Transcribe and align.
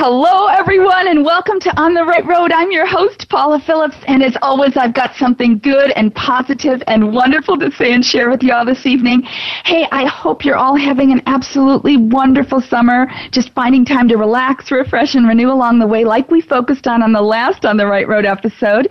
Hello, 0.00 0.46
everyone, 0.46 1.08
and 1.08 1.24
welcome 1.24 1.58
to 1.58 1.76
On 1.76 1.92
the 1.92 2.04
Right 2.04 2.24
Road. 2.24 2.52
I'm 2.52 2.70
your 2.70 2.86
host, 2.86 3.28
Paula 3.28 3.58
Phillips, 3.58 3.96
and 4.06 4.22
as 4.22 4.36
always, 4.42 4.76
I've 4.76 4.94
got 4.94 5.16
something 5.16 5.58
good 5.58 5.90
and 5.96 6.14
positive 6.14 6.80
and 6.86 7.12
wonderful 7.12 7.58
to 7.58 7.72
say 7.72 7.92
and 7.92 8.04
share 8.04 8.30
with 8.30 8.44
you 8.44 8.52
all 8.52 8.64
this 8.64 8.86
evening. 8.86 9.22
Hey, 9.64 9.88
I 9.90 10.06
hope 10.06 10.44
you're 10.44 10.56
all 10.56 10.76
having 10.76 11.10
an 11.10 11.20
absolutely 11.26 11.96
wonderful 11.96 12.60
summer, 12.60 13.10
just 13.32 13.52
finding 13.54 13.84
time 13.84 14.06
to 14.06 14.16
relax, 14.16 14.70
refresh, 14.70 15.16
and 15.16 15.26
renew 15.26 15.50
along 15.50 15.80
the 15.80 15.86
way, 15.88 16.04
like 16.04 16.30
we 16.30 16.42
focused 16.42 16.86
on 16.86 17.02
on 17.02 17.12
the 17.12 17.20
last 17.20 17.66
On 17.66 17.76
the 17.76 17.88
Right 17.88 18.06
Road 18.06 18.24
episode. 18.24 18.86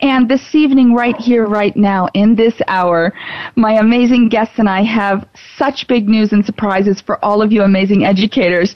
And 0.00 0.28
this 0.28 0.56
evening, 0.56 0.92
right 0.92 1.16
here, 1.18 1.46
right 1.46 1.76
now, 1.76 2.08
in 2.14 2.34
this 2.34 2.54
hour, 2.66 3.14
my 3.54 3.74
amazing 3.74 4.28
guests 4.28 4.58
and 4.58 4.68
I 4.68 4.82
have 4.82 5.24
such 5.56 5.86
big 5.86 6.08
news 6.08 6.32
and 6.32 6.44
surprises 6.44 7.00
for 7.00 7.24
all 7.24 7.42
of 7.42 7.52
you 7.52 7.62
amazing 7.62 8.04
educators. 8.04 8.74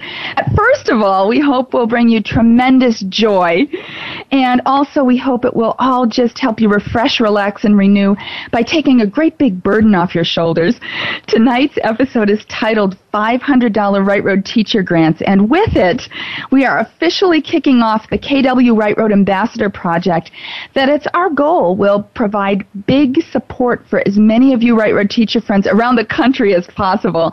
First 0.57 0.89
of 0.89 1.01
all, 1.01 1.27
we 1.27 1.41
hope 1.41 1.72
will 1.73 1.87
bring 1.87 2.09
you 2.09 2.23
tremendous 2.23 3.01
joy. 3.09 3.67
And 4.31 4.63
also, 4.67 5.05
we 5.05 5.17
hope 5.17 5.45
it 5.45 5.55
will 5.55 5.75
all 5.79 6.07
just 6.07 6.39
help 6.39 6.61
you 6.61 6.69
refresh, 6.69 7.21
relax, 7.21 7.65
and 7.65 7.77
renew 7.77 8.17
by 8.51 8.63
taking 8.63 9.01
a 9.01 9.07
great 9.07 9.39
big 9.39 9.63
burden 9.63 9.95
off 9.95 10.15
your 10.15 10.25
shoulders. 10.25 10.81
Tonight's 11.27 11.79
episode 11.83 12.31
is 12.31 12.45
titled 12.47 12.97
$500 13.13 14.07
Right 14.07 14.25
Road 14.25 14.45
Teacher 14.45 14.83
Grants. 14.83 15.23
And 15.27 15.51
with 15.51 15.77
it, 15.77 16.09
we 16.51 16.65
are 16.65 16.79
officially 16.79 17.43
kicking 17.43 17.81
off 17.81 18.09
the 18.11 18.19
KW 18.19 18.77
Right 18.77 18.97
Road 18.97 19.13
Ambassador 19.13 19.69
Project 19.69 20.31
that 20.75 20.89
it's 20.89 21.07
our 21.15 21.31
goal 21.31 21.77
will 21.77 22.03
provide 22.15 22.67
big 22.87 23.23
support 23.31 23.87
for 23.89 24.07
as 24.07 24.17
many 24.19 24.55
of 24.55 24.63
you 24.63 24.79
Right 24.79 24.95
Road 24.95 25.11
teacher 25.11 25.41
friends 25.41 25.67
around 25.67 25.97
the 25.97 26.05
country 26.05 26.55
as 26.55 26.67
possible. 26.69 27.33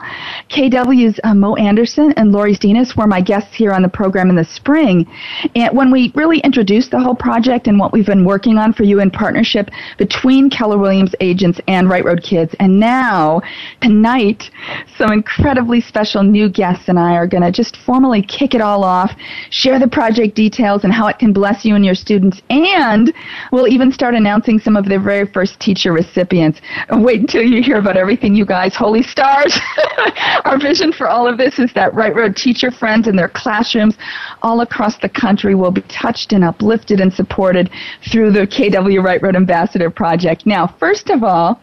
KW's 0.50 1.20
uh, 1.24 1.34
Mo 1.34 1.56
Anderson 1.56 2.14
and 2.18 2.32
Lori 2.32 2.56
Steenis 2.56 2.96
were 2.96 3.08
my 3.08 3.22
guests 3.22 3.56
here 3.56 3.72
on 3.72 3.82
the 3.82 3.90
program 3.90 4.29
in 4.30 4.36
the 4.36 4.44
spring. 4.44 5.08
And 5.56 5.76
when 5.76 5.92
we 5.92 6.12
really 6.16 6.40
introduced 6.40 6.92
the 6.92 7.00
whole 7.00 7.16
project 7.16 7.68
and 7.68 7.80
what 7.80 7.94
we've 7.94 8.06
been 8.06 8.26
working 8.26 8.58
on 8.58 8.74
for 8.74 8.84
you 8.84 9.00
in 9.00 9.12
partnership 9.12 9.70
between 9.98 10.50
Keller 10.50 10.78
Williams 10.78 11.16
agents 11.20 11.60
and 11.68 11.90
Right 11.90 12.04
Road 12.04 12.24
Kids. 12.24 12.56
And 12.60 12.80
now, 12.80 13.42
tonight, 13.82 14.50
some 14.98 15.12
incredibly 15.12 15.82
special 15.82 16.24
new 16.24 16.50
guests 16.50 16.90
and 16.90 17.00
I 17.00 17.14
are 17.14 17.28
going 17.28 17.44
to 17.44 17.52
just 17.52 17.78
formally 17.78 18.22
kick 18.22 18.54
it 18.54 18.62
all 18.62 18.84
off, 18.84 19.12
share 19.50 19.80
the 19.80 19.88
project 19.88 20.36
details 20.36 20.84
and 20.84 20.94
how 20.94 21.08
it 21.08 21.20
can 21.20 21.34
bless 21.34 21.66
you 21.66 21.76
and 21.76 21.86
your 21.86 21.96
students, 21.96 22.42
and 22.50 23.14
we'll 23.52 23.68
even 23.68 23.92
start 23.92 24.16
announcing 24.16 24.60
some 24.60 24.76
of 24.76 24.86
the 24.86 25.00
very 25.00 25.26
first 25.26 25.60
teacher 25.60 25.92
recipients. 25.92 26.62
Wait 26.92 27.22
until 27.22 27.44
you 27.44 27.62
hear 27.62 27.78
about 27.78 27.98
everything, 27.98 28.36
you 28.36 28.46
guys. 28.46 28.76
Holy 28.76 29.04
stars! 29.04 29.58
Our 30.46 30.60
vision 30.60 30.92
for 30.92 31.08
all 31.08 31.28
of 31.28 31.38
this 31.38 31.60
is 31.60 31.72
that 31.74 31.94
Right 31.94 32.16
Road 32.16 32.36
teacher 32.36 32.72
friends 32.72 33.08
in 33.08 33.16
their 33.16 33.30
classrooms 33.30 33.98
all 34.42 34.62
across 34.62 34.98
the 34.98 35.10
country 35.10 35.56
will 35.56 35.72
be 35.72 35.82
touched 35.82 36.34
and 36.34 36.44
uplifted 36.44 37.00
and 37.00 37.14
supported 37.14 37.70
through 38.12 38.32
the 38.32 38.48
KW 38.48 39.04
Right 39.04 39.22
Road 39.22 39.36
Ambassador 39.36 39.90
Project. 39.90 40.46
Now, 40.46 40.68
first 40.68 41.10
of 41.10 41.24
all, 41.24 41.60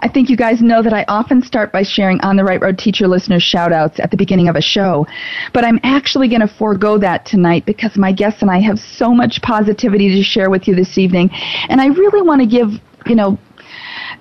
I 0.00 0.08
think 0.08 0.30
you 0.30 0.36
guys 0.36 0.62
know 0.62 0.82
that 0.82 0.92
I 0.92 1.04
often 1.08 1.42
start 1.42 1.72
by 1.72 1.82
sharing 1.82 2.20
on 2.22 2.36
the 2.36 2.44
right 2.44 2.60
road 2.60 2.78
teacher 2.78 3.06
listeners 3.06 3.42
shout 3.42 3.72
outs 3.72 4.00
at 4.00 4.10
the 4.10 4.16
beginning 4.16 4.48
of 4.48 4.56
a 4.56 4.60
show. 4.60 5.06
But 5.52 5.64
I'm 5.64 5.78
actually 5.82 6.28
going 6.28 6.40
to 6.40 6.48
forego 6.48 6.98
that 6.98 7.26
tonight 7.26 7.66
because 7.66 7.96
my 7.96 8.12
guests 8.12 8.42
and 8.42 8.50
I 8.50 8.60
have 8.60 8.78
so 8.78 9.14
much 9.14 9.42
positivity 9.42 10.08
to 10.16 10.22
share 10.22 10.50
with 10.50 10.66
you 10.66 10.74
this 10.74 10.96
evening. 10.96 11.30
And 11.68 11.80
I 11.80 11.88
really 11.88 12.22
want 12.22 12.40
to 12.40 12.46
give, 12.46 12.70
you 13.06 13.14
know, 13.14 13.38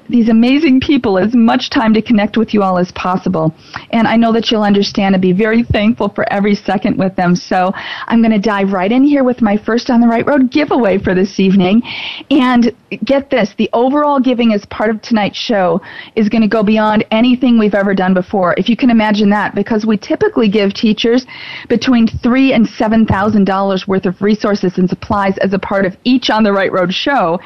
these 0.10 0.30
amazing 0.30 0.82
people 0.82 1.18
as 1.18 1.36
much 1.36 1.70
time 1.70 1.94
to 1.94 2.02
connect 2.02 2.38
with 2.38 2.54
you 2.54 2.64
all 2.64 2.78
as 2.78 2.92
possible. 2.94 3.54
And 3.92 4.08
I 4.08 4.16
know 4.16 4.34
that 4.34 4.50
you'll 4.50 4.64
understand 4.64 5.16
and 5.16 5.22
be 5.22 5.34
very 5.34 5.64
thankful 5.64 6.10
for 6.10 6.32
every 6.34 6.56
second 6.56 6.98
with 6.98 7.16
them. 7.16 7.36
So 7.36 7.72
I'm 8.08 8.22
going 8.22 8.32
to 8.32 8.40
dive 8.40 8.72
right 8.74 8.92
in 8.92 9.04
here 9.04 9.24
with 9.24 9.42
my 9.42 9.56
first 9.56 9.90
On 9.90 10.02
the 10.02 10.08
Right 10.08 10.26
Road 10.26 10.52
giveaway 10.52 10.98
for 10.98 11.14
this 11.14 11.40
evening. 11.40 11.84
And 12.32 12.76
get 13.06 13.30
this 13.30 13.54
the 13.58 13.70
overall 13.74 14.20
giving 14.20 14.52
as 14.54 14.66
part 14.66 14.90
of 14.90 15.02
tonight's 15.02 15.38
show 15.38 15.80
is 16.16 16.28
going 16.28 16.42
to 16.42 16.48
go 16.48 16.64
beyond 16.64 17.06
anything 17.12 17.60
we've 17.60 17.76
ever 17.76 17.94
done 17.94 18.14
before. 18.16 18.56
If 18.58 18.68
you 18.68 18.76
can 18.76 18.90
imagine 18.90 19.30
that, 19.30 19.54
because 19.54 19.86
we 19.86 19.98
typically 19.98 20.50
give 20.50 20.74
teachers 20.74 21.26
between 21.68 22.08
three 22.08 22.54
and 22.54 22.68
seven 22.68 23.06
thousand 23.06 23.46
dollars 23.46 23.88
worth 23.88 24.06
of 24.06 24.22
resources 24.22 24.78
and 24.78 24.90
supplies 24.90 25.38
as 25.38 25.54
a 25.54 25.60
part 25.60 25.86
of 25.86 25.96
each 26.04 26.32
On 26.32 26.44
the 26.44 26.52
Right 26.52 26.72
Road 26.72 26.92
show. 26.92 27.40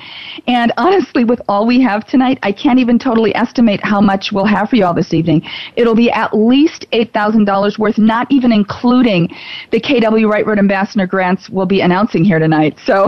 And 0.48 0.72
honestly, 0.78 1.26
with 1.26 1.42
all 1.50 1.68
we 1.68 1.82
have 1.82 2.08
tonight, 2.08 2.40
I 2.42 2.53
can't 2.54 2.80
even 2.80 2.98
totally 2.98 3.36
estimate 3.36 3.82
how 3.84 4.00
much 4.00 4.32
we'll 4.32 4.46
have 4.46 4.70
for 4.70 4.76
you 4.76 4.86
all 4.86 4.94
this 4.94 5.14
evening. 5.14 5.42
It'll 5.76 5.96
be 5.96 6.12
at 6.12 6.34
least 6.34 6.86
$8,000 6.92 7.78
worth, 7.78 7.98
not 7.98 8.32
even 8.32 8.52
including 8.52 9.30
the 9.72 9.80
KW 9.80 10.30
Right 10.30 10.46
Road 10.46 10.60
Ambassador 10.60 11.08
grants 11.08 11.50
we'll 11.50 11.66
be 11.66 11.82
announcing 11.82 12.24
here 12.24 12.40
tonight. 12.40 12.78
So, 12.86 13.08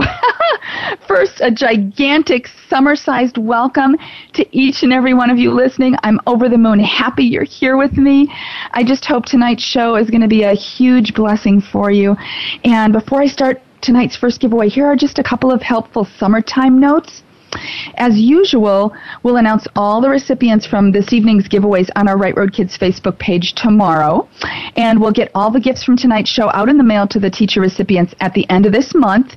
first, 1.08 1.40
a 1.40 1.50
gigantic 1.50 2.48
summer 2.68 2.96
sized 2.96 3.38
welcome 3.38 3.96
to 4.34 4.46
each 4.56 4.82
and 4.82 4.92
every 4.92 5.14
one 5.14 5.30
of 5.30 5.38
you 5.38 5.52
listening. 5.52 5.94
I'm 6.02 6.20
over 6.26 6.48
the 6.48 6.58
moon 6.58 6.78
happy 6.80 7.24
you're 7.24 7.44
here 7.44 7.76
with 7.76 7.96
me. 7.96 8.28
I 8.72 8.84
just 8.84 9.04
hope 9.04 9.26
tonight's 9.26 9.62
show 9.62 9.96
is 9.96 10.10
going 10.10 10.22
to 10.22 10.28
be 10.28 10.42
a 10.42 10.54
huge 10.54 11.14
blessing 11.14 11.60
for 11.60 11.90
you. 11.90 12.16
And 12.64 12.92
before 12.92 13.22
I 13.22 13.26
start 13.26 13.62
tonight's 13.80 14.16
first 14.16 14.40
giveaway, 14.40 14.68
here 14.68 14.86
are 14.86 14.96
just 14.96 15.18
a 15.18 15.22
couple 15.22 15.52
of 15.52 15.62
helpful 15.62 16.06
summertime 16.18 16.80
notes. 16.80 17.22
As 17.96 18.18
usual, 18.18 18.94
we'll 19.22 19.36
announce 19.36 19.66
all 19.76 20.00
the 20.00 20.08
recipients 20.08 20.66
from 20.66 20.92
this 20.92 21.12
evening's 21.12 21.48
giveaways 21.48 21.88
on 21.96 22.08
our 22.08 22.16
Right 22.16 22.36
Road 22.36 22.52
Kids 22.52 22.76
Facebook 22.76 23.18
page 23.18 23.54
tomorrow. 23.54 24.28
And 24.76 25.00
we'll 25.00 25.12
get 25.12 25.30
all 25.34 25.50
the 25.50 25.60
gifts 25.60 25.84
from 25.84 25.96
tonight's 25.96 26.30
show 26.30 26.50
out 26.52 26.68
in 26.68 26.76
the 26.76 26.84
mail 26.84 27.06
to 27.08 27.18
the 27.18 27.30
teacher 27.30 27.60
recipients 27.60 28.14
at 28.20 28.34
the 28.34 28.48
end 28.50 28.66
of 28.66 28.72
this 28.72 28.94
month. 28.94 29.36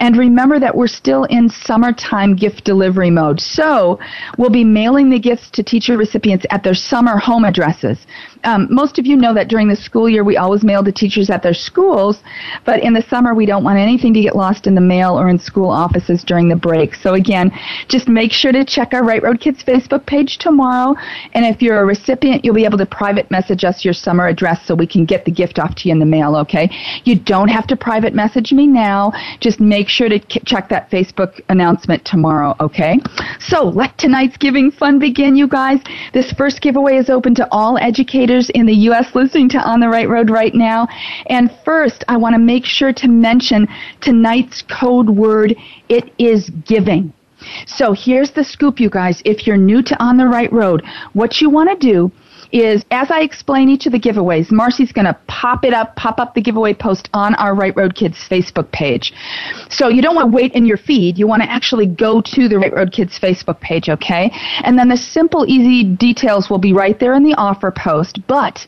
And 0.00 0.16
remember 0.16 0.58
that 0.60 0.74
we're 0.74 0.86
still 0.86 1.24
in 1.24 1.48
summertime 1.48 2.36
gift 2.36 2.64
delivery 2.64 3.10
mode. 3.10 3.40
So 3.40 3.98
we'll 4.38 4.50
be 4.50 4.64
mailing 4.64 5.10
the 5.10 5.18
gifts 5.18 5.50
to 5.50 5.62
teacher 5.62 5.96
recipients 5.96 6.46
at 6.50 6.62
their 6.62 6.74
summer 6.74 7.18
home 7.18 7.44
addresses. 7.44 8.06
Um, 8.46 8.68
most 8.70 8.98
of 8.98 9.06
you 9.06 9.16
know 9.16 9.34
that 9.34 9.48
during 9.48 9.66
the 9.66 9.74
school 9.74 10.08
year 10.08 10.22
we 10.22 10.36
always 10.36 10.62
mail 10.62 10.84
to 10.84 10.92
teachers 10.92 11.30
at 11.30 11.42
their 11.42 11.52
schools, 11.52 12.22
but 12.64 12.80
in 12.80 12.94
the 12.94 13.02
summer 13.02 13.34
we 13.34 13.44
don't 13.44 13.64
want 13.64 13.76
anything 13.76 14.14
to 14.14 14.20
get 14.20 14.36
lost 14.36 14.68
in 14.68 14.76
the 14.76 14.80
mail 14.80 15.18
or 15.18 15.28
in 15.28 15.36
school 15.38 15.68
offices 15.68 16.22
during 16.22 16.48
the 16.48 16.54
break. 16.54 16.94
So 16.94 17.14
again, 17.14 17.50
just 17.88 18.06
make 18.06 18.30
sure 18.30 18.52
to 18.52 18.64
check 18.64 18.94
our 18.94 19.02
Right 19.02 19.20
Road 19.20 19.40
Kids 19.40 19.64
Facebook 19.64 20.06
page 20.06 20.38
tomorrow. 20.38 20.94
And 21.34 21.44
if 21.44 21.60
you're 21.60 21.80
a 21.80 21.84
recipient, 21.84 22.44
you'll 22.44 22.54
be 22.54 22.64
able 22.64 22.78
to 22.78 22.86
private 22.86 23.28
message 23.32 23.64
us 23.64 23.84
your 23.84 23.94
summer 23.94 24.28
address 24.28 24.64
so 24.64 24.76
we 24.76 24.86
can 24.86 25.04
get 25.04 25.24
the 25.24 25.32
gift 25.32 25.58
off 25.58 25.74
to 25.76 25.88
you 25.88 25.92
in 25.92 25.98
the 25.98 26.06
mail, 26.06 26.36
okay? 26.36 26.70
You 27.02 27.18
don't 27.18 27.48
have 27.48 27.66
to 27.66 27.76
private 27.76 28.14
message 28.14 28.52
me 28.52 28.68
now. 28.68 29.12
Just 29.40 29.58
make 29.58 29.88
sure 29.88 30.08
to 30.08 30.20
check 30.20 30.68
that 30.68 30.88
Facebook 30.88 31.40
announcement 31.48 32.04
tomorrow, 32.04 32.54
okay? 32.60 33.00
So 33.40 33.64
let 33.64 33.98
tonight's 33.98 34.36
giving 34.36 34.70
fun 34.70 35.00
begin, 35.00 35.34
you 35.34 35.48
guys. 35.48 35.80
This 36.12 36.30
first 36.32 36.60
giveaway 36.60 36.96
is 36.96 37.10
open 37.10 37.34
to 37.34 37.48
all 37.50 37.76
educators 37.78 38.35
in 38.50 38.66
the 38.66 38.74
U.S. 38.88 39.14
listening 39.14 39.48
to 39.50 39.58
On 39.58 39.80
the 39.80 39.88
Right 39.88 40.08
Road 40.08 40.30
right 40.30 40.54
now. 40.54 40.86
And 41.26 41.50
first, 41.64 42.04
I 42.08 42.16
want 42.16 42.34
to 42.34 42.38
make 42.38 42.64
sure 42.64 42.92
to 42.92 43.08
mention 43.08 43.66
tonight's 44.00 44.62
code 44.62 45.08
word. 45.08 45.56
It 45.88 46.12
is 46.18 46.50
giving. 46.50 47.12
So 47.66 47.92
here's 47.92 48.30
the 48.30 48.44
scoop, 48.44 48.80
you 48.80 48.90
guys. 48.90 49.22
If 49.24 49.46
you're 49.46 49.56
new 49.56 49.82
to 49.82 50.02
On 50.02 50.16
the 50.16 50.26
Right 50.26 50.52
Road, 50.52 50.82
what 51.12 51.40
you 51.40 51.50
want 51.50 51.70
to 51.70 51.76
do 51.76 52.12
is 52.56 52.84
as 52.90 53.10
I 53.10 53.20
explain 53.20 53.68
each 53.68 53.86
of 53.86 53.92
the 53.92 53.98
giveaways, 53.98 54.50
Marcy's 54.50 54.92
going 54.92 55.04
to 55.04 55.16
pop 55.26 55.64
it 55.64 55.74
up, 55.74 55.94
pop 55.96 56.18
up 56.18 56.34
the 56.34 56.40
giveaway 56.40 56.72
post 56.72 57.10
on 57.12 57.34
our 57.34 57.54
Right 57.54 57.76
Road 57.76 57.94
Kids 57.94 58.16
Facebook 58.28 58.70
page. 58.72 59.12
So 59.68 59.88
you 59.88 60.00
don't 60.00 60.14
want 60.14 60.30
to 60.30 60.36
wait 60.36 60.54
in 60.54 60.64
your 60.64 60.78
feed. 60.78 61.18
You 61.18 61.26
want 61.26 61.42
to 61.42 61.50
actually 61.50 61.86
go 61.86 62.22
to 62.22 62.48
the 62.48 62.58
Right 62.58 62.72
Road 62.72 62.92
Kids 62.92 63.18
Facebook 63.18 63.60
page, 63.60 63.88
okay? 63.88 64.30
And 64.64 64.78
then 64.78 64.88
the 64.88 64.96
simple, 64.96 65.44
easy 65.46 65.84
details 65.84 66.48
will 66.48 66.58
be 66.58 66.72
right 66.72 66.98
there 66.98 67.14
in 67.14 67.24
the 67.24 67.34
offer 67.34 67.70
post. 67.70 68.26
But 68.26 68.66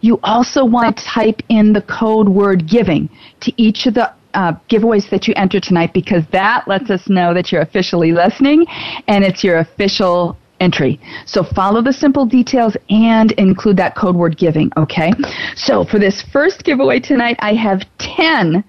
you 0.00 0.18
also 0.22 0.64
want 0.64 0.96
to 0.96 1.04
type 1.04 1.42
in 1.48 1.72
the 1.72 1.82
code 1.82 2.28
word 2.28 2.66
giving 2.66 3.10
to 3.40 3.52
each 3.56 3.86
of 3.86 3.94
the 3.94 4.12
uh, 4.32 4.52
giveaways 4.68 5.08
that 5.10 5.26
you 5.26 5.34
enter 5.36 5.58
tonight 5.58 5.92
because 5.94 6.22
that 6.30 6.68
lets 6.68 6.90
us 6.90 7.08
know 7.08 7.32
that 7.32 7.50
you're 7.50 7.62
officially 7.62 8.12
listening 8.12 8.66
and 9.08 9.24
it's 9.24 9.42
your 9.42 9.58
official 9.58 10.36
entry. 10.60 11.00
So 11.26 11.42
follow 11.42 11.82
the 11.82 11.92
simple 11.92 12.26
details 12.26 12.76
and 12.90 13.32
include 13.32 13.76
that 13.78 13.94
code 13.94 14.16
word 14.16 14.36
giving, 14.36 14.70
okay? 14.76 15.12
So 15.54 15.84
for 15.84 15.98
this 15.98 16.22
first 16.22 16.64
giveaway 16.64 17.00
tonight, 17.00 17.36
I 17.40 17.54
have 17.54 17.82
10 17.98 18.64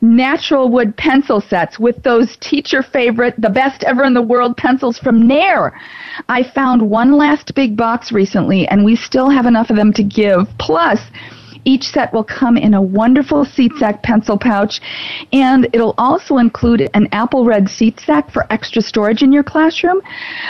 natural 0.00 0.68
wood 0.68 0.96
pencil 0.96 1.40
sets 1.40 1.78
with 1.78 2.02
those 2.02 2.36
teacher 2.38 2.82
favorite, 2.82 3.34
the 3.38 3.50
best 3.50 3.82
ever 3.84 4.04
in 4.04 4.14
the 4.14 4.22
world 4.22 4.56
pencils 4.56 4.98
from 4.98 5.22
NAEIR. 5.22 5.72
I 6.28 6.42
found 6.42 6.82
one 6.82 7.16
last 7.16 7.54
big 7.54 7.76
box 7.76 8.12
recently 8.12 8.66
and 8.68 8.84
we 8.84 8.96
still 8.96 9.30
have 9.30 9.46
enough 9.46 9.70
of 9.70 9.76
them 9.76 9.92
to 9.94 10.02
give. 10.02 10.46
Plus, 10.58 11.00
each 11.66 11.84
set 11.90 12.12
will 12.12 12.24
come 12.24 12.56
in 12.56 12.72
a 12.72 12.80
wonderful 12.80 13.44
seat 13.44 13.72
sack 13.78 14.02
pencil 14.02 14.38
pouch, 14.38 14.80
and 15.32 15.68
it'll 15.74 15.94
also 15.98 16.38
include 16.38 16.88
an 16.94 17.08
apple 17.12 17.44
red 17.44 17.68
seat 17.68 18.00
sack 18.00 18.30
for 18.30 18.50
extra 18.50 18.80
storage 18.80 19.22
in 19.22 19.32
your 19.32 19.42
classroom. 19.42 20.00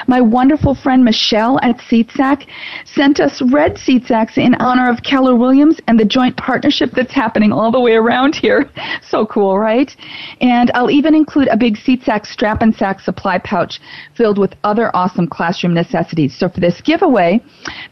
My 0.06 0.20
wonderful 0.20 0.74
friend 0.74 1.04
Michelle 1.04 1.58
at 1.62 1.78
SeatSack 1.78 2.46
sent 2.84 3.18
us 3.18 3.40
red 3.42 3.78
seat 3.78 4.06
sacks 4.06 4.36
in 4.36 4.54
honor 4.56 4.90
of 4.90 5.02
Keller 5.02 5.34
Williams 5.34 5.80
and 5.88 5.98
the 5.98 6.04
joint 6.04 6.36
partnership 6.36 6.90
that's 6.92 7.12
happening 7.12 7.52
all 7.52 7.72
the 7.72 7.80
way 7.80 7.94
around 7.94 8.34
here. 8.34 8.70
So 9.02 9.24
cool, 9.26 9.56
right? 9.58 9.94
And 10.40 10.70
I'll 10.74 10.90
even 10.90 11.14
include 11.14 11.48
a 11.48 11.56
big 11.56 11.76
seat 11.76 12.02
sack 12.02 12.26
strap 12.26 12.60
and 12.60 12.74
sack 12.74 12.98
supply 12.98 13.38
pouch 13.38 13.78
filled 14.16 14.36
with 14.36 14.54
other 14.64 14.94
awesome 14.94 15.28
classroom 15.28 15.74
necessities. 15.74 16.36
So 16.36 16.48
for 16.48 16.60
this 16.60 16.80
giveaway, 16.80 17.40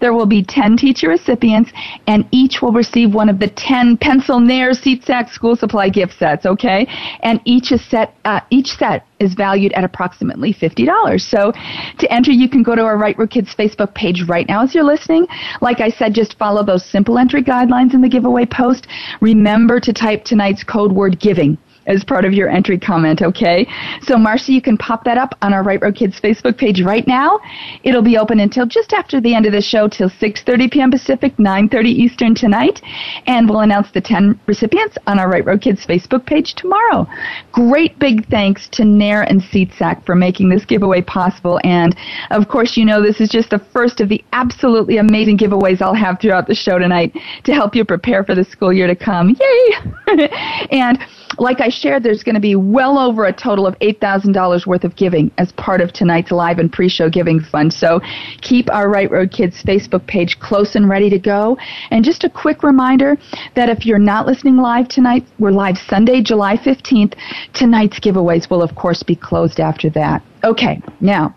there 0.01 0.13
will 0.13 0.27
be 0.27 0.43
10 0.43 0.77
teacher 0.77 1.09
recipients, 1.09 1.71
and 2.07 2.27
each 2.33 2.63
will 2.63 2.73
receive 2.73 3.14
one 3.15 3.29
of 3.29 3.39
the 3.39 3.49
10 3.49 3.97
Pencil 3.99 4.41
NAEIR 4.41 4.75
Seat 4.75 5.05
Sack 5.05 5.33
School 5.33 5.57
Supply 5.57 5.89
gift 5.89 6.19
sets, 6.19 6.45
okay? 6.45 6.87
And 7.21 7.41
each 7.45 7.73
is 7.73 7.83
set, 7.89 8.15
uh, 8.25 8.41
each 8.51 8.77
set 8.77 9.07
is 9.21 9.35
valued 9.35 9.73
at 9.73 9.85
approximately 9.85 10.53
$50. 10.53 11.21
So 11.21 11.53
to 11.99 12.13
enter, 12.13 12.33
you 12.33 12.49
can 12.49 12.63
go 12.63 12.75
to 12.75 12.83
our 12.83 12.99
Right 12.99 13.17
Road 13.19 13.31
Kids 13.31 13.55
Facebook 13.55 13.95
page 13.95 14.25
right 14.29 14.47
now 14.47 14.63
as 14.63 14.75
you're 14.75 14.85
listening. 14.85 15.27
Like 15.61 15.81
I 15.81 15.89
said, 15.89 16.15
just 16.15 16.37
follow 16.37 16.65
those 16.65 16.85
simple 16.85 17.19
entry 17.19 17.43
guidelines 17.43 17.95
in 17.95 18.03
the 18.03 18.09
giveaway 18.09 18.45
post. 18.45 18.87
Remember 19.21 19.81
to 19.81 19.93
type 19.93 20.25
tonight's 20.25 20.65
code 20.65 20.93
word 20.93 21.21
giving 21.21 21.57
as 21.87 22.05
part 22.05 22.25
of 22.25 22.33
your 22.33 22.49
entry 22.49 22.79
comment, 22.79 23.23
okay? 23.23 23.67
So, 24.03 24.17
Marcy, 24.17 24.53
you 24.53 24.63
can 24.63 24.77
pop 24.77 25.05
that 25.05 25.19
up 25.19 25.37
on 25.43 25.53
our 25.53 25.63
Right 25.63 25.81
Road 25.81 25.97
Kids 25.97 26.21
Facebook 26.21 26.57
page 26.57 26.83
right 26.83 27.07
now. 27.07 27.39
It'll 27.83 28.03
be 28.03 28.19
open 28.19 28.41
until 28.41 28.67
just 28.67 28.93
after 28.93 29.21
the 29.21 29.35
end 29.35 29.47
of 29.47 29.53
the 29.53 29.61
show 29.61 29.89
till 29.89 30.09
6.30 30.09 30.71
p.m. 30.71 30.91
Pacific, 30.91 31.37
9.30 31.37 31.85
Eastern 31.87 32.35
tonight. 32.35 32.81
And 33.27 33.49
we'll 33.49 33.61
announce 33.61 33.91
the 33.91 34.01
10 34.01 34.39
recipients 34.47 34.97
on 35.07 35.19
our 35.19 35.29
Right 35.29 35.45
Road 35.45 35.61
Kids 35.61 35.85
Facebook 35.87 36.27
page 36.27 36.55
tomorrow. 36.55 37.07
Great 37.53 37.99
big 37.99 38.29
thanks 38.29 38.69
to 38.69 38.83
NAEIR 38.83 39.27
and 39.29 39.41
SeatSack 39.41 40.05
for 40.05 40.15
making 40.15 40.49
this 40.49 40.65
giveaway 40.65 41.03
possible. 41.03 41.61
And, 41.65 41.97
of 42.31 42.49
course, 42.49 42.77
you 42.77 42.85
know 42.85 43.03
this 43.03 43.21
is 43.21 43.29
just 43.29 43.51
the 43.51 43.59
first 43.73 44.01
of 44.01 44.09
the 44.09 44.25
absolutely 44.33 44.99
amazing 44.99 45.39
giveaways 45.39 45.83
I'll 45.83 45.95
have 45.95 46.21
throughout 46.21 46.47
the 46.47 46.55
show 46.55 46.79
tonight 46.79 47.15
to 47.45 47.53
help 47.53 47.75
you 47.75 47.85
prepare 47.85 48.25
for 48.25 48.35
the 48.35 48.45
school 48.45 48.73
year 48.73 48.87
to 48.87 48.97
come. 48.97 49.37
Yay! 49.41 50.29
and 50.71 50.99
like 51.39 51.61
I 51.61 51.69
shared, 51.69 52.03
there's 52.03 52.23
going 52.23 52.35
to 52.35 52.41
be 52.41 52.57
well 52.57 52.99
over 52.99 53.25
a 53.25 53.33
total 53.33 53.67
of 53.67 53.79
$8,000 53.81 54.67
worth 54.67 54.85
of 54.85 54.97
giving 54.97 55.31
as 55.39 55.53
part 55.53 55.81
of 55.81 55.93
tonight's 55.93 56.31
live 56.31 56.59
and 56.59 56.73
pre 56.73 56.89
show 56.89 57.09
giving 57.09 57.41
fund. 57.41 57.73
So 57.73 58.01
keep 58.41 58.71
our 58.73 58.89
Right 58.89 59.11
Road 59.11 59.31
Kids 59.31 59.63
Facebook 59.63 60.07
page 60.07 60.39
close 60.41 60.75
and 60.75 60.89
ready 60.89 61.11
to 61.11 61.19
go. 61.19 61.57
And 61.91 62.05
just 62.05 62.25
a 62.25 62.31
quick 62.31 62.63
reminder 62.63 63.17
that 63.55 63.69
if 63.69 63.87
you're 63.87 63.99
not 63.99 64.27
listening 64.27 64.57
live 64.57 64.89
tonight, 64.89 65.25
we're 65.39 65.51
live 65.51 65.79
Sunday, 65.79 66.23
July 66.23 66.57
15th. 66.57 67.15
Tonight's 67.53 68.01
giveaways 68.01 68.51
will, 68.51 68.63
of 68.63 68.75
course, 68.75 69.03
be 69.03 69.17
closed 69.17 69.61
after 69.61 69.91
that. 69.91 70.23
Okay, 70.45 70.81
now 71.01 71.35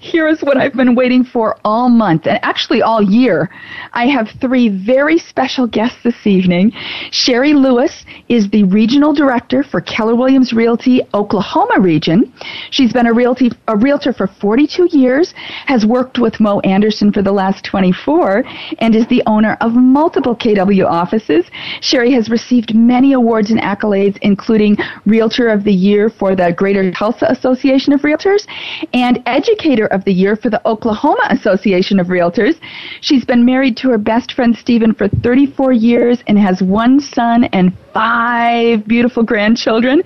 here 0.00 0.28
is 0.28 0.42
what 0.42 0.56
I've 0.56 0.74
been 0.74 0.94
waiting 0.94 1.24
for 1.24 1.58
all 1.64 1.88
month, 1.88 2.26
and 2.26 2.38
actually 2.42 2.80
all 2.80 3.02
year. 3.02 3.50
I 3.92 4.06
have 4.06 4.30
three 4.40 4.68
very 4.68 5.18
special 5.18 5.66
guests 5.66 5.98
this 6.02 6.26
evening. 6.26 6.72
Sherry 7.10 7.52
Lewis 7.52 8.04
is 8.28 8.48
the 8.50 8.64
regional 8.64 9.12
director 9.12 9.62
for 9.62 9.80
Keller 9.80 10.14
Williams 10.14 10.52
Realty 10.52 11.02
Oklahoma 11.12 11.80
region. 11.80 12.32
She's 12.70 12.92
been 12.92 13.06
a 13.06 13.12
realty 13.12 13.50
a 13.66 13.76
realtor 13.76 14.12
for 14.12 14.26
42 14.26 14.88
years, 14.90 15.34
has 15.66 15.84
worked 15.84 16.18
with 16.18 16.40
Mo 16.40 16.60
Anderson 16.60 17.12
for 17.12 17.20
the 17.20 17.32
last 17.32 17.64
24, 17.64 18.44
and 18.78 18.94
is 18.94 19.06
the 19.08 19.22
owner 19.26 19.56
of 19.60 19.74
multiple 19.74 20.34
KW 20.34 20.86
offices. 20.86 21.44
Sherry 21.80 22.12
has 22.12 22.30
received 22.30 22.74
many 22.74 23.12
awards 23.12 23.50
and 23.50 23.60
accolades, 23.60 24.16
including 24.22 24.78
Realtor 25.04 25.48
of 25.48 25.64
the 25.64 25.72
Year 25.72 26.08
for 26.08 26.34
the 26.34 26.52
Greater 26.52 26.90
Tulsa 26.90 27.26
Association 27.26 27.92
of 27.92 28.00
Realtors 28.00 28.46
and 28.94 29.22
Educator 29.26 29.57
Of 29.58 30.04
the 30.04 30.12
Year 30.12 30.36
for 30.36 30.50
the 30.50 30.66
Oklahoma 30.68 31.26
Association 31.30 31.98
of 31.98 32.06
Realtors. 32.06 32.60
She's 33.00 33.24
been 33.24 33.44
married 33.44 33.76
to 33.78 33.90
her 33.90 33.98
best 33.98 34.32
friend 34.32 34.56
Stephen 34.56 34.94
for 34.94 35.08
34 35.08 35.72
years 35.72 36.22
and 36.28 36.38
has 36.38 36.62
one 36.62 37.00
son 37.00 37.44
and 37.44 37.76
five 37.92 38.86
beautiful 38.86 39.24
grandchildren. 39.24 40.00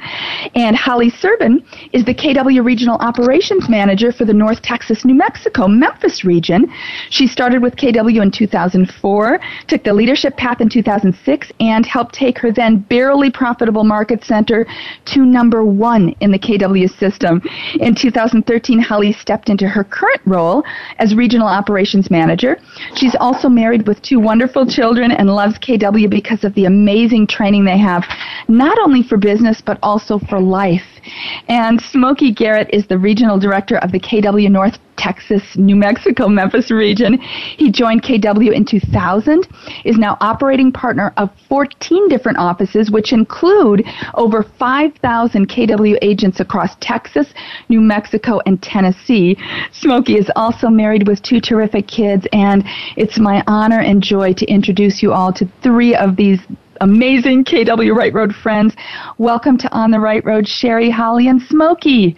And 0.54 0.74
Holly 0.74 1.10
Servin 1.10 1.62
is 1.92 2.06
the 2.06 2.14
KW 2.14 2.64
Regional 2.64 2.96
Operations 3.00 3.68
Manager 3.68 4.10
for 4.10 4.24
the 4.24 4.32
North 4.32 4.62
Texas, 4.62 5.04
New 5.04 5.14
Mexico, 5.14 5.68
Memphis 5.68 6.24
region. 6.24 6.72
She 7.10 7.26
started 7.26 7.60
with 7.60 7.76
KW 7.76 8.22
in 8.22 8.30
2004, 8.30 9.40
took 9.68 9.84
the 9.84 9.92
leadership 9.92 10.34
path 10.38 10.62
in 10.62 10.70
2006, 10.70 11.52
and 11.60 11.84
helped 11.84 12.14
take 12.14 12.38
her 12.38 12.50
then 12.50 12.78
barely 12.78 13.30
profitable 13.30 13.84
market 13.84 14.24
center 14.24 14.66
to 15.04 15.26
number 15.26 15.62
one 15.62 16.14
in 16.20 16.30
the 16.30 16.38
KW 16.38 16.88
system. 16.98 17.42
In 17.78 17.94
2013, 17.94 18.78
Holly 18.78 19.12
stepped 19.12 19.41
into 19.48 19.68
her 19.68 19.84
current 19.84 20.20
role 20.24 20.64
as 20.98 21.14
Regional 21.14 21.48
Operations 21.48 22.10
Manager. 22.10 22.58
She's 22.94 23.16
also 23.18 23.48
married 23.48 23.86
with 23.86 24.02
two 24.02 24.20
wonderful 24.20 24.66
children 24.66 25.12
and 25.12 25.28
loves 25.28 25.58
KW 25.58 26.08
because 26.10 26.44
of 26.44 26.54
the 26.54 26.66
amazing 26.66 27.26
training 27.26 27.64
they 27.64 27.78
have, 27.78 28.04
not 28.48 28.78
only 28.78 29.02
for 29.02 29.16
business, 29.16 29.60
but 29.60 29.78
also 29.82 30.18
for 30.18 30.40
life. 30.40 31.00
And 31.48 31.80
Smokey 31.80 32.32
Garrett 32.32 32.68
is 32.72 32.86
the 32.86 32.98
regional 32.98 33.38
director 33.38 33.78
of 33.78 33.92
the 33.92 34.00
KW 34.00 34.50
North 34.50 34.78
Texas, 35.02 35.42
New 35.56 35.74
Mexico, 35.74 36.28
Memphis 36.28 36.70
region. 36.70 37.18
He 37.58 37.72
joined 37.72 38.04
KW 38.04 38.52
in 38.52 38.64
2000, 38.64 39.48
is 39.84 39.98
now 39.98 40.16
operating 40.20 40.70
partner 40.70 41.12
of 41.16 41.28
14 41.48 42.08
different 42.08 42.38
offices, 42.38 42.88
which 42.88 43.12
include 43.12 43.84
over 44.14 44.44
5,000 44.44 45.48
KW 45.48 45.98
agents 46.02 46.38
across 46.38 46.76
Texas, 46.80 47.34
New 47.68 47.80
Mexico, 47.80 48.40
and 48.46 48.62
Tennessee. 48.62 49.36
Smokey 49.72 50.14
is 50.18 50.30
also 50.36 50.68
married 50.68 51.08
with 51.08 51.20
two 51.22 51.40
terrific 51.40 51.88
kids, 51.88 52.24
and 52.32 52.62
it's 52.96 53.18
my 53.18 53.42
honor 53.48 53.80
and 53.80 54.04
joy 54.04 54.32
to 54.34 54.46
introduce 54.46 55.02
you 55.02 55.12
all 55.12 55.32
to 55.32 55.48
three 55.64 55.96
of 55.96 56.14
these 56.14 56.38
amazing 56.80 57.42
KW 57.42 57.92
Right 57.92 58.14
Road 58.14 58.32
friends. 58.36 58.76
Welcome 59.18 59.58
to 59.58 59.72
On 59.72 59.90
the 59.90 59.98
Right 59.98 60.24
Road, 60.24 60.46
Sherry, 60.46 60.90
Holly, 60.90 61.26
and 61.26 61.42
Smokey. 61.42 62.16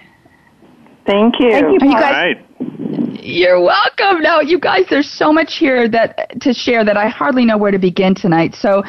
Thank 1.06 1.40
you. 1.40 1.50
Thank 1.50 1.82
you, 1.82 1.88
you 1.88 1.94
guys, 1.94 2.43
You're 3.25 3.61
welcome. 3.61 4.20
Now, 4.20 4.40
you 4.40 4.61
guys, 4.61 4.84
there's 4.90 5.11
so 5.11 5.32
much 5.32 5.56
here 5.56 5.88
that 5.88 6.38
to 6.42 6.52
share 6.52 6.84
that 6.84 6.96
I 6.96 7.08
hardly 7.08 7.44
know 7.46 7.56
where 7.56 7.70
to 7.70 7.78
begin 7.78 8.14
tonight. 8.14 8.54
So, 8.54 8.82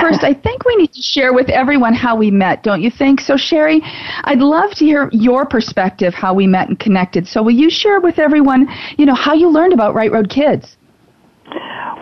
first, 0.00 0.24
I 0.24 0.34
think 0.42 0.64
we 0.64 0.74
need 0.76 0.92
to 0.92 1.00
share 1.00 1.32
with 1.32 1.48
everyone 1.48 1.94
how 1.94 2.16
we 2.16 2.30
met, 2.30 2.64
don't 2.64 2.82
you 2.82 2.90
think? 2.90 3.20
So, 3.20 3.36
Sherry, 3.36 3.80
I'd 4.24 4.40
love 4.40 4.72
to 4.74 4.84
hear 4.84 5.08
your 5.12 5.46
perspective 5.46 6.14
how 6.14 6.34
we 6.34 6.46
met 6.48 6.68
and 6.68 6.78
connected. 6.78 7.28
So, 7.28 7.42
will 7.42 7.52
you 7.54 7.70
share 7.70 8.00
with 8.00 8.18
everyone, 8.18 8.66
you 8.98 9.06
know, 9.06 9.14
how 9.14 9.34
you 9.34 9.48
learned 9.48 9.72
about 9.72 9.94
Right 9.94 10.10
Road 10.10 10.28
Kids? 10.28 10.75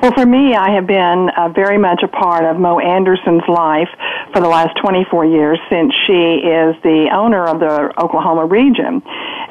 Well, 0.02 0.12
for 0.12 0.26
me, 0.26 0.54
I 0.54 0.74
have 0.74 0.86
been 0.86 1.30
uh, 1.36 1.48
very 1.48 1.78
much 1.78 2.02
a 2.02 2.08
part 2.08 2.44
of 2.44 2.58
Mo 2.60 2.78
Anderson's 2.78 3.46
life 3.48 3.88
for 4.32 4.40
the 4.40 4.48
last 4.48 4.76
24 4.80 5.24
years 5.24 5.58
since 5.70 5.94
she 6.06 6.44
is 6.44 6.76
the 6.82 7.08
owner 7.14 7.46
of 7.46 7.60
the 7.60 7.92
Oklahoma 7.96 8.46
region. 8.46 9.02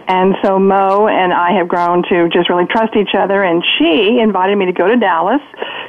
And 0.08 0.36
so 0.44 0.60
Mo 0.60 1.08
and 1.08 1.32
I 1.32 1.54
have 1.58 1.68
grown 1.68 2.04
to 2.10 2.30
just 2.30 2.50
really 2.50 2.66
trust 2.68 2.96
each 2.96 3.16
other, 3.18 3.44
and 3.44 3.64
she 3.78 4.20
invited 4.20 4.58
me 4.58 4.66
to 4.66 4.74
go 4.74 4.88
to 4.88 4.98
Dallas 4.98 5.42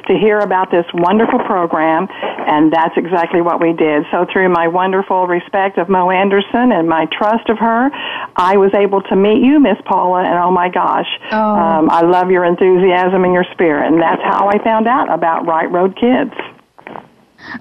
to 0.07 0.17
hear 0.17 0.39
about 0.39 0.71
this 0.71 0.85
wonderful 0.93 1.39
program, 1.39 2.07
and 2.45 2.71
that's 2.71 2.95
exactly 2.97 3.41
what 3.41 3.61
we 3.61 3.73
did. 3.73 4.03
So 4.11 4.25
through 4.31 4.49
my 4.49 4.67
wonderful 4.67 5.27
respect 5.27 5.77
of 5.77 5.89
Mo 5.89 6.09
Anderson 6.09 6.71
and 6.71 6.87
my 6.87 7.07
trust 7.11 7.49
of 7.49 7.57
her, 7.59 7.89
I 8.35 8.57
was 8.57 8.73
able 8.73 9.01
to 9.03 9.15
meet 9.15 9.43
you, 9.43 9.59
Miss 9.59 9.77
Paula, 9.85 10.23
and 10.23 10.37
oh 10.37 10.51
my 10.51 10.69
gosh, 10.69 11.09
oh. 11.31 11.55
Um, 11.55 11.89
I 11.89 12.01
love 12.01 12.31
your 12.31 12.45
enthusiasm 12.45 13.23
and 13.23 13.33
your 13.33 13.45
spirit, 13.51 13.87
and 13.87 14.01
that's 14.01 14.21
how 14.21 14.49
I 14.49 14.63
found 14.63 14.87
out 14.87 15.11
about 15.11 15.45
Right 15.45 15.69
Road 15.71 15.95
Kids. 15.95 16.33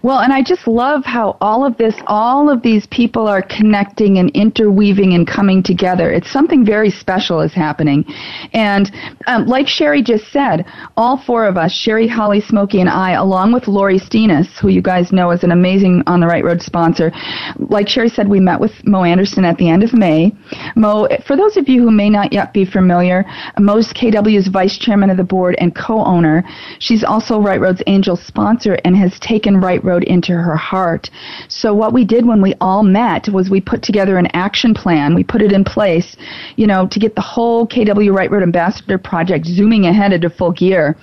Well, 0.02 0.20
and 0.20 0.32
I 0.32 0.42
just 0.42 0.66
love 0.66 1.04
how 1.04 1.36
all 1.40 1.64
of 1.64 1.76
this, 1.76 1.94
all 2.06 2.50
of 2.50 2.62
these 2.62 2.86
people 2.86 3.26
are 3.28 3.42
connecting 3.42 4.18
and 4.18 4.30
interweaving 4.30 5.14
and 5.14 5.26
coming 5.26 5.62
together. 5.62 6.10
It's 6.12 6.30
something 6.30 6.64
very 6.64 6.90
special 6.90 7.40
is 7.40 7.52
happening. 7.52 8.04
And 8.52 8.90
um, 9.26 9.46
like 9.46 9.68
Sherry 9.68 10.02
just 10.02 10.30
said, 10.30 10.66
all 10.96 11.16
four 11.16 11.46
of 11.46 11.56
us, 11.56 11.72
Sherry, 11.72 12.08
Holly, 12.08 12.40
Smokey, 12.40 12.80
and 12.80 12.88
I, 12.88 13.12
along 13.12 13.52
with 13.52 13.68
Lori 13.68 13.98
Steenis, 13.98 14.48
who 14.60 14.68
you 14.68 14.82
guys 14.82 15.12
know 15.12 15.30
is 15.30 15.44
an 15.44 15.52
amazing 15.52 16.02
On 16.06 16.20
the 16.20 16.26
Right 16.26 16.44
Road 16.44 16.62
sponsor, 16.62 17.12
like 17.58 17.88
Sherry 17.88 18.08
said, 18.08 18.28
we 18.28 18.40
met 18.40 18.60
with 18.60 18.72
Mo 18.86 19.04
Anderson 19.04 19.44
at 19.44 19.56
the 19.58 19.68
end 19.68 19.82
of 19.82 19.92
May. 19.92 20.32
Mo, 20.76 21.08
for 21.26 21.36
those 21.36 21.56
of 21.56 21.68
you 21.68 21.82
who 21.82 21.90
may 21.90 22.10
not 22.10 22.32
yet 22.32 22.52
be 22.52 22.64
familiar, 22.64 23.24
Mo's 23.58 23.92
KW's 23.92 24.48
vice 24.48 24.78
chairman 24.78 25.10
of 25.10 25.16
the 25.16 25.24
board 25.24 25.54
and 25.58 25.74
co-owner. 25.74 26.44
She's 26.78 27.04
also 27.04 27.38
Right 27.40 27.60
Road's 27.60 27.82
angel 27.86 28.16
sponsor 28.16 28.78
and 28.84 28.96
has 28.96 29.18
taken 29.20 29.60
Right 29.60 29.73
Road 29.82 30.04
into 30.04 30.32
her 30.32 30.56
heart. 30.56 31.10
So 31.48 31.74
what 31.74 31.92
we 31.92 32.04
did 32.04 32.26
when 32.26 32.42
we 32.42 32.54
all 32.60 32.82
met 32.82 33.28
was 33.28 33.50
we 33.50 33.60
put 33.60 33.82
together 33.82 34.18
an 34.18 34.28
action 34.34 34.74
plan. 34.74 35.14
We 35.14 35.24
put 35.24 35.42
it 35.42 35.52
in 35.52 35.64
place, 35.64 36.16
you 36.56 36.66
know, 36.66 36.86
to 36.86 36.98
get 37.00 37.14
the 37.14 37.22
whole 37.22 37.66
KW 37.66 38.14
Right 38.14 38.30
Road 38.30 38.42
Ambassador 38.42 38.98
project 38.98 39.46
zooming 39.46 39.86
ahead 39.86 40.12
into 40.12 40.30
full 40.30 40.52
gear. 40.52 40.96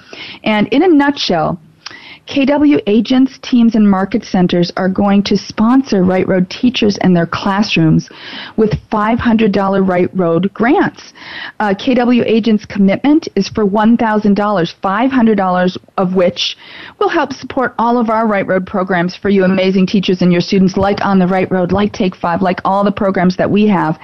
And 0.43 0.67
in 0.67 0.83
a 0.83 0.87
nutshell, 0.87 1.59
KW 2.31 2.81
agents, 2.87 3.37
teams, 3.39 3.75
and 3.75 3.91
market 3.91 4.23
centers 4.23 4.71
are 4.77 4.87
going 4.87 5.21
to 5.23 5.35
sponsor 5.35 6.01
Right 6.01 6.25
Road 6.25 6.49
teachers 6.49 6.97
and 6.99 7.13
their 7.13 7.25
classrooms 7.25 8.09
with 8.55 8.71
$500 8.89 9.85
Right 9.85 10.09
Road 10.17 10.49
grants. 10.53 11.11
Uh, 11.59 11.73
KW 11.73 12.23
agents' 12.25 12.65
commitment 12.65 13.27
is 13.35 13.49
for 13.49 13.65
$1,000, 13.65 14.33
$500 14.33 15.77
of 15.97 16.15
which 16.15 16.55
will 17.01 17.09
help 17.09 17.33
support 17.33 17.75
all 17.77 17.97
of 17.97 18.09
our 18.09 18.25
Right 18.25 18.47
Road 18.47 18.65
programs 18.65 19.13
for 19.13 19.29
you 19.29 19.43
amazing 19.43 19.85
teachers 19.85 20.21
and 20.21 20.31
your 20.31 20.39
students, 20.39 20.77
like 20.77 21.03
On 21.03 21.19
the 21.19 21.27
Right 21.27 21.51
Road, 21.51 21.73
like 21.73 21.91
Take 21.91 22.15
Five, 22.15 22.41
like 22.41 22.61
all 22.63 22.85
the 22.85 22.93
programs 22.93 23.35
that 23.35 23.51
we 23.51 23.67
have. 23.67 23.99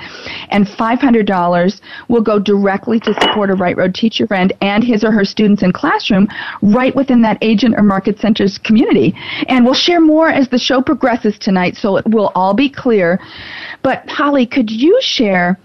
And 0.50 0.68
$500 0.68 1.82
will 2.10 2.24
go 2.24 2.40
directly 2.40 3.00
to 3.00 3.14
support 3.22 3.50
a 3.52 3.56
Right 3.56 3.78
Road 3.78 3.96
teacher 3.96 4.28
friend 4.28 4.52
and 4.60 4.84
his 4.84 5.06
or 5.06 5.12
her 5.12 5.24
students 5.24 5.64
in 5.64 5.72
classroom 5.72 6.28
right 6.62 6.94
within 6.94 7.22
that 7.22 7.38
agent 7.42 7.74
or 7.78 7.84
market 7.84 8.17
Center's 8.20 8.58
community. 8.58 9.14
And 9.48 9.66
we'll 9.66 9.74
share 9.74 10.02
more 10.02 10.30
as 10.30 10.50
the 10.50 10.58
show 10.58 10.82
progresses 10.82 11.38
tonight, 11.40 11.76
so 11.76 11.98
it 11.98 12.06
will 12.08 12.32
all 12.36 12.54
be 12.54 12.70
clear. 12.70 13.20
But 13.84 14.10
Holly, 14.10 14.46
could 14.46 14.70
you 14.70 14.98
share? 15.02 15.58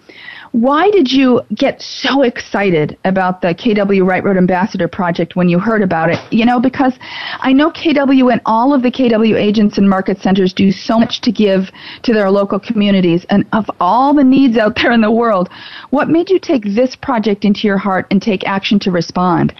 Why 0.53 0.91
did 0.91 1.11
you 1.11 1.41
get 1.55 1.81
so 1.81 2.21
excited 2.23 2.99
about 3.07 3.41
the 3.41 3.55
KW 3.55 4.07
Right 4.07 4.23
Road 4.23 4.37
Ambassador 4.37 4.87
project 4.87 5.35
when 5.35 5.49
you 5.49 5.59
heard 5.59 5.81
about 5.81 6.11
it? 6.11 6.19
You 6.31 6.45
know, 6.45 6.61
because 6.61 6.93
I 7.41 7.55
know 7.55 7.71
KW 7.71 8.31
and 8.31 8.41
all 8.45 8.75
of 8.75 8.83
the 8.83 8.91
KW 8.91 9.35
agents 9.35 9.79
and 9.79 9.89
market 9.89 10.21
centers 10.21 10.53
do 10.53 10.71
so 10.71 10.99
much 10.99 11.23
to 11.23 11.33
give 11.33 11.71
to 12.03 12.13
their 12.13 12.31
local 12.31 12.61
communities. 12.61 13.25
And 13.31 13.47
of 13.55 13.71
all 13.81 14.13
the 14.13 14.25
needs 14.25 14.59
out 14.59 14.77
there 14.77 14.93
in 14.93 15.01
the 15.01 15.11
world, 15.11 15.49
what 15.89 16.11
made 16.11 16.29
you 16.29 16.39
take 16.39 16.65
this 16.65 16.97
project 16.97 17.47
into 17.47 17.67
your 17.67 17.79
heart 17.79 18.07
and 18.11 18.21
take 18.21 18.47
action 18.47 18.79
to 18.81 18.91
respond? 18.91 19.55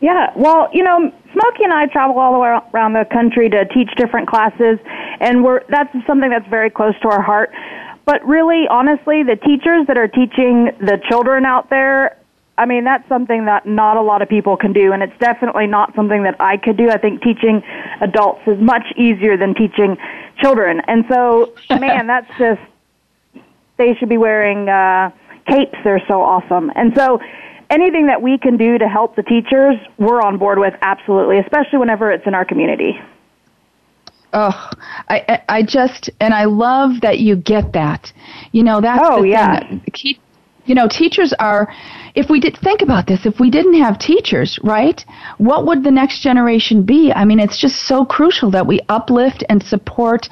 Yeah, 0.00 0.30
well, 0.36 0.68
you 0.72 0.84
know, 0.84 1.12
Smokey 1.32 1.64
and 1.64 1.72
I 1.72 1.86
travel 1.86 2.18
all 2.18 2.32
the 2.32 2.38
way 2.38 2.56
around 2.72 2.92
the 2.92 3.04
country 3.12 3.48
to 3.50 3.64
teach 3.66 3.90
different 3.96 4.28
classes, 4.28 4.78
and 5.20 5.42
we're 5.42 5.62
that's 5.68 5.92
something 6.06 6.30
that's 6.30 6.48
very 6.48 6.70
close 6.70 6.94
to 7.02 7.08
our 7.08 7.22
heart. 7.22 7.50
But 8.04 8.24
really, 8.26 8.66
honestly, 8.70 9.22
the 9.22 9.36
teachers 9.36 9.86
that 9.88 9.98
are 9.98 10.08
teaching 10.08 10.70
the 10.80 10.98
children 11.08 11.44
out 11.44 11.68
there, 11.68 12.16
I 12.56 12.64
mean, 12.64 12.84
that's 12.84 13.06
something 13.08 13.44
that 13.46 13.66
not 13.66 13.96
a 13.96 14.00
lot 14.00 14.22
of 14.22 14.28
people 14.28 14.56
can 14.56 14.72
do, 14.72 14.92
and 14.92 15.02
it's 15.02 15.18
definitely 15.18 15.66
not 15.66 15.94
something 15.96 16.22
that 16.22 16.40
I 16.40 16.56
could 16.56 16.76
do. 16.76 16.90
I 16.90 16.98
think 16.98 17.20
teaching 17.22 17.62
adults 18.00 18.40
is 18.46 18.58
much 18.60 18.86
easier 18.96 19.36
than 19.36 19.54
teaching 19.54 19.98
children, 20.40 20.80
and 20.86 21.04
so, 21.10 21.54
man, 21.70 22.06
that's 22.06 22.30
just 22.38 22.60
they 23.76 23.94
should 23.94 24.08
be 24.08 24.18
wearing 24.18 24.68
uh, 24.68 25.10
capes. 25.48 25.76
They're 25.82 26.02
so 26.06 26.22
awesome, 26.22 26.70
and 26.76 26.94
so 26.94 27.20
anything 27.70 28.06
that 28.06 28.22
we 28.22 28.38
can 28.38 28.56
do 28.56 28.78
to 28.78 28.88
help 28.88 29.16
the 29.16 29.22
teachers, 29.22 29.76
we're 29.98 30.20
on 30.20 30.38
board 30.38 30.58
with 30.58 30.74
absolutely, 30.82 31.38
especially 31.38 31.78
whenever 31.78 32.10
it's 32.10 32.26
in 32.26 32.34
our 32.34 32.44
community. 32.44 33.00
Oh, 34.32 34.70
I 35.08 35.42
I 35.48 35.62
just 35.62 36.10
and 36.20 36.34
I 36.34 36.44
love 36.44 37.00
that 37.00 37.18
you 37.18 37.36
get 37.36 37.72
that. 37.72 38.12
You 38.52 38.62
know 38.62 38.80
that's 38.80 39.02
oh 39.02 39.22
the 39.22 39.28
yeah. 39.28 39.60
Thing 39.60 39.82
that, 39.84 40.18
you 40.66 40.74
know, 40.74 40.86
teachers 40.86 41.32
are 41.38 41.74
if 42.14 42.28
we 42.28 42.40
did 42.40 42.56
think 42.56 42.82
about 42.82 43.06
this, 43.06 43.26
if 43.26 43.40
we 43.40 43.50
didn't 43.50 43.74
have 43.74 43.98
teachers, 43.98 44.58
right? 44.62 45.04
What 45.38 45.66
would 45.66 45.84
the 45.84 45.90
next 45.90 46.20
generation 46.20 46.82
be? 46.82 47.12
I 47.12 47.24
mean, 47.24 47.40
it's 47.40 47.58
just 47.58 47.84
so 47.84 48.04
crucial 48.04 48.50
that 48.50 48.66
we 48.66 48.80
uplift 48.88 49.44
and 49.48 49.62
support 49.62 50.28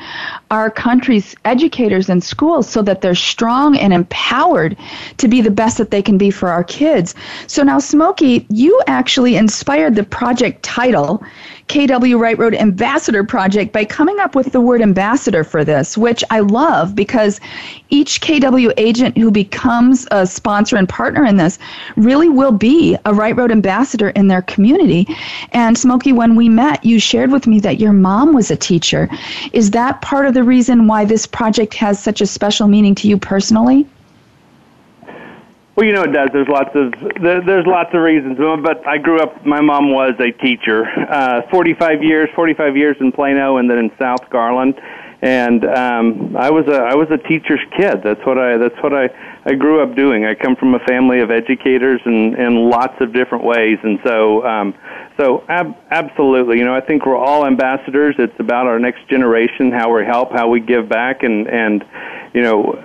our 0.50 0.70
country's 0.70 1.34
educators 1.44 2.08
and 2.08 2.22
schools 2.22 2.68
so 2.68 2.82
that 2.82 3.00
they're 3.00 3.14
strong 3.14 3.76
and 3.76 3.92
empowered 3.92 4.76
to 5.18 5.28
be 5.28 5.40
the 5.40 5.50
best 5.50 5.78
that 5.78 5.90
they 5.90 6.02
can 6.02 6.18
be 6.18 6.30
for 6.30 6.48
our 6.48 6.64
kids. 6.64 7.14
So 7.46 7.62
now, 7.62 7.78
Smokey, 7.78 8.46
you 8.48 8.80
actually 8.86 9.36
inspired 9.36 9.94
the 9.94 10.04
project 10.04 10.62
title 10.62 11.24
KW 11.68 12.18
Right 12.18 12.38
Road 12.38 12.54
Ambassador 12.54 13.24
Project 13.24 13.72
by 13.72 13.84
coming 13.84 14.20
up 14.20 14.36
with 14.36 14.52
the 14.52 14.60
word 14.60 14.80
ambassador 14.80 15.42
for 15.42 15.64
this, 15.64 15.98
which 15.98 16.22
I 16.30 16.40
love 16.40 16.94
because 16.94 17.40
each 17.90 18.20
KW 18.20 18.72
agent 18.76 19.18
who 19.18 19.32
becomes 19.32 20.06
a 20.12 20.26
sponsor 20.26 20.76
and 20.76 20.88
partner 20.88 21.24
in 21.24 21.36
this 21.36 21.58
really 21.96 22.28
will 22.28 22.52
be 22.52 22.96
a 23.04 23.14
Right 23.14 23.36
Road 23.36 23.50
ambassador 23.50 24.10
in 24.10 24.28
their 24.28 24.42
community. 24.42 25.06
And 25.52 25.76
Smokey, 25.76 26.12
when 26.12 26.36
we 26.36 26.48
met, 26.48 26.84
you 26.84 26.98
shared 26.98 27.30
with 27.30 27.46
me 27.46 27.60
that 27.60 27.78
your 27.80 27.92
mom 27.92 28.34
was 28.34 28.50
a 28.50 28.56
teacher. 28.56 29.08
Is 29.52 29.70
that 29.72 30.02
part 30.02 30.26
of 30.26 30.34
the 30.34 30.42
reason 30.42 30.86
why 30.86 31.04
this 31.04 31.26
project 31.26 31.74
has 31.74 32.02
such 32.02 32.20
a 32.20 32.26
special 32.26 32.68
meaning 32.68 32.94
to 32.96 33.08
you 33.08 33.16
personally? 33.16 33.86
Well, 35.76 35.84
you 35.84 35.92
know 35.92 36.04
it 36.04 36.12
does. 36.12 36.30
There's 36.32 36.48
lots 36.48 36.70
of 36.74 36.94
there's 37.20 37.66
lots 37.66 37.92
of 37.92 38.00
reasons, 38.00 38.38
but 38.38 38.86
I 38.86 38.96
grew 38.96 39.20
up. 39.20 39.44
My 39.44 39.60
mom 39.60 39.92
was 39.92 40.14
a 40.18 40.32
teacher, 40.32 40.86
uh, 41.10 41.42
45 41.50 42.02
years, 42.02 42.30
45 42.34 42.78
years 42.78 42.96
in 42.98 43.12
Plano, 43.12 43.58
and 43.58 43.68
then 43.68 43.76
in 43.76 43.92
South 43.98 44.30
Garland, 44.30 44.80
and 45.26 45.64
um, 45.64 46.36
I 46.36 46.50
was 46.50 46.68
a 46.68 46.76
I 46.76 46.94
was 46.94 47.08
a 47.10 47.18
teacher's 47.18 47.58
kid. 47.76 48.00
That's 48.04 48.24
what 48.24 48.38
I 48.38 48.56
that's 48.58 48.80
what 48.80 48.94
I 48.94 49.08
I 49.44 49.54
grew 49.54 49.82
up 49.82 49.96
doing. 49.96 50.24
I 50.24 50.36
come 50.36 50.54
from 50.54 50.76
a 50.76 50.78
family 50.86 51.18
of 51.18 51.32
educators 51.32 52.00
in 52.06 52.36
in 52.36 52.70
lots 52.70 52.94
of 53.00 53.12
different 53.12 53.42
ways, 53.42 53.78
and 53.82 53.98
so 54.04 54.46
um, 54.46 54.72
so 55.18 55.44
ab- 55.48 55.76
absolutely. 55.90 56.58
You 56.58 56.64
know, 56.64 56.76
I 56.76 56.80
think 56.80 57.06
we're 57.06 57.16
all 57.16 57.44
ambassadors. 57.44 58.14
It's 58.20 58.38
about 58.38 58.68
our 58.68 58.78
next 58.78 59.08
generation, 59.08 59.72
how 59.72 59.92
we 59.92 60.04
help, 60.04 60.30
how 60.30 60.48
we 60.48 60.60
give 60.60 60.88
back, 60.88 61.24
and 61.24 61.48
and 61.48 61.84
you 62.32 62.42
know 62.42 62.78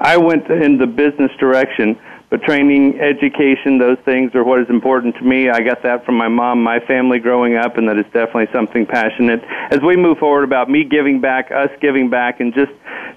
I 0.00 0.16
went 0.16 0.48
in 0.48 0.78
the 0.78 0.86
business 0.86 1.30
direction, 1.38 1.98
but 2.30 2.42
training, 2.42 3.00
education, 3.00 3.78
those 3.78 3.98
things 4.04 4.34
are 4.34 4.42
what 4.42 4.60
is 4.60 4.68
important 4.68 5.14
to 5.16 5.22
me. 5.22 5.48
I 5.48 5.60
got 5.60 5.82
that 5.82 6.04
from 6.04 6.16
my 6.16 6.28
mom, 6.28 6.62
my 6.62 6.80
family 6.80 7.18
growing 7.18 7.56
up, 7.56 7.76
and 7.76 7.88
that 7.88 7.98
is 7.98 8.06
definitely 8.06 8.48
something 8.52 8.86
passionate. 8.86 9.42
As 9.70 9.80
we 9.80 9.96
move 9.96 10.18
forward 10.18 10.44
about 10.44 10.68
me 10.68 10.84
giving 10.84 11.20
back, 11.20 11.50
us 11.52 11.70
giving 11.80 12.10
back, 12.10 12.40
and 12.40 12.52
just 12.54 12.72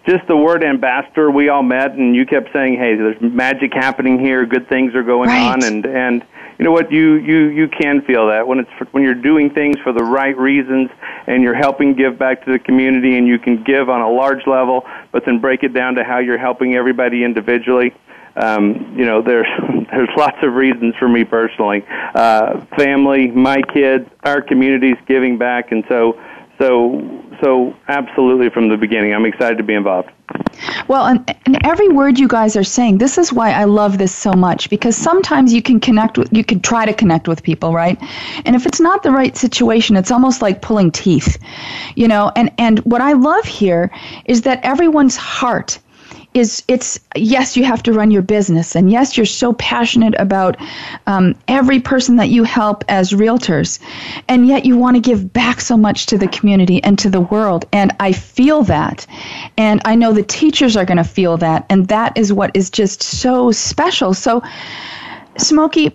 just 0.06 0.26
the 0.28 0.38
word 0.38 0.64
ambassador, 0.64 1.30
we 1.32 1.50
all 1.50 1.64
met, 1.64 1.94
and 1.94 2.16
you 2.16 2.26
kept 2.26 2.54
saying, 2.54 2.78
"Hey, 2.78 2.96
there's 2.96 3.20
magic 3.22 3.74
happening 3.74 4.20
here. 4.20 4.46
Good 4.46 4.70
things 4.70 4.94
are 4.94 5.04
going 5.04 5.30
right. 5.30 5.52
on," 5.52 5.64
and 5.64 5.86
and 5.86 6.24
you 6.58 6.66
know 6.66 6.72
what 6.72 6.92
you 6.92 7.16
you 7.16 7.48
you 7.48 7.68
can 7.68 8.02
feel 8.02 8.28
that 8.28 8.48
when 8.48 8.60
it's 8.60 8.72
for, 8.78 8.86
when 8.92 9.04
you're 9.04 9.14
doing 9.14 9.50
things 9.50 9.78
for 9.84 9.94
the 9.94 10.04
right 10.04 10.38
reasons 10.38 10.90
and 11.28 11.44
you're 11.44 11.56
helping 11.56 11.94
give 11.94 12.18
back 12.18 12.44
to 12.46 12.52
the 12.52 12.60
community 12.60 13.18
and 13.18 13.28
you 13.28 13.38
can 13.38 13.64
give 13.64 13.90
on 13.90 14.02
a 14.02 14.10
large 14.10 14.48
level 14.48 14.86
but 15.12 15.24
then 15.26 15.40
break 15.40 15.64
it 15.64 15.74
down 15.74 15.96
to 15.96 16.04
how 16.04 16.18
you're 16.18 16.38
helping 16.38 16.76
everybody 16.76 17.24
individually 17.24 17.94
um, 18.38 18.96
you 18.98 19.06
know 19.06 19.22
there's 19.22 19.48
there's 19.91 20.10
lots 20.17 20.38
of 20.41 20.53
reasons 20.53 20.96
for 20.98 21.08
me 21.10 21.24
personally 21.24 21.86
uh, 22.15 22.65
family 22.77 23.27
my 23.27 23.62
kids 23.74 24.08
our 24.24 24.41
communities 24.41 24.96
giving 25.08 25.38
back 25.38 25.72
and 25.72 25.84
so 25.88 26.20
so 26.60 27.00
so 27.41 27.75
absolutely 27.88 28.50
from 28.50 28.70
the 28.70 28.77
beginning 28.77 29.13
i'm 29.13 29.25
excited 29.25 29.58
to 29.58 29.63
be 29.63 29.74
involved 29.74 30.10
well, 30.88 31.06
and, 31.06 31.36
and 31.46 31.65
every 31.65 31.88
word 31.89 32.17
you 32.20 32.27
guys 32.27 32.56
are 32.56 32.63
saying, 32.63 32.98
this 32.98 33.17
is 33.17 33.32
why 33.32 33.51
I 33.51 33.65
love 33.65 33.98
this 33.98 34.13
so 34.13 34.34
much 34.34 34.70
because 34.70 34.96
sometimes 34.96 35.53
you 35.53 35.62
can 35.62 35.79
connect 35.79 36.17
with, 36.17 36.32
you 36.32 36.44
can 36.44 36.60
try 36.60 36.86
to 36.86 36.94
connect 36.94 37.27
with 37.27 37.44
people, 37.44 37.74
right? 37.74 37.98
And 38.46 38.56
if 38.56 38.65
it's 38.65 38.79
not 38.79 39.03
the 39.03 39.12
right 39.12 39.36
situation, 39.38 39.96
it's 39.96 40.12
almost 40.12 40.41
like 40.41 40.62
pulling 40.62 40.91
teeth, 40.91 41.38
you 41.96 42.08
know. 42.08 42.32
And 42.36 42.51
and 42.58 42.79
what 42.79 43.01
I 43.01 43.13
love 43.13 43.46
here 43.46 43.91
is 44.25 44.41
that 44.44 44.63
everyone's 44.63 45.15
heart 45.15 45.79
is 46.38 46.63
it's 46.67 47.00
yes 47.15 47.58
you 47.58 47.63
have 47.65 47.84
to 47.84 47.94
run 47.94 48.12
your 48.12 48.22
business. 48.22 48.75
And 48.75 48.91
yes 48.91 49.17
you're 49.17 49.25
so 49.25 49.53
passionate 49.53 50.15
about 50.17 50.58
um, 51.08 51.36
every 51.48 51.79
person 51.79 52.15
that 52.17 52.29
you 52.29 52.44
help 52.44 52.84
as 52.88 53.12
realtors. 53.12 53.79
And 54.27 54.48
yet 54.48 54.65
you 54.65 54.77
want 54.77 54.96
to 54.96 55.01
give 55.01 55.34
back 55.34 55.62
so 55.62 55.77
much 55.77 56.06
to 56.08 56.17
the 56.17 56.27
community 56.27 56.84
and 56.84 56.98
to 57.00 57.10
the 57.10 57.22
world. 57.22 57.65
And 57.74 57.96
i 58.00 58.12
feel 58.12 58.63
that. 58.63 59.06
And 59.58 59.82
i 59.86 59.96
know 59.96 60.13
the 60.13 60.24
teachers 60.24 60.77
are 60.77 60.86
going 60.86 60.98
to 60.98 61.03
feel 61.03 61.38
that. 61.38 61.65
And 61.70 61.88
that 61.88 62.17
is 62.17 62.32
what 62.34 62.51
is 62.56 62.70
just 62.70 63.01
so 63.03 63.51
special. 63.51 64.13
So 64.13 64.44
smokey 65.38 65.94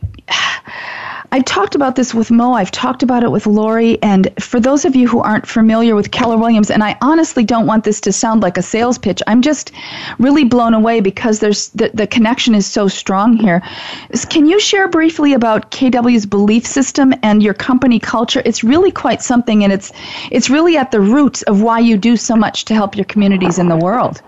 I've 1.32 1.46
talked 1.46 1.74
about 1.74 1.96
this 1.96 2.12
with 2.12 2.30
Mo, 2.30 2.52
I've 2.52 2.70
talked 2.70 3.02
about 3.02 3.24
it 3.24 3.30
with 3.30 3.46
Lori, 3.46 4.00
and 4.02 4.28
for 4.38 4.60
those 4.60 4.84
of 4.84 4.94
you 4.94 5.08
who 5.08 5.20
aren't 5.20 5.46
familiar 5.46 5.94
with 5.94 6.10
Keller 6.10 6.36
Williams, 6.36 6.70
and 6.70 6.84
I 6.84 6.94
honestly 7.00 7.42
don't 7.42 7.66
want 7.66 7.84
this 7.84 8.02
to 8.02 8.12
sound 8.12 8.42
like 8.42 8.58
a 8.58 8.62
sales 8.62 8.98
pitch, 8.98 9.22
I'm 9.26 9.40
just 9.40 9.72
really 10.18 10.44
blown 10.44 10.74
away 10.74 11.00
because 11.00 11.40
there's 11.40 11.70
the, 11.70 11.90
the 11.94 12.06
connection 12.06 12.54
is 12.54 12.66
so 12.66 12.86
strong 12.86 13.34
here. 13.34 13.62
Can 14.28 14.44
you 14.44 14.60
share 14.60 14.88
briefly 14.88 15.32
about 15.32 15.70
KW's 15.70 16.26
belief 16.26 16.66
system 16.66 17.14
and 17.22 17.42
your 17.42 17.54
company 17.54 17.98
culture? 17.98 18.42
It's 18.44 18.62
really 18.62 18.90
quite 18.90 19.22
something, 19.22 19.64
and 19.64 19.72
it's 19.72 19.90
it's 20.30 20.50
really 20.50 20.76
at 20.76 20.90
the 20.90 21.00
roots 21.00 21.40
of 21.44 21.62
why 21.62 21.78
you 21.78 21.96
do 21.96 22.18
so 22.18 22.36
much 22.36 22.66
to 22.66 22.74
help 22.74 22.94
your 22.94 23.06
communities 23.06 23.58
in 23.58 23.68
the 23.68 23.76
world. 23.76 24.20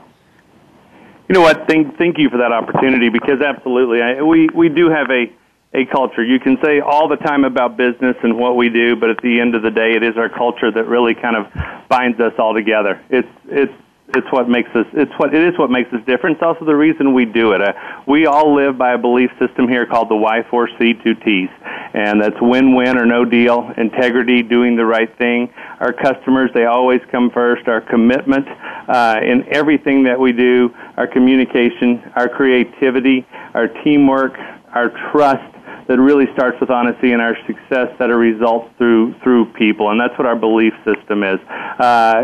You 1.28 1.34
know 1.34 1.42
what? 1.42 1.68
Thank 1.68 1.98
thank 1.98 2.16
you 2.16 2.30
for 2.30 2.38
that 2.38 2.52
opportunity 2.52 3.10
because 3.10 3.42
absolutely, 3.42 4.00
I, 4.00 4.22
we 4.22 4.48
we 4.54 4.70
do 4.70 4.88
have 4.88 5.10
a 5.10 5.30
a 5.74 5.84
culture. 5.86 6.24
You 6.24 6.38
can 6.38 6.56
say 6.62 6.80
all 6.80 7.08
the 7.08 7.16
time 7.16 7.44
about 7.44 7.76
business 7.76 8.16
and 8.22 8.38
what 8.38 8.56
we 8.56 8.68
do, 8.68 8.94
but 8.94 9.10
at 9.10 9.20
the 9.22 9.40
end 9.40 9.54
of 9.54 9.62
the 9.62 9.70
day, 9.70 9.92
it 9.96 10.02
is 10.02 10.16
our 10.16 10.28
culture 10.28 10.70
that 10.70 10.86
really 10.86 11.14
kind 11.14 11.36
of 11.36 11.46
binds 11.88 12.18
us 12.20 12.32
all 12.38 12.54
together. 12.54 13.02
It's 13.10 13.28
it's 13.46 13.72
it's 14.16 14.30
what 14.30 14.48
makes 14.48 14.70
us 14.76 14.86
it's 14.92 15.10
what 15.16 15.34
it 15.34 15.42
is 15.42 15.58
what 15.58 15.70
makes 15.70 15.92
us 15.92 16.00
different. 16.06 16.36
It's 16.36 16.44
also 16.44 16.64
the 16.64 16.76
reason 16.76 17.12
we 17.12 17.24
do 17.24 17.52
it. 17.52 17.60
Uh, 17.60 17.72
we 18.06 18.26
all 18.26 18.54
live 18.54 18.78
by 18.78 18.92
a 18.92 18.98
belief 18.98 19.30
system 19.40 19.66
here 19.66 19.84
called 19.84 20.10
the 20.10 20.14
WI4C2TS, 20.14 21.50
and 21.94 22.22
that's 22.22 22.40
win-win 22.40 22.96
or 22.96 23.06
no 23.06 23.24
deal, 23.24 23.72
integrity, 23.76 24.42
doing 24.42 24.76
the 24.76 24.84
right 24.84 25.10
thing. 25.18 25.52
Our 25.80 25.92
customers 25.92 26.50
they 26.54 26.66
always 26.66 27.00
come 27.10 27.30
first. 27.30 27.66
Our 27.66 27.80
commitment 27.80 28.46
uh, 28.86 29.18
in 29.24 29.52
everything 29.52 30.04
that 30.04 30.20
we 30.20 30.30
do, 30.30 30.72
our 30.96 31.08
communication, 31.08 32.00
our 32.14 32.28
creativity, 32.28 33.26
our 33.54 33.66
teamwork, 33.82 34.38
our 34.72 34.90
trust 35.10 35.53
that 35.86 35.98
really 35.98 36.26
starts 36.32 36.58
with 36.60 36.70
honesty 36.70 37.12
and 37.12 37.20
our 37.20 37.36
success 37.46 37.88
that 37.98 38.10
are 38.10 38.18
results 38.18 38.70
through 38.78 39.14
through 39.22 39.52
people, 39.52 39.90
and 39.90 40.00
that's 40.00 40.16
what 40.18 40.26
our 40.26 40.36
belief 40.36 40.72
system 40.84 41.22
is. 41.22 41.38
Uh, 41.78 42.22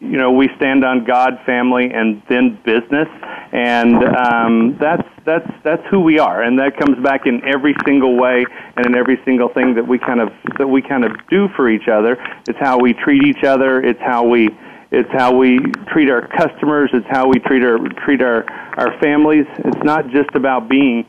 you 0.00 0.16
know, 0.16 0.32
we 0.32 0.48
stand 0.56 0.84
on 0.84 1.04
God, 1.04 1.38
family, 1.44 1.90
and 1.92 2.22
then 2.28 2.58
business, 2.64 3.08
and 3.52 4.02
um, 4.16 4.76
that's 4.80 5.06
that's 5.24 5.50
that's 5.62 5.82
who 5.90 6.00
we 6.00 6.18
are, 6.18 6.42
and 6.42 6.58
that 6.58 6.76
comes 6.78 7.02
back 7.02 7.26
in 7.26 7.42
every 7.44 7.74
single 7.84 8.16
way 8.16 8.44
and 8.76 8.86
in 8.86 8.96
every 8.96 9.20
single 9.24 9.48
thing 9.48 9.74
that 9.74 9.86
we 9.86 9.98
kind 9.98 10.20
of 10.20 10.30
that 10.58 10.68
we 10.68 10.80
kind 10.82 11.04
of 11.04 11.12
do 11.28 11.48
for 11.56 11.68
each 11.68 11.88
other. 11.88 12.16
It's 12.48 12.58
how 12.58 12.78
we 12.78 12.94
treat 12.94 13.22
each 13.24 13.44
other. 13.44 13.82
It's 13.82 14.00
how 14.00 14.24
we 14.24 14.48
it's 14.90 15.10
how 15.12 15.34
we 15.34 15.58
treat 15.92 16.08
our 16.08 16.28
customers. 16.28 16.90
It's 16.92 17.06
how 17.10 17.28
we 17.28 17.38
treat 17.40 17.64
our 17.64 17.78
treat 18.04 18.22
our 18.22 18.44
our 18.78 18.98
families. 19.00 19.46
It's 19.58 19.84
not 19.84 20.08
just 20.08 20.34
about 20.34 20.68
being 20.68 21.06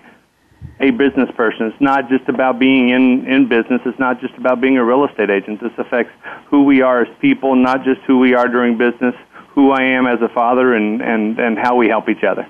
a 0.80 0.92
business 0.92 1.30
person. 1.36 1.68
It's 1.68 1.82
not 1.82 2.10
just 2.10 2.28
about 2.28 2.60
being 2.60 2.90
in, 2.90 3.26
in 3.28 3.48
business. 3.48 3.82
It's 3.86 4.00
not 4.00 4.20
just 4.20 4.34
about 4.36 4.62
being 4.62 4.78
a 4.78 4.84
real 4.84 5.06
estate 5.06 5.30
agent. 5.30 5.62
This 5.62 5.72
affects 5.78 6.14
who 6.48 6.64
we 6.64 6.82
are 6.82 7.04
as 7.04 7.18
people, 7.20 7.56
not 7.56 7.84
just 7.84 8.02
who 8.02 8.20
we 8.20 8.34
are 8.34 8.48
during 8.48 8.78
business, 8.78 9.16
who 9.50 9.72
I 9.72 9.84
am 9.84 10.06
as 10.06 10.22
a 10.22 10.30
father, 10.30 10.74
and, 10.74 11.02
and, 11.02 11.40
and 11.40 11.58
how 11.58 11.76
we 11.76 11.88
help 11.88 12.10
each 12.10 12.24
other. 12.24 12.48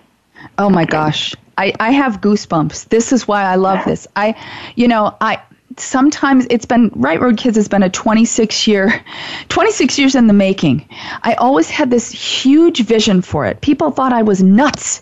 Oh 0.57 0.69
my 0.69 0.85
gosh. 0.85 1.35
I, 1.57 1.73
I 1.79 1.91
have 1.91 2.19
goosebumps. 2.19 2.89
This 2.89 3.13
is 3.13 3.27
why 3.27 3.43
I 3.43 3.55
love 3.55 3.85
this. 3.85 4.07
I, 4.15 4.35
you 4.75 4.87
know, 4.87 5.15
I, 5.21 5.41
sometimes 5.77 6.47
it's 6.49 6.65
been 6.65 6.89
right 6.95 7.19
road 7.19 7.37
kids 7.37 7.57
has 7.57 7.67
been 7.67 7.83
a 7.83 7.89
26 7.89 8.67
year 8.67 9.03
26 9.49 9.99
years 9.99 10.15
in 10.15 10.27
the 10.27 10.33
making 10.33 10.87
i 11.23 11.33
always 11.33 11.69
had 11.69 11.89
this 11.89 12.11
huge 12.11 12.81
vision 12.85 13.21
for 13.21 13.45
it 13.45 13.59
people 13.61 13.91
thought 13.91 14.13
i 14.13 14.21
was 14.21 14.41
nuts 14.41 15.01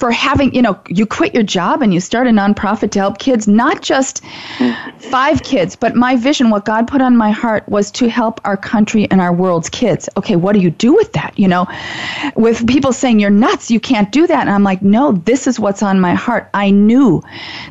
for 0.00 0.10
having, 0.10 0.52
you 0.54 0.62
know, 0.62 0.80
you 0.88 1.04
quit 1.04 1.34
your 1.34 1.42
job 1.42 1.82
and 1.82 1.92
you 1.92 2.00
start 2.00 2.26
a 2.26 2.30
nonprofit 2.30 2.90
to 2.92 2.98
help 2.98 3.18
kids, 3.18 3.46
not 3.46 3.82
just 3.82 4.24
five 4.98 5.42
kids, 5.42 5.76
but 5.76 5.94
my 5.94 6.16
vision, 6.16 6.48
what 6.48 6.64
God 6.64 6.88
put 6.88 7.02
on 7.02 7.16
my 7.16 7.30
heart 7.30 7.68
was 7.68 7.90
to 7.92 8.08
help 8.08 8.40
our 8.44 8.56
country 8.56 9.06
and 9.10 9.20
our 9.20 9.32
world's 9.32 9.68
kids. 9.68 10.08
Okay, 10.16 10.36
what 10.36 10.54
do 10.54 10.60
you 10.60 10.70
do 10.70 10.94
with 10.94 11.12
that? 11.12 11.38
You 11.38 11.48
know, 11.48 11.68
with 12.34 12.66
people 12.66 12.94
saying 12.94 13.20
you're 13.20 13.28
nuts, 13.28 13.70
you 13.70 13.78
can't 13.78 14.10
do 14.10 14.26
that. 14.26 14.40
And 14.40 14.50
I'm 14.50 14.64
like, 14.64 14.80
no, 14.80 15.12
this 15.12 15.46
is 15.46 15.60
what's 15.60 15.82
on 15.82 16.00
my 16.00 16.14
heart. 16.14 16.48
I 16.54 16.70
knew 16.70 17.22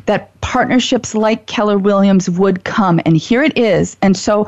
that 0.06 0.40
partnerships 0.40 1.16
like 1.16 1.46
Keller 1.46 1.78
Williams 1.78 2.30
would 2.30 2.64
come, 2.64 3.00
and 3.04 3.16
here 3.16 3.42
it 3.42 3.58
is. 3.58 3.96
And 4.02 4.16
so, 4.16 4.46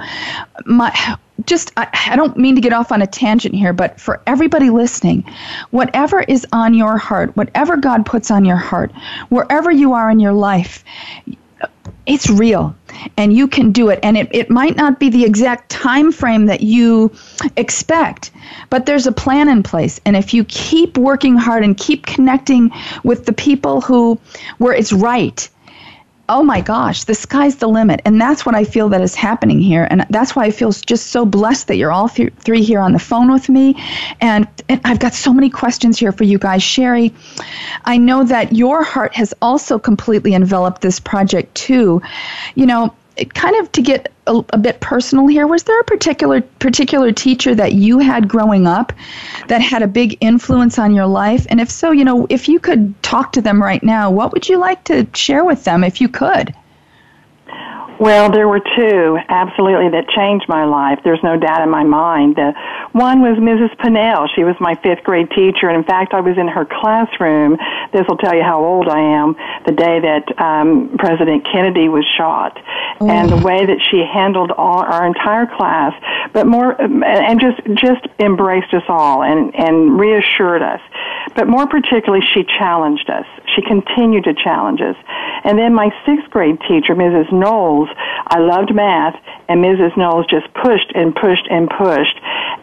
my 0.67 1.17
just 1.47 1.73
I, 1.77 1.89
I, 2.11 2.17
don't 2.17 2.37
mean 2.37 2.55
to 2.55 2.61
get 2.61 2.73
off 2.73 2.93
on 2.93 3.03
a 3.03 3.07
tangent 3.07 3.55
here 3.55 3.73
but 3.73 4.01
for 4.01 4.21
everybody 4.27 4.71
listening 4.71 5.25
whatever 5.71 6.21
is 6.21 6.47
on 6.53 6.75
your 6.75 6.99
heart 6.99 7.37
whatever 7.37 7.77
god 7.77 8.07
puts 8.07 8.31
on 8.31 8.45
your 8.45 8.57
heart 8.57 8.93
wherever 9.31 9.71
you 9.71 9.95
are 9.95 10.11
in 10.11 10.21
your 10.21 10.35
life 10.35 10.85
it's 12.07 12.29
real 12.29 12.75
and 13.17 13.33
you 13.33 13.47
can 13.47 13.73
do 13.73 13.89
it. 13.89 14.01
And 14.03 14.17
it, 14.17 14.29
it 14.33 14.51
might 14.51 14.77
not 14.77 14.99
be 14.99 15.09
the 15.09 15.25
exact 15.25 15.71
time 15.71 16.11
frame 16.11 16.47
that 16.47 16.61
you 16.61 17.13
expect 17.57 18.31
but 18.71 18.87
there's 18.87 19.07
a 19.07 19.13
plan 19.13 19.49
in 19.49 19.63
place. 19.63 20.01
And 20.05 20.17
if 20.17 20.35
you 20.35 20.45
keep 20.45 20.99
working 20.99 21.37
hard 21.37 21.63
and 21.63 21.77
keep 21.77 22.07
connecting 22.07 22.71
with 23.05 23.27
the 23.27 23.33
people 23.33 23.81
who 23.81 24.19
where 24.59 24.75
it's 24.75 24.93
right 24.93 25.49
oh 26.29 26.43
my 26.43 26.61
gosh, 26.61 27.05
the 27.05 27.15
sky's 27.15 27.57
the 27.57 27.69
limit. 27.69 28.01
And 28.05 28.21
that's 28.21 28.47
what 28.47 28.55
I 28.55 28.65
feel 28.65 28.89
that 28.91 29.01
is 29.01 29.15
happening 29.15 29.61
here. 29.61 29.87
And 29.91 30.07
that's 30.09 30.37
why 30.37 30.45
I 30.45 30.51
feel 30.51 30.71
just 30.73 31.09
so 31.09 31.27
blessed 31.27 31.69
that 31.69 31.77
you're 31.77 31.93
all 31.93 32.09
th- 32.09 32.33
three 32.39 32.63
here 32.63 32.81
on 32.81 32.93
the 32.93 32.99
phone 32.99 33.31
with 33.33 33.49
me. 33.49 33.77
And, 34.21 34.47
and 34.69 34.81
I've 34.85 34.99
got 35.01 35.15
so 35.15 35.33
many 35.33 35.51
questions 35.51 35.99
here 35.99 36.13
for 36.13 36.25
you 36.25 36.39
guys. 36.39 36.63
Sherry, 36.63 37.13
I 37.85 37.99
know 37.99 38.25
that 38.25 38.53
your 38.53 38.83
heart 38.83 39.15
has 39.15 39.35
also 39.43 39.79
completely 39.79 40.35
enveloped 40.35 40.81
this 40.81 41.01
project 41.01 41.55
too. 41.55 42.01
You 42.55 42.67
know, 42.67 42.95
kind 43.35 43.57
of 43.57 43.71
to 43.73 43.83
get 43.83 44.13
a, 44.27 44.43
a, 44.51 44.59
bit 44.59 44.81
personal 44.81 45.27
here 45.27 45.47
was 45.47 45.65
there 45.65 45.79
a 45.81 45.85
particular 45.85 46.41
particular 46.41 47.13
teacher 47.13 47.55
that 47.55 47.73
you 47.73 47.99
had 47.99 48.29
growing 48.29 48.67
up 48.67 48.93
that 49.49 49.61
had 49.61 49.83
a 49.83 49.87
big 49.87 50.17
influence 50.21 50.79
on 50.79 50.95
your 50.95 51.07
life? 51.07 51.47
And 51.51 51.61
if 51.61 51.71
so 51.71 51.91
you 51.91 52.05
know 52.05 52.27
if 52.31 52.49
you 52.49 52.59
could 52.59 53.01
talk 53.03 53.33
to 53.33 53.43
them 53.43 53.63
right 53.63 53.83
now 53.83 54.11
what 54.11 54.33
would 54.33 54.49
you 54.49 54.59
like 54.59 54.85
to 54.85 55.07
share 55.15 55.45
with 55.45 55.65
them 55.65 55.85
if 55.85 56.01
you 56.01 56.09
could 56.09 56.55
well, 58.03 58.33
there 58.33 58.49
were 58.49 58.59
two 58.59 59.17
absolutely 59.29 59.89
that 59.91 60.09
changed 60.09 60.47
my 60.49 60.65
life. 60.65 60.99
There's 61.05 61.23
no 61.23 61.39
doubt 61.39 61.63
in 61.63 61.71
my 61.71 61.85
mind. 61.85 62.35
The 62.35 62.51
one 62.91 63.23
was 63.23 63.39
Mrs. 63.39 63.71
Pinnell. 63.79 64.27
She 64.35 64.43
was 64.43 64.57
my 64.59 64.75
fifth 64.83 65.05
grade 65.05 65.31
teacher, 65.31 65.69
and 65.69 65.79
in 65.79 65.85
fact, 65.85 66.13
I 66.13 66.21
was 66.21 66.37
in 66.37 66.49
her 66.49 66.67
classroom. 66.67 67.57
This 67.93 68.03
will 68.09 68.17
tell 68.17 68.35
you 68.35 68.43
how 68.43 68.59
old 68.59 68.89
I 68.89 68.99
am. 68.99 69.37
The 69.67 69.73
day 69.79 70.01
that 70.03 70.27
um, 70.43 70.99
President 70.99 71.47
Kennedy 71.47 71.89
was 71.89 72.05
shot, 72.19 72.59
oh. 73.01 73.09
and 73.09 73.31
the 73.31 73.39
way 73.39 73.67
that 73.67 73.79
she 73.89 74.03
handled 74.03 74.51
all 74.51 74.83
our 74.83 75.07
entire 75.07 75.47
class, 75.47 75.95
but 76.33 76.49
more 76.49 76.75
and 76.75 77.39
just 77.39 77.63
just 77.79 78.03
embraced 78.19 78.75
us 78.75 78.83
all 78.89 79.23
and 79.23 79.55
and 79.55 79.95
reassured 79.95 80.63
us. 80.63 80.81
But 81.37 81.47
more 81.47 81.69
particularly, 81.69 82.27
she 82.35 82.43
challenged 82.43 83.09
us. 83.09 83.27
She 83.55 83.63
continued 83.63 84.25
to 84.25 84.35
challenge 84.35 84.81
us. 84.81 84.97
And 85.45 85.59
then 85.59 85.75
my 85.75 85.91
sixth 86.07 86.31
grade 86.31 86.59
teacher, 86.69 86.95
Mrs. 86.95 87.33
Knowles, 87.33 87.89
I 87.97 88.39
loved 88.39 88.75
math, 88.75 89.17
and 89.49 89.63
Mrs. 89.63 89.97
Knowles 89.97 90.27
just 90.27 90.47
pushed 90.55 90.93
and 90.95 91.15
pushed 91.15 91.47
and 91.51 91.69
pushed. 91.69 92.19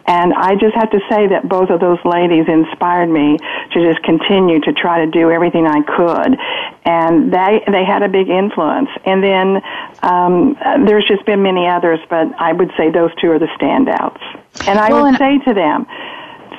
And 0.06 0.32
I 0.34 0.56
just 0.56 0.74
have 0.74 0.90
to 0.90 1.00
say 1.08 1.28
that 1.28 1.48
both 1.48 1.70
of 1.70 1.80
those 1.80 1.98
ladies 2.04 2.46
inspired 2.48 3.08
me 3.08 3.38
to 3.38 3.78
just 3.78 4.02
continue 4.02 4.60
to 4.60 4.72
try 4.72 5.04
to 5.04 5.10
do 5.10 5.30
everything 5.30 5.66
I 5.66 5.82
could. 5.82 6.38
And 6.84 7.32
they, 7.32 7.62
they 7.70 7.84
had 7.84 8.02
a 8.02 8.08
big 8.08 8.28
influence. 8.28 8.88
And 9.04 9.22
then 9.22 9.62
um, 10.02 10.56
there's 10.86 11.06
just 11.06 11.24
been 11.26 11.42
many 11.42 11.68
others, 11.68 12.00
but 12.08 12.26
I 12.40 12.52
would 12.52 12.72
say 12.76 12.90
those 12.90 13.14
two 13.20 13.30
are 13.30 13.38
the 13.38 13.50
standouts. 13.60 14.20
And 14.66 14.78
I 14.78 14.90
well, 14.90 15.02
would 15.02 15.14
and 15.14 15.18
say 15.18 15.38
to 15.46 15.54
them, 15.54 15.86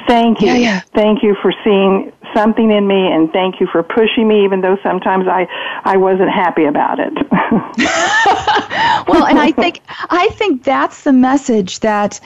Thank 0.08 0.42
you. 0.42 0.48
Yeah, 0.48 0.56
yeah. 0.56 0.80
Thank 0.94 1.24
you 1.24 1.36
for 1.42 1.54
seeing 1.64 2.12
something 2.36 2.72
in 2.72 2.88
me 2.88 3.12
and 3.12 3.32
thank 3.32 3.60
you 3.60 3.68
for 3.72 3.84
pushing 3.84 4.28
me 4.28 4.44
even 4.44 4.62
though 4.62 4.78
sometimes 4.84 5.28
I 5.28 5.48
I 5.84 5.98
wasn't 5.98 6.30
happy 6.30 6.66
about 6.66 7.00
it. 7.00 7.14
well, 9.08 9.26
and 9.26 9.40
I 9.40 9.52
think 9.52 9.82
I 10.10 10.30
think 10.34 10.64
that's 10.64 11.04
the 11.04 11.14
message 11.14 11.80
that 11.82 12.20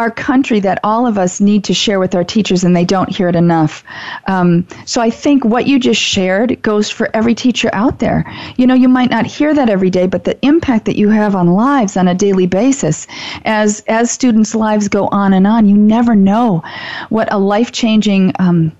our 0.00 0.10
country 0.10 0.60
that 0.60 0.80
all 0.82 1.06
of 1.06 1.18
us 1.18 1.42
need 1.42 1.62
to 1.64 1.74
share 1.74 2.00
with 2.00 2.14
our 2.14 2.24
teachers, 2.24 2.64
and 2.64 2.74
they 2.74 2.86
don't 2.86 3.14
hear 3.14 3.28
it 3.28 3.36
enough. 3.36 3.84
Um, 4.26 4.66
so 4.86 5.02
I 5.02 5.10
think 5.10 5.44
what 5.44 5.66
you 5.66 5.78
just 5.78 6.00
shared 6.00 6.60
goes 6.62 6.88
for 6.88 7.14
every 7.14 7.34
teacher 7.34 7.68
out 7.74 7.98
there. 7.98 8.24
You 8.56 8.66
know, 8.66 8.74
you 8.74 8.88
might 8.88 9.10
not 9.10 9.26
hear 9.26 9.52
that 9.52 9.68
every 9.68 9.90
day, 9.90 10.06
but 10.06 10.24
the 10.24 10.38
impact 10.44 10.86
that 10.86 10.96
you 10.96 11.10
have 11.10 11.36
on 11.36 11.52
lives 11.52 11.98
on 11.98 12.08
a 12.08 12.14
daily 12.14 12.46
basis, 12.46 13.06
as 13.44 13.80
as 13.88 14.10
students' 14.10 14.54
lives 14.54 14.88
go 14.88 15.06
on 15.08 15.34
and 15.34 15.46
on, 15.46 15.68
you 15.68 15.76
never 15.76 16.16
know 16.16 16.62
what 17.10 17.30
a 17.30 17.38
life 17.38 17.70
changing 17.70 18.32
um, 18.38 18.72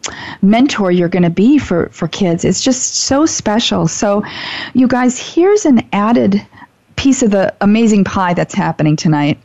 mentor 0.50 0.90
you're 0.90 1.08
going 1.08 1.22
to 1.22 1.30
be 1.30 1.58
for 1.58 1.88
for 1.90 2.08
kids. 2.08 2.44
It's 2.44 2.62
just 2.62 2.94
so 2.94 3.24
special. 3.26 3.88
So, 3.88 4.22
you 4.74 4.88
guys, 4.88 5.18
here's 5.18 5.64
an 5.64 5.86
added 5.92 6.44
piece 6.96 7.22
of 7.22 7.30
the 7.30 7.54
amazing 7.60 8.04
pie 8.04 8.34
that's 8.34 8.54
happening 8.54 8.96
tonight. 8.96 9.38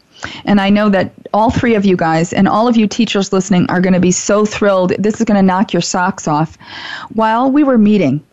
And 0.45 0.59
I 0.59 0.69
know 0.69 0.89
that 0.89 1.13
all 1.33 1.51
three 1.51 1.75
of 1.75 1.85
you 1.85 1.95
guys 1.95 2.33
and 2.33 2.47
all 2.47 2.67
of 2.67 2.75
you 2.75 2.87
teachers 2.87 3.31
listening 3.31 3.69
are 3.69 3.81
going 3.81 3.93
to 3.93 3.99
be 3.99 4.11
so 4.11 4.45
thrilled. 4.45 4.91
This 4.97 5.19
is 5.19 5.25
going 5.25 5.37
to 5.37 5.43
knock 5.43 5.73
your 5.73 5.81
socks 5.81 6.27
off. 6.27 6.57
While 7.13 7.51
we 7.51 7.63
were 7.63 7.77
meeting, 7.77 8.25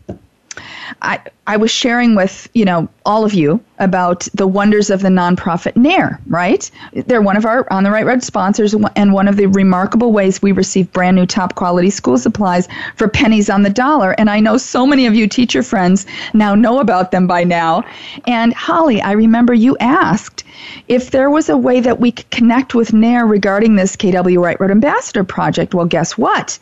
I, 1.01 1.21
I 1.47 1.57
was 1.57 1.71
sharing 1.71 2.15
with, 2.15 2.49
you 2.55 2.65
know, 2.65 2.89
all 3.05 3.25
of 3.25 3.35
you 3.35 3.61
about 3.79 4.29
the 4.35 4.47
wonders 4.47 4.91
of 4.91 5.03
the 5.03 5.09
nonprofit 5.09 5.73
NAEIR, 5.73 6.21
right? 6.29 6.71
They're 6.93 7.23
one 7.23 7.37
of 7.37 7.45
our 7.45 7.67
On 7.73 7.83
the 7.83 7.91
Right 7.91 8.07
Road 8.07 8.23
sponsors 8.23 8.75
and 8.95 9.13
one 9.13 9.27
of 9.27 9.37
the 9.37 9.47
remarkable 9.47 10.13
ways 10.13 10.41
we 10.41 10.53
receive 10.53 10.93
brand 10.93 11.17
new 11.17 11.27
top 11.27 11.57
quality 11.57 11.91
school 11.91 12.17
supplies 12.17 12.69
for 12.97 13.09
pennies 13.09 13.51
on 13.51 13.63
the 13.63 13.71
dollar. 13.71 14.13
And 14.13 14.31
I 14.31 14.39
know 14.41 14.57
so 14.57 14.87
many 14.87 15.07
of 15.07 15.15
you 15.15 15.27
teacher 15.27 15.63
friends 15.63 16.07
now 16.33 16.55
know 16.55 16.79
about 16.79 17.11
them 17.11 17.27
by 17.27 17.43
now. 17.43 17.85
And 18.27 18.55
Holly, 18.55 19.03
I 19.03 19.13
remember 19.13 19.53
you 19.53 19.77
asked 19.81 20.45
if 20.87 21.11
there 21.11 21.31
was 21.31 21.49
a 21.49 21.57
way 21.57 21.81
that 21.81 21.99
we 21.99 22.13
could 22.13 22.31
connect 22.31 22.75
with 22.75 22.93
NAEIR 22.93 23.29
regarding 23.29 23.75
this 23.75 23.97
KW 23.97 24.41
Right 24.41 24.61
Road 24.61 24.71
Ambassador 24.71 25.25
project. 25.25 25.75
Well, 25.75 25.87
guess 25.87 26.17
what? 26.17 26.59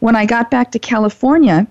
When 0.00 0.16
I 0.16 0.24
got 0.24 0.50
back 0.50 0.70
to 0.72 0.78
California, 0.78 1.66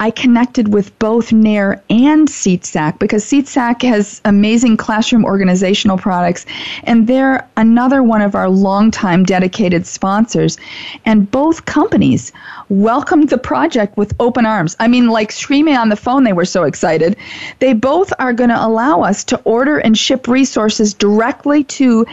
I 0.00 0.12
connected 0.12 0.72
with 0.72 0.96
both 1.00 1.30
NAEIR 1.30 1.80
and 1.90 2.28
SeatSack 2.28 2.98
because 3.00 3.24
SeatSack 3.24 3.82
has 3.82 4.20
amazing 4.24 4.76
classroom 4.76 5.24
organizational 5.24 5.98
products, 5.98 6.46
and 6.84 7.06
they're 7.06 7.48
another 7.56 8.02
one 8.02 8.22
of 8.22 8.36
our 8.36 8.48
longtime 8.48 9.24
dedicated 9.24 9.86
sponsors. 9.86 10.56
And 11.04 11.28
both 11.28 11.64
companies 11.64 12.32
welcomed 12.68 13.30
the 13.30 13.38
project 13.38 13.96
with 13.96 14.14
open 14.20 14.46
arms. 14.46 14.76
I 14.78 14.86
mean, 14.86 15.08
like 15.08 15.32
screaming 15.32 15.76
on 15.76 15.88
the 15.88 15.96
phone, 15.96 16.22
they 16.22 16.32
were 16.32 16.44
so 16.44 16.62
excited. 16.62 17.16
They 17.58 17.72
both 17.72 18.12
are 18.20 18.32
going 18.32 18.50
to 18.50 18.66
allow 18.66 19.02
us 19.02 19.24
to 19.24 19.40
order 19.42 19.78
and 19.78 19.98
ship 19.98 20.28
resources 20.28 20.94
directly 20.94 21.64
to 21.64 22.06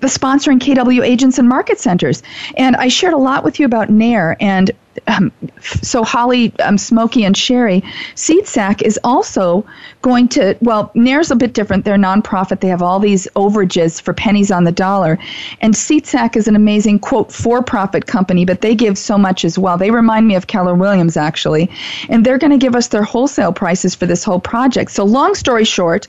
sponsoring 0.00 0.58
KW 0.58 1.02
agents 1.02 1.38
and 1.38 1.48
market 1.48 1.78
centers. 1.78 2.22
And 2.56 2.76
I 2.76 2.88
shared 2.88 3.14
a 3.14 3.18
lot 3.18 3.44
with 3.44 3.58
you 3.58 3.66
about 3.66 3.88
NAEIR 3.88 4.36
and 4.40 4.70
um, 5.06 5.32
so 5.60 6.04
Holly, 6.04 6.52
um, 6.60 6.78
Smokey, 6.78 7.24
and 7.24 7.36
Sherry, 7.36 7.82
SeatSack 8.14 8.82
is 8.82 8.98
also 9.04 9.66
going 10.02 10.28
to. 10.28 10.56
Well, 10.60 10.90
NAEIR's 10.94 11.30
a 11.30 11.36
bit 11.36 11.52
different. 11.52 11.84
They're 11.84 11.96
nonprofit. 11.96 12.60
They 12.60 12.68
have 12.68 12.82
all 12.82 13.00
these 13.00 13.26
overages 13.36 14.00
for 14.00 14.14
pennies 14.14 14.50
on 14.50 14.64
the 14.64 14.72
dollar, 14.72 15.18
and 15.60 15.74
SeatSack 15.74 16.36
is 16.36 16.48
an 16.48 16.56
amazing 16.56 16.98
quote 17.00 17.32
for-profit 17.32 18.06
company, 18.06 18.44
but 18.44 18.60
they 18.60 18.74
give 18.74 18.96
so 18.96 19.18
much 19.18 19.44
as 19.44 19.58
well. 19.58 19.76
They 19.76 19.90
remind 19.90 20.28
me 20.28 20.34
of 20.36 20.46
Keller 20.46 20.74
Williams 20.74 21.16
actually, 21.16 21.70
and 22.08 22.24
they're 22.24 22.38
going 22.38 22.52
to 22.52 22.58
give 22.58 22.76
us 22.76 22.88
their 22.88 23.02
wholesale 23.02 23.52
prices 23.52 23.94
for 23.94 24.06
this 24.06 24.24
whole 24.24 24.40
project. 24.40 24.90
So, 24.90 25.04
long 25.04 25.34
story 25.34 25.64
short, 25.64 26.06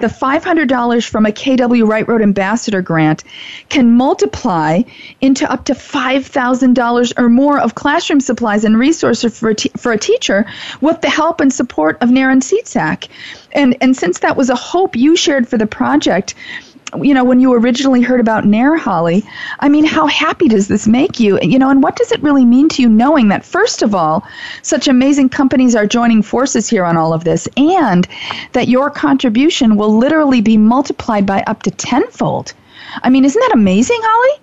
the 0.00 0.08
$500 0.08 1.08
from 1.08 1.26
a 1.26 1.30
KW 1.30 1.88
Right 1.88 2.06
Road 2.06 2.22
Ambassador 2.22 2.82
grant 2.82 3.24
can 3.68 3.92
multiply 3.92 4.82
into 5.20 5.50
up 5.50 5.64
to 5.64 5.74
$5,000 5.74 7.12
or 7.18 7.28
more 7.28 7.60
of 7.60 7.74
classroom 7.74 8.20
supplies 8.20 8.64
and 8.64 8.78
resources 8.78 9.38
for 9.38 9.50
a, 9.50 9.54
te- 9.54 9.70
for 9.76 9.92
a 9.92 9.98
teacher 9.98 10.46
with 10.80 11.00
the 11.00 11.10
help 11.10 11.40
and 11.40 11.52
support 11.52 11.96
of 12.02 12.10
NAEIR 12.10 12.32
and 12.32 12.42
SeatSack. 12.42 13.08
And, 13.52 13.76
and 13.80 13.96
since 13.96 14.20
that 14.20 14.36
was 14.36 14.50
a 14.50 14.54
hope 14.54 14.96
you 14.96 15.16
shared 15.16 15.48
for 15.48 15.58
the 15.58 15.66
project, 15.66 16.34
you 17.02 17.14
know, 17.14 17.24
when 17.24 17.40
you 17.40 17.52
originally 17.52 18.00
heard 18.00 18.20
about 18.20 18.44
NAEIR, 18.44 18.78
Holly, 18.78 19.24
I 19.60 19.68
mean, 19.68 19.84
how 19.84 20.06
happy 20.06 20.48
does 20.48 20.68
this 20.68 20.86
make 20.86 21.18
you? 21.18 21.38
You 21.42 21.58
know, 21.58 21.68
and 21.68 21.82
what 21.82 21.96
does 21.96 22.12
it 22.12 22.22
really 22.22 22.44
mean 22.44 22.68
to 22.70 22.82
you 22.82 22.88
knowing 22.88 23.28
that, 23.28 23.44
first 23.44 23.82
of 23.82 23.94
all, 23.94 24.24
such 24.62 24.88
amazing 24.88 25.30
companies 25.30 25.74
are 25.74 25.86
joining 25.86 26.22
forces 26.22 26.68
here 26.68 26.84
on 26.84 26.96
all 26.96 27.12
of 27.12 27.24
this, 27.24 27.48
and 27.56 28.06
that 28.52 28.68
your 28.68 28.90
contribution 28.90 29.76
will 29.76 29.96
literally 29.96 30.40
be 30.40 30.56
multiplied 30.56 31.26
by 31.26 31.42
up 31.46 31.62
to 31.64 31.70
tenfold? 31.70 32.52
I 33.02 33.10
mean, 33.10 33.24
isn't 33.24 33.40
that 33.40 33.52
amazing, 33.54 33.98
Holly? 34.02 34.40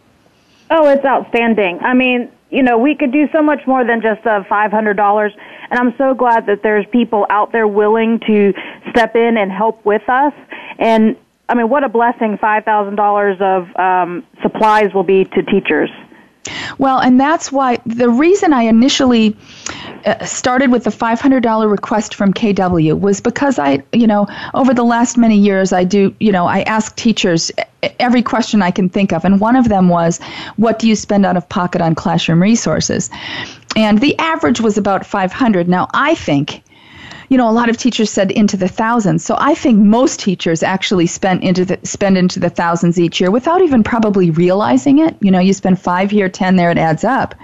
Oh, 0.70 0.88
it's 0.88 1.06
outstanding. 1.06 1.80
I 1.82 1.94
mean, 1.94 2.32
you 2.50 2.64
know, 2.64 2.78
we 2.78 2.96
could 2.96 3.12
do 3.12 3.28
so 3.32 3.42
much 3.42 3.66
more 3.66 3.86
than 3.86 4.02
just 4.02 4.26
uh, 4.26 4.44
$500. 4.44 5.32
And 5.70 5.80
I'm 5.80 5.94
so 5.98 6.14
glad 6.14 6.46
that 6.46 6.62
there's 6.62 6.86
people 6.92 7.26
out 7.30 7.52
there 7.52 7.68
willing 7.68 8.20
to 8.28 8.54
step 8.90 9.16
in 9.16 9.38
and 9.38 9.52
help 9.52 9.84
with 9.86 10.08
us. 10.08 10.34
And 10.78 11.18
I 11.50 11.56
mean, 11.56 11.70
what 11.70 11.84
a 11.84 11.90
blessing 11.90 12.38
$5,000 12.38 13.42
of 13.42 13.76
um, 13.76 14.26
supplies 14.42 14.94
will 14.94 15.04
be 15.04 15.26
to 15.26 15.44
teachers. 15.44 15.90
Well, 16.78 17.00
and 17.00 17.20
that's 17.20 17.52
why 17.52 17.80
the 17.86 18.10
reason 18.10 18.54
I 18.54 18.64
initially 18.64 19.36
uh, 20.06 20.26
started 20.26 20.72
with 20.72 20.84
the 20.84 20.90
$500 20.90 21.72
request 21.72 22.16
from 22.16 22.34
KW 22.34 23.00
was 23.00 23.22
because 23.22 23.58
I, 23.60 23.84
you 23.94 24.08
know, 24.08 24.28
over 24.54 24.74
the 24.74 24.84
last 24.84 25.18
many 25.18 25.38
years, 25.38 25.72
I 25.72 25.84
do, 25.84 26.14
you 26.20 26.32
know, 26.32 26.46
I 26.46 26.62
ask 26.64 26.96
teachers 26.96 27.52
every 28.00 28.22
question 28.22 28.62
I 28.62 28.72
can 28.72 28.90
think 28.90 29.14
of. 29.14 29.24
And 29.24 29.40
one 29.40 29.56
of 29.56 29.70
them 29.70 29.90
was, 29.90 30.20
what 30.58 30.80
do 30.80 30.88
you 30.88 30.96
spend 30.96 31.26
out 31.26 31.38
of 31.38 31.48
pocket 31.48 31.82
on 31.82 31.96
classroom 31.96 32.42
resources? 32.42 33.10
And 33.76 34.00
the 34.00 34.18
average 34.20 34.60
was 34.60 34.78
about 34.78 35.06
500. 35.06 35.68
Now, 35.68 35.88
I 35.94 36.16
think 36.16 36.64
you 37.30 37.38
know, 37.38 37.50
a 37.50 37.52
lot 37.52 37.70
of 37.70 37.78
teachers 37.78 38.10
said 38.10 38.32
into 38.32 38.58
the 38.58 38.68
thousands. 38.68 39.24
So 39.24 39.36
I 39.40 39.56
think 39.56 39.80
most 39.80 40.20
teachers 40.20 40.64
actually 40.64 41.08
spend 41.08 41.44
into 41.44 41.66
the 41.66 41.80
spend 41.84 42.18
into 42.18 42.40
the 42.40 42.50
thousands 42.50 43.00
each 43.00 43.20
year 43.20 43.32
without 43.32 43.62
even 43.62 43.84
probably 43.84 44.32
realizing 44.32 45.00
it. 45.00 45.16
You 45.22 45.32
know, 45.32 45.40
you 45.40 45.54
spend 45.54 45.80
five 45.80 46.12
here, 46.12 46.30
ten 46.30 46.56
there, 46.56 46.72
it 46.72 46.78
adds 46.78 47.04
up. 47.04 47.36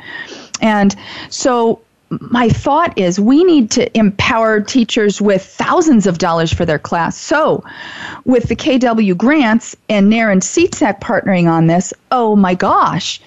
And 0.62 0.96
so 1.30 1.82
my 2.10 2.50
thought 2.50 2.98
is 2.98 3.20
we 3.20 3.44
need 3.44 3.70
to 3.72 3.98
empower 3.98 4.62
teachers 4.62 5.22
with 5.22 5.44
thousands 5.46 6.08
of 6.08 6.18
dollars 6.18 6.52
for 6.52 6.65
their 6.65 6.80
class. 6.80 7.15
So, 7.18 7.63
with 8.26 8.48
the 8.50 8.56
KW 8.56 9.15
grants 9.15 9.76
and 9.89 10.12
NAEIR 10.12 10.32
and 10.32 10.42
SeatSack 10.42 11.02
partnering 11.02 11.48
on 11.48 11.68
this, 11.68 11.94
oh 12.12 12.36
my 12.36 12.56
gosh, 12.56 13.22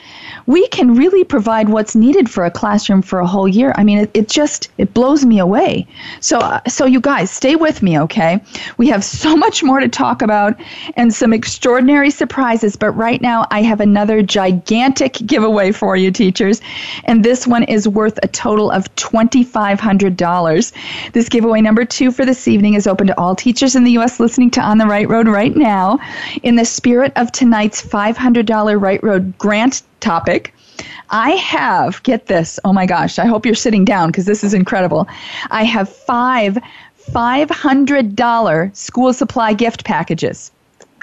we 0.47 0.67
can 0.69 0.95
really 0.95 1.25
provide 1.25 1.69
what's 1.69 1.95
needed 1.95 2.29
for 2.31 2.45
a 2.45 2.51
classroom 2.51 3.03
for 3.03 3.21
a 3.21 3.27
whole 3.27 3.49
year. 3.49 3.73
I 3.77 3.85
mean, 3.85 3.99
it, 3.99 4.11
it 4.15 4.29
just 4.29 4.69
it 4.79 4.95
blows 4.95 5.25
me 5.25 5.39
away. 5.39 5.87
So, 6.21 6.39
uh, 6.39 6.61
so 6.69 6.87
you 6.87 7.01
guys, 7.01 7.31
stay 7.31 7.57
with 7.57 7.83
me, 7.83 7.99
okay? 8.01 8.41
We 8.77 8.89
have 8.89 9.05
so 9.05 9.37
much 9.43 9.63
more 9.63 9.81
to 9.81 9.89
talk 9.89 10.23
about 10.23 10.59
and 10.97 11.13
some 11.13 11.33
extraordinary 11.33 12.11
surprises. 12.11 12.77
But 12.77 12.93
right 12.93 13.21
now, 13.21 13.47
I 13.51 13.63
have 13.63 13.81
another 13.81 14.23
gigantic 14.23 15.15
giveaway 15.27 15.73
for 15.73 15.97
you, 15.97 16.11
teachers, 16.11 16.61
and 17.05 17.25
this 17.25 17.47
one 17.47 17.65
is 17.65 17.89
worth 17.89 18.19
a 18.23 18.29
total 18.29 18.71
of 18.71 18.95
twenty 18.97 19.45
five 19.45 19.81
hundred 19.81 20.17
dollars. 20.17 20.73
This 21.13 21.29
giveaway 21.29 21.61
number 21.61 21.85
two 21.85 22.11
for 22.11 22.25
this 22.25 22.49
evening 22.49 22.75
is 22.75 22.87
open 22.87 23.07
to 23.07 23.19
all 23.19 23.35
teachers 23.35 23.77
in 23.77 23.85
the 23.85 23.93
U.S. 23.93 24.21
listening 24.21 24.51
to 24.53 24.61
On 24.61 24.79
the 24.79 24.87
Right 24.87 25.09
Road 25.09 25.29
right 25.29 25.55
now. 25.55 25.99
In 26.43 26.57
the 26.57 26.65
spirit 26.65 27.13
of 27.17 27.33
tonight's 27.33 27.81
five 27.81 28.17
hundred 28.17 28.47
dollar 28.47 28.79
Right 28.79 29.03
Road 29.03 29.37
grant 29.39 29.83
topic. 30.03 30.55
I 31.11 31.31
have, 31.31 32.03
get 32.03 32.27
this, 32.27 32.59
oh 32.65 32.73
my 32.73 32.87
gosh, 32.87 33.19
I 33.19 33.27
hope 33.27 33.47
you're 33.47 33.55
sitting 33.55 33.85
down 33.85 34.09
because 34.09 34.27
this 34.27 34.43
is 34.43 34.55
incredible. 34.55 35.07
I 35.51 35.65
have 35.65 35.89
five 35.89 36.59
$500 37.11 38.77
school 38.77 39.13
supply 39.13 39.53
gift 39.53 39.85
packages. 39.85 40.53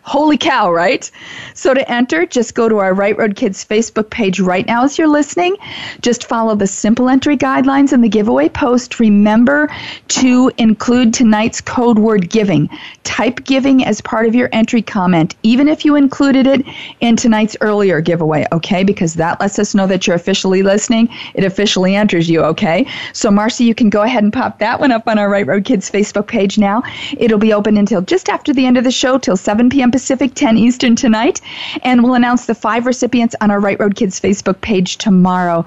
Holy 0.09 0.39
cow, 0.39 0.71
right? 0.71 1.11
So 1.53 1.75
to 1.75 1.87
enter, 1.91 2.25
just 2.25 2.55
go 2.55 2.67
to 2.67 2.79
our 2.79 2.95
Right 2.95 3.15
Road 3.15 3.35
Kids 3.35 3.63
Facebook 3.63 4.09
page 4.09 4.39
right 4.39 4.65
now 4.65 4.83
as 4.83 4.97
you're 4.97 5.07
listening. 5.07 5.55
Just 6.01 6.25
follow 6.25 6.55
the 6.55 6.65
simple 6.65 7.09
entry 7.09 7.37
guidelines 7.37 7.93
in 7.93 8.01
the 8.01 8.09
giveaway 8.09 8.49
post. 8.49 8.99
Remember 8.99 9.69
to 10.07 10.51
include 10.57 11.13
tonight's 11.13 11.61
code 11.61 11.99
word 11.99 12.27
giving. 12.31 12.71
Type 13.03 13.43
giving 13.43 13.85
as 13.85 14.01
part 14.01 14.25
of 14.25 14.33
your 14.33 14.49
entry 14.51 14.81
comment, 14.81 15.35
even 15.43 15.67
if 15.67 15.85
you 15.85 15.93
included 15.95 16.47
it 16.47 16.65
in 17.01 17.15
tonight's 17.15 17.55
earlier 17.61 18.01
giveaway, 18.01 18.47
okay? 18.51 18.83
Because 18.83 19.13
that 19.13 19.39
lets 19.39 19.59
us 19.59 19.75
know 19.75 19.85
that 19.85 20.07
you're 20.07 20.15
officially 20.15 20.63
listening. 20.63 21.07
It 21.35 21.43
officially 21.43 21.95
enters 21.95 22.27
you, 22.27 22.41
okay? 22.45 22.87
So, 23.13 23.29
Marcy, 23.29 23.63
you 23.63 23.75
can 23.75 23.91
go 23.91 24.01
ahead 24.01 24.23
and 24.23 24.33
pop 24.33 24.57
that 24.57 24.79
one 24.79 24.91
up 24.91 25.07
on 25.07 25.19
our 25.19 25.29
Right 25.29 25.45
Road 25.45 25.65
Kids 25.65 25.91
Facebook 25.91 26.25
page 26.25 26.57
now. 26.57 26.81
It'll 27.15 27.37
be 27.37 27.53
open 27.53 27.77
until 27.77 28.01
just 28.01 28.27
after 28.27 28.53
the 28.53 28.65
end 28.65 28.75
of 28.75 28.83
the 28.83 28.89
show, 28.89 29.19
till 29.19 29.37
7 29.37 29.69
p.m. 29.69 29.91
Pacific, 29.99 30.33
10 30.33 30.57
Eastern 30.57 30.95
tonight. 30.95 31.41
And 31.83 32.01
we'll 32.01 32.13
announce 32.13 32.45
the 32.45 32.55
five 32.55 32.85
recipients 32.85 33.35
on 33.41 33.51
our 33.51 33.59
Right 33.59 33.77
Road 33.77 33.97
Kids 33.97 34.17
Facebook 34.17 34.61
page 34.61 34.97
tomorrow. 34.97 35.65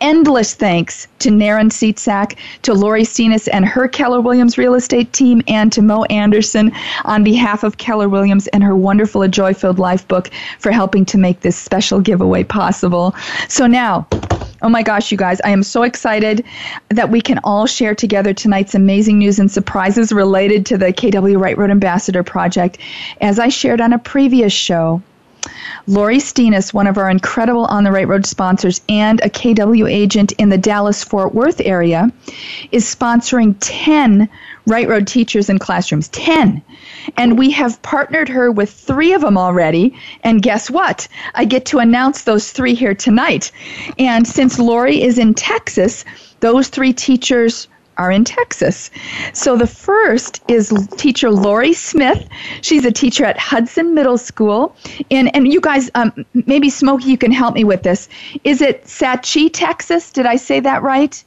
Endless 0.00 0.54
thanks 0.54 1.08
to 1.18 1.30
NAEIR 1.30 1.60
and 1.60 1.70
Seatsack, 1.72 2.36
to 2.62 2.72
Lori 2.72 3.02
Steenis 3.02 3.48
and 3.52 3.64
her 3.64 3.88
Keller 3.88 4.20
Williams 4.20 4.56
real 4.56 4.74
estate 4.74 5.12
team, 5.12 5.42
and 5.48 5.72
to 5.72 5.82
Mo 5.82 6.04
Anderson 6.04 6.70
on 7.04 7.24
behalf 7.24 7.64
of 7.64 7.78
Keller 7.78 8.08
Williams 8.08 8.46
and 8.48 8.62
her 8.62 8.76
wonderful 8.76 9.22
A 9.22 9.28
Joy 9.28 9.54
Filled 9.54 9.80
Life 9.80 10.06
book 10.06 10.30
for 10.60 10.70
helping 10.70 11.04
to 11.06 11.18
make 11.18 11.40
this 11.40 11.56
special 11.56 12.00
giveaway 12.00 12.44
possible. 12.44 13.12
So 13.48 13.66
now, 13.66 14.06
Oh 14.64 14.70
my 14.70 14.82
gosh, 14.82 15.12
you 15.12 15.18
guys, 15.18 15.42
I 15.42 15.50
am 15.50 15.62
so 15.62 15.82
excited 15.82 16.42
that 16.88 17.10
we 17.10 17.20
can 17.20 17.38
all 17.44 17.66
share 17.66 17.94
together 17.94 18.32
tonight's 18.32 18.74
amazing 18.74 19.18
news 19.18 19.38
and 19.38 19.50
surprises 19.50 20.10
related 20.10 20.64
to 20.66 20.78
the 20.78 20.86
KW 20.86 21.38
Right 21.38 21.58
Road 21.58 21.70
Ambassador 21.70 22.22
Project. 22.22 22.78
As 23.20 23.38
I 23.38 23.48
shared 23.48 23.82
on 23.82 23.92
a 23.92 23.98
previous 23.98 24.54
show, 24.54 25.02
Lori 25.86 26.16
Steenis, 26.16 26.72
one 26.72 26.86
of 26.86 26.96
our 26.96 27.10
incredible 27.10 27.66
On 27.66 27.84
the 27.84 27.92
Right 27.92 28.08
Road 28.08 28.26
sponsors 28.26 28.80
and 28.88 29.20
a 29.20 29.28
KW 29.28 29.90
agent 29.90 30.32
in 30.32 30.48
the 30.48 30.58
Dallas 30.58 31.04
Fort 31.04 31.34
Worth 31.34 31.60
area, 31.60 32.10
is 32.72 32.84
sponsoring 32.84 33.56
10 33.60 34.28
Right 34.66 34.88
Road 34.88 35.06
teachers 35.06 35.50
in 35.50 35.58
classrooms. 35.58 36.08
10. 36.08 36.62
And 37.16 37.38
we 37.38 37.50
have 37.50 37.80
partnered 37.82 38.28
her 38.30 38.50
with 38.50 38.70
three 38.70 39.12
of 39.12 39.20
them 39.20 39.36
already. 39.36 39.94
And 40.22 40.42
guess 40.42 40.70
what? 40.70 41.06
I 41.34 41.44
get 41.44 41.66
to 41.66 41.78
announce 41.78 42.22
those 42.22 42.50
three 42.50 42.74
here 42.74 42.94
tonight. 42.94 43.52
And 43.98 44.26
since 44.26 44.58
Lori 44.58 45.02
is 45.02 45.18
in 45.18 45.34
Texas, 45.34 46.04
those 46.40 46.68
three 46.68 46.92
teachers 46.92 47.68
are 47.96 48.10
in 48.10 48.24
Texas. 48.24 48.90
So 49.32 49.56
the 49.56 49.66
first 49.66 50.42
is 50.48 50.72
teacher 50.96 51.30
Lori 51.30 51.72
Smith. 51.72 52.28
She's 52.62 52.84
a 52.84 52.92
teacher 52.92 53.24
at 53.24 53.38
Hudson 53.38 53.94
Middle 53.94 54.18
School. 54.18 54.76
And, 55.10 55.34
and 55.34 55.52
you 55.52 55.60
guys, 55.60 55.90
um, 55.94 56.24
maybe 56.46 56.70
Smokey, 56.70 57.06
you 57.06 57.18
can 57.18 57.32
help 57.32 57.54
me 57.54 57.64
with 57.64 57.82
this. 57.82 58.08
Is 58.44 58.60
it 58.60 58.84
Sachi, 58.84 59.50
Texas? 59.52 60.10
Did 60.10 60.26
I 60.26 60.36
say 60.36 60.60
that 60.60 60.82
right? 60.82 61.22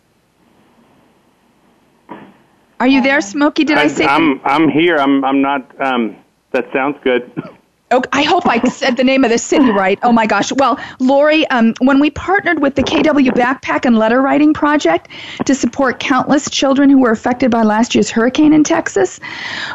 Are 2.80 2.88
you 2.88 3.02
there, 3.02 3.22
Smokey? 3.22 3.64
Did 3.64 3.78
I, 3.78 3.84
I 3.84 3.88
say? 3.88 4.06
I'm 4.06 4.40
I'm 4.44 4.70
here. 4.70 4.98
I'm 4.98 5.26
I'm 5.26 5.42
not. 5.42 5.82
Um, 5.82 6.16
that 6.52 6.72
sounds 6.72 6.98
good. 7.04 7.32
Okay, 7.90 8.10
I 8.12 8.24
hope 8.24 8.46
I 8.46 8.60
said 8.68 8.98
the 8.98 9.04
name 9.06 9.24
of 9.24 9.32
the 9.32 9.38
city 9.38 9.72
right. 9.72 9.98
Oh 10.04 10.12
my 10.12 10.26
gosh. 10.26 10.52
Well, 10.52 10.78
Lori, 11.00 11.48
um, 11.48 11.74
when 11.80 12.02
we 12.02 12.10
partnered 12.10 12.62
with 12.62 12.76
the 12.76 12.84
KW 12.84 13.30
Backpack 13.30 13.86
and 13.86 13.98
Letter 13.98 14.22
Writing 14.22 14.54
Project 14.54 15.08
to 15.46 15.56
support 15.56 15.98
countless 15.98 16.50
children 16.50 16.90
who 16.90 17.00
were 17.00 17.12
affected 17.12 17.50
by 17.50 17.64
last 17.64 17.96
year's 17.96 18.10
hurricane 18.10 18.52
in 18.52 18.66
Texas, 18.66 19.22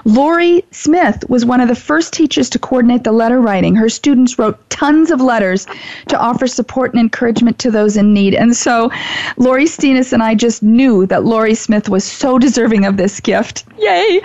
Lori 0.04 0.62
Smith 0.72 1.24
was 1.30 1.46
one 1.46 1.62
of 1.62 1.68
the 1.68 1.74
first 1.74 2.12
teachers 2.12 2.50
to 2.50 2.58
coordinate 2.58 3.02
the 3.02 3.12
letter 3.12 3.40
writing. 3.40 3.74
Her 3.74 3.88
students 3.88 4.38
wrote 4.38 4.58
tons 4.68 5.10
of 5.10 5.22
letters 5.22 5.66
to 6.08 6.18
offer 6.18 6.46
support 6.46 6.92
and 6.92 7.00
encouragement 7.00 7.58
to 7.60 7.70
those 7.70 7.96
in 7.96 8.12
need. 8.12 8.34
And 8.34 8.54
so 8.54 8.90
Lori 9.38 9.64
Steenis 9.64 10.12
and 10.12 10.22
I 10.22 10.34
just 10.34 10.62
knew 10.62 11.06
that 11.06 11.24
Lori 11.24 11.54
Smith 11.54 11.88
was 11.88 12.04
so 12.04 12.38
deserving 12.38 12.84
of 12.84 12.98
this 12.98 13.20
gift. 13.20 13.64
Yay! 13.78 14.20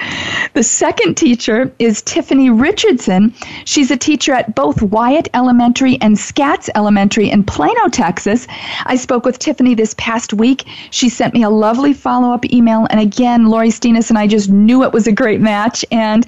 The 0.55 0.63
second 0.63 1.15
teacher 1.15 1.71
is 1.79 2.01
Tiffany 2.01 2.49
Richardson. 2.49 3.33
She's 3.77 3.91
a 3.91 3.95
teacher 3.95 4.33
at 4.33 4.55
both 4.55 4.81
Wyatt 4.81 5.27
Elementary 5.35 6.01
and 6.01 6.17
Skaggs 6.17 6.67
Elementary 6.73 7.29
in 7.29 7.43
Plano, 7.43 7.89
Texas. 7.89 8.47
I 8.87 8.95
spoke 8.95 9.23
with 9.23 9.37
Tiffany 9.37 9.75
this 9.75 9.93
past 9.99 10.33
week. 10.33 10.63
She 10.89 11.09
sent 11.09 11.35
me 11.35 11.43
a 11.43 11.51
lovely 11.51 11.93
follow 11.93 12.33
up 12.33 12.43
email. 12.51 12.87
And 12.89 12.99
again, 12.99 13.45
Lori 13.45 13.69
Steenis 13.69 14.09
and 14.09 14.17
I 14.17 14.25
just 14.25 14.49
knew 14.49 14.81
it 14.81 14.93
was 14.93 15.05
a 15.05 15.11
great 15.11 15.41
match. 15.41 15.85
And 15.91 16.25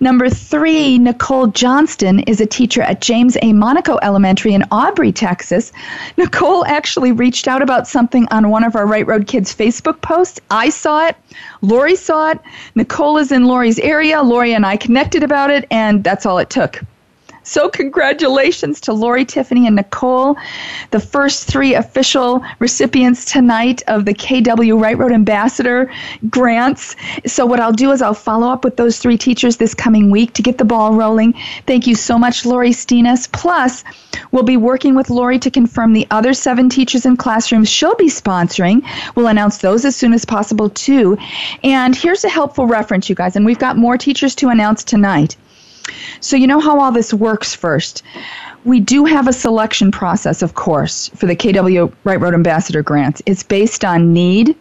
number 0.00 0.30
three, 0.30 0.96
Nicole 0.96 1.48
Johnston 1.48 2.20
is 2.20 2.40
a 2.40 2.46
teacher 2.46 2.80
at 2.80 3.02
James 3.02 3.36
A. 3.42 3.52
Monaco 3.52 3.98
Elementary 4.00 4.54
in 4.54 4.64
Aubrey, 4.70 5.12
Texas. 5.12 5.72
Nicole 6.16 6.64
actually 6.64 7.12
reached 7.12 7.48
out 7.48 7.60
about 7.60 7.86
something 7.86 8.26
on 8.30 8.48
one 8.48 8.64
of 8.64 8.74
our 8.74 8.86
Right 8.86 9.06
Road 9.06 9.26
Kids 9.26 9.54
Facebook 9.54 10.00
posts. 10.00 10.40
I 10.50 10.70
saw 10.70 11.06
it. 11.06 11.16
Lori 11.60 11.96
saw 11.96 12.30
it. 12.30 12.40
Nicole 12.74 13.18
is 13.18 13.30
in 13.30 13.44
Lori's 13.44 13.78
area. 13.78 14.22
Lori 14.22 14.54
and 14.54 14.64
I 14.64 14.78
connected 14.78 15.22
about 15.22 15.50
it, 15.50 15.66
and 15.70 16.02
that's 16.02 16.24
all 16.24 16.38
it 16.38 16.48
took. 16.48 16.77
So, 17.48 17.70
congratulations 17.70 18.78
to 18.82 18.92
Lori, 18.92 19.24
Tiffany, 19.24 19.66
and 19.66 19.76
Nicole, 19.76 20.36
the 20.90 21.00
first 21.00 21.48
three 21.48 21.72
official 21.72 22.44
recipients 22.58 23.24
tonight 23.24 23.82
of 23.86 24.04
the 24.04 24.12
KW 24.12 24.78
Right 24.78 24.98
Road 24.98 25.12
Ambassador 25.12 25.90
grants. 26.28 26.94
So, 27.26 27.46
what 27.46 27.58
I'll 27.58 27.72
do 27.72 27.90
is 27.90 28.02
I'll 28.02 28.12
follow 28.12 28.50
up 28.50 28.64
with 28.64 28.76
those 28.76 28.98
three 28.98 29.16
teachers 29.16 29.56
this 29.56 29.72
coming 29.72 30.10
week 30.10 30.34
to 30.34 30.42
get 30.42 30.58
the 30.58 30.66
ball 30.66 30.92
rolling. 30.92 31.32
Thank 31.66 31.86
you 31.86 31.94
so 31.94 32.18
much, 32.18 32.44
Lori 32.44 32.68
Steenis. 32.68 33.32
Plus, 33.32 33.82
we'll 34.30 34.42
be 34.42 34.58
working 34.58 34.94
with 34.94 35.08
Lori 35.08 35.38
to 35.38 35.50
confirm 35.50 35.94
the 35.94 36.06
other 36.10 36.34
seven 36.34 36.68
teachers 36.68 37.06
and 37.06 37.18
classrooms 37.18 37.70
she'll 37.70 37.96
be 37.96 38.10
sponsoring. 38.10 38.82
We'll 39.16 39.28
announce 39.28 39.56
those 39.56 39.86
as 39.86 39.96
soon 39.96 40.12
as 40.12 40.26
possible, 40.26 40.68
too. 40.68 41.16
And 41.64 41.96
here's 41.96 42.24
a 42.24 42.28
helpful 42.28 42.66
reference, 42.66 43.08
you 43.08 43.14
guys, 43.14 43.36
and 43.36 43.46
we've 43.46 43.58
got 43.58 43.78
more 43.78 43.96
teachers 43.96 44.34
to 44.34 44.50
announce 44.50 44.84
tonight. 44.84 45.38
So, 46.20 46.36
you 46.36 46.46
know 46.46 46.60
how 46.60 46.80
all 46.80 46.92
this 46.92 47.12
works 47.14 47.54
first. 47.54 48.02
We 48.64 48.80
do 48.80 49.04
have 49.04 49.28
a 49.28 49.32
selection 49.32 49.90
process, 49.90 50.42
of 50.42 50.54
course, 50.54 51.08
for 51.08 51.26
the 51.26 51.36
KW 51.36 51.92
Right 52.04 52.20
Road 52.20 52.34
Ambassador 52.34 52.82
grants. 52.82 53.22
It's 53.24 53.42
based 53.42 53.84
on 53.84 54.12
need, 54.12 54.56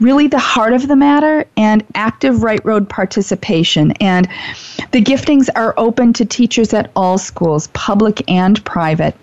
really 0.00 0.26
the 0.26 0.38
heart 0.38 0.72
of 0.72 0.88
the 0.88 0.96
matter, 0.96 1.46
and 1.56 1.84
active 1.94 2.42
Right 2.42 2.64
Road 2.64 2.88
participation. 2.88 3.92
And 3.92 4.28
the 4.92 5.02
giftings 5.02 5.48
are 5.54 5.74
open 5.76 6.12
to 6.14 6.24
teachers 6.24 6.74
at 6.74 6.90
all 6.94 7.18
schools, 7.18 7.68
public 7.68 8.22
and 8.30 8.62
private. 8.64 9.16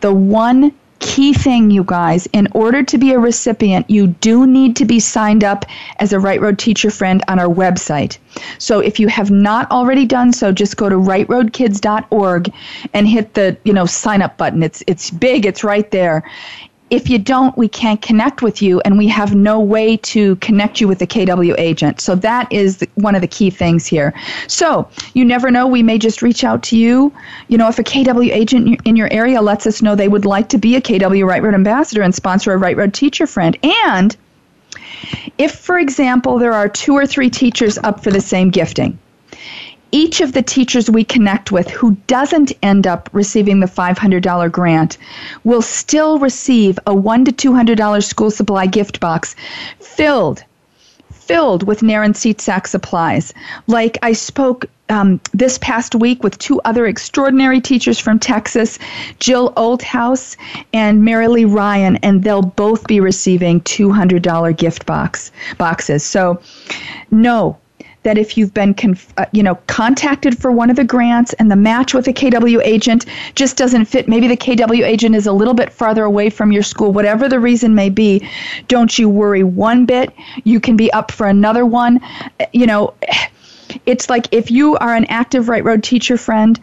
The 0.00 0.12
one 0.12 0.72
key 1.04 1.34
thing, 1.34 1.70
you 1.70 1.84
guys. 1.84 2.26
In 2.32 2.48
order 2.52 2.82
to 2.82 2.98
be 2.98 3.12
a 3.12 3.18
recipient, 3.18 3.88
you 3.90 4.08
do 4.08 4.46
need 4.46 4.76
to 4.76 4.84
be 4.84 4.98
signed 4.98 5.44
up 5.44 5.66
as 5.98 6.12
a 6.12 6.18
Right 6.18 6.40
Road 6.40 6.58
Teacher 6.58 6.90
Friend 6.90 7.22
on 7.28 7.38
our 7.38 7.48
website. 7.48 8.18
So 8.58 8.80
if 8.80 8.98
you 8.98 9.08
have 9.08 9.30
not 9.30 9.70
already 9.70 10.06
done 10.06 10.32
so, 10.32 10.50
just 10.50 10.76
go 10.76 10.88
to 10.88 10.96
rightroadkids.org 10.96 12.52
and 12.94 13.06
hit 13.06 13.34
the, 13.34 13.56
you 13.64 13.72
know, 13.72 13.86
sign 13.86 14.22
up 14.22 14.38
button. 14.38 14.62
It's 14.62 14.82
it's 14.86 15.10
big, 15.10 15.46
it's 15.46 15.62
right 15.62 15.90
there 15.90 16.24
if 16.90 17.08
you 17.08 17.18
don't, 17.18 17.56
we 17.56 17.66
can't 17.66 18.00
connect 18.02 18.42
with 18.42 18.60
you, 18.60 18.80
and 18.84 18.98
we 18.98 19.08
have 19.08 19.34
no 19.34 19.58
way 19.58 19.96
to 19.98 20.36
connect 20.36 20.80
you 20.80 20.86
with 20.86 20.98
the 20.98 21.06
KW 21.06 21.54
agent. 21.58 22.00
So 22.00 22.14
that 22.16 22.52
is 22.52 22.86
one 22.94 23.14
of 23.14 23.20
the 23.20 23.26
key 23.26 23.50
things 23.50 23.86
here. 23.86 24.12
So 24.48 24.88
you 25.14 25.24
never 25.24 25.50
know, 25.50 25.66
we 25.66 25.82
may 25.82 25.98
just 25.98 26.22
reach 26.22 26.44
out 26.44 26.62
to 26.64 26.76
you. 26.76 27.12
You 27.48 27.58
know, 27.58 27.68
if 27.68 27.78
a 27.78 27.82
KW 27.82 28.30
agent 28.30 28.80
in 28.84 28.96
your 28.96 29.12
area 29.12 29.40
lets 29.40 29.66
us 29.66 29.82
know 29.82 29.94
they 29.94 30.08
would 30.08 30.26
like 30.26 30.48
to 30.50 30.58
be 30.58 30.76
a 30.76 30.80
KW 30.80 31.26
Right 31.26 31.42
Road 31.42 31.54
ambassador 31.54 32.02
and 32.02 32.14
sponsor 32.14 32.52
a 32.52 32.58
Right 32.58 32.76
Road 32.76 32.92
teacher 32.92 33.26
friend, 33.26 33.56
and 33.62 34.16
if, 35.38 35.54
for 35.54 35.78
example, 35.78 36.38
there 36.38 36.52
are 36.52 36.68
two 36.68 36.94
or 36.94 37.06
three 37.06 37.30
teachers 37.30 37.78
up 37.78 38.04
for 38.04 38.10
the 38.10 38.20
same 38.20 38.50
gifting, 38.50 38.98
each 39.94 40.20
of 40.20 40.32
the 40.32 40.42
teachers 40.42 40.90
we 40.90 41.04
connect 41.04 41.52
with 41.52 41.70
who 41.70 41.96
doesn't 42.08 42.52
end 42.64 42.84
up 42.84 43.08
receiving 43.12 43.60
the 43.60 43.66
$500 43.66 44.50
grant 44.50 44.98
will 45.44 45.62
still 45.62 46.18
receive 46.18 46.80
a 46.88 46.92
$1 46.92 47.36
to 47.36 47.52
$200 47.52 48.02
school 48.02 48.32
supply 48.32 48.66
gift 48.66 48.98
box 48.98 49.36
filled 49.78 50.42
filled 51.12 51.62
with 51.62 51.80
NAEIR 51.80 52.04
and 52.04 52.14
Seatsack 52.14 52.66
supplies. 52.66 53.32
Like 53.68 53.96
I 54.02 54.12
spoke 54.12 54.66
um, 54.88 55.20
this 55.32 55.58
past 55.58 55.94
week 55.94 56.24
with 56.24 56.36
two 56.38 56.60
other 56.64 56.86
extraordinary 56.86 57.60
teachers 57.60 57.98
from 58.00 58.18
Texas, 58.18 58.80
Jill 59.20 59.52
Oldhouse 59.56 60.36
and 60.72 61.02
Marilee 61.02 61.50
Ryan, 61.50 61.96
and 62.02 62.24
they'll 62.24 62.42
both 62.42 62.86
be 62.88 62.98
receiving 62.98 63.60
$200 63.60 64.56
gift 64.56 64.86
box 64.86 65.30
boxes. 65.56 66.02
So, 66.02 66.40
no, 67.12 67.58
that 68.04 68.16
if 68.16 68.38
you've 68.38 68.54
been 68.54 68.72
conf- 68.72 69.12
uh, 69.16 69.26
you 69.32 69.42
know 69.42 69.56
contacted 69.66 70.38
for 70.38 70.52
one 70.52 70.70
of 70.70 70.76
the 70.76 70.84
grants 70.84 71.32
and 71.34 71.50
the 71.50 71.56
match 71.56 71.92
with 71.92 72.06
a 72.06 72.12
KW 72.12 72.60
agent 72.64 73.06
just 73.34 73.56
doesn't 73.56 73.86
fit 73.86 74.08
maybe 74.08 74.28
the 74.28 74.36
KW 74.36 74.84
agent 74.84 75.14
is 75.14 75.26
a 75.26 75.32
little 75.32 75.54
bit 75.54 75.72
farther 75.72 76.04
away 76.04 76.30
from 76.30 76.52
your 76.52 76.62
school 76.62 76.92
whatever 76.92 77.28
the 77.28 77.40
reason 77.40 77.74
may 77.74 77.90
be 77.90 78.26
don't 78.68 78.98
you 78.98 79.08
worry 79.08 79.42
one 79.42 79.86
bit. 79.86 80.12
You 80.44 80.60
can 80.60 80.76
be 80.76 80.92
up 80.92 81.10
for 81.10 81.26
another 81.26 81.66
one. 81.66 82.00
You 82.52 82.66
know 82.66 82.94
it's 83.86 84.08
like 84.08 84.28
if 84.32 84.50
you 84.50 84.76
are 84.76 84.94
an 84.94 85.06
active 85.06 85.48
right 85.48 85.64
road 85.64 85.82
teacher 85.82 86.16
friend 86.16 86.60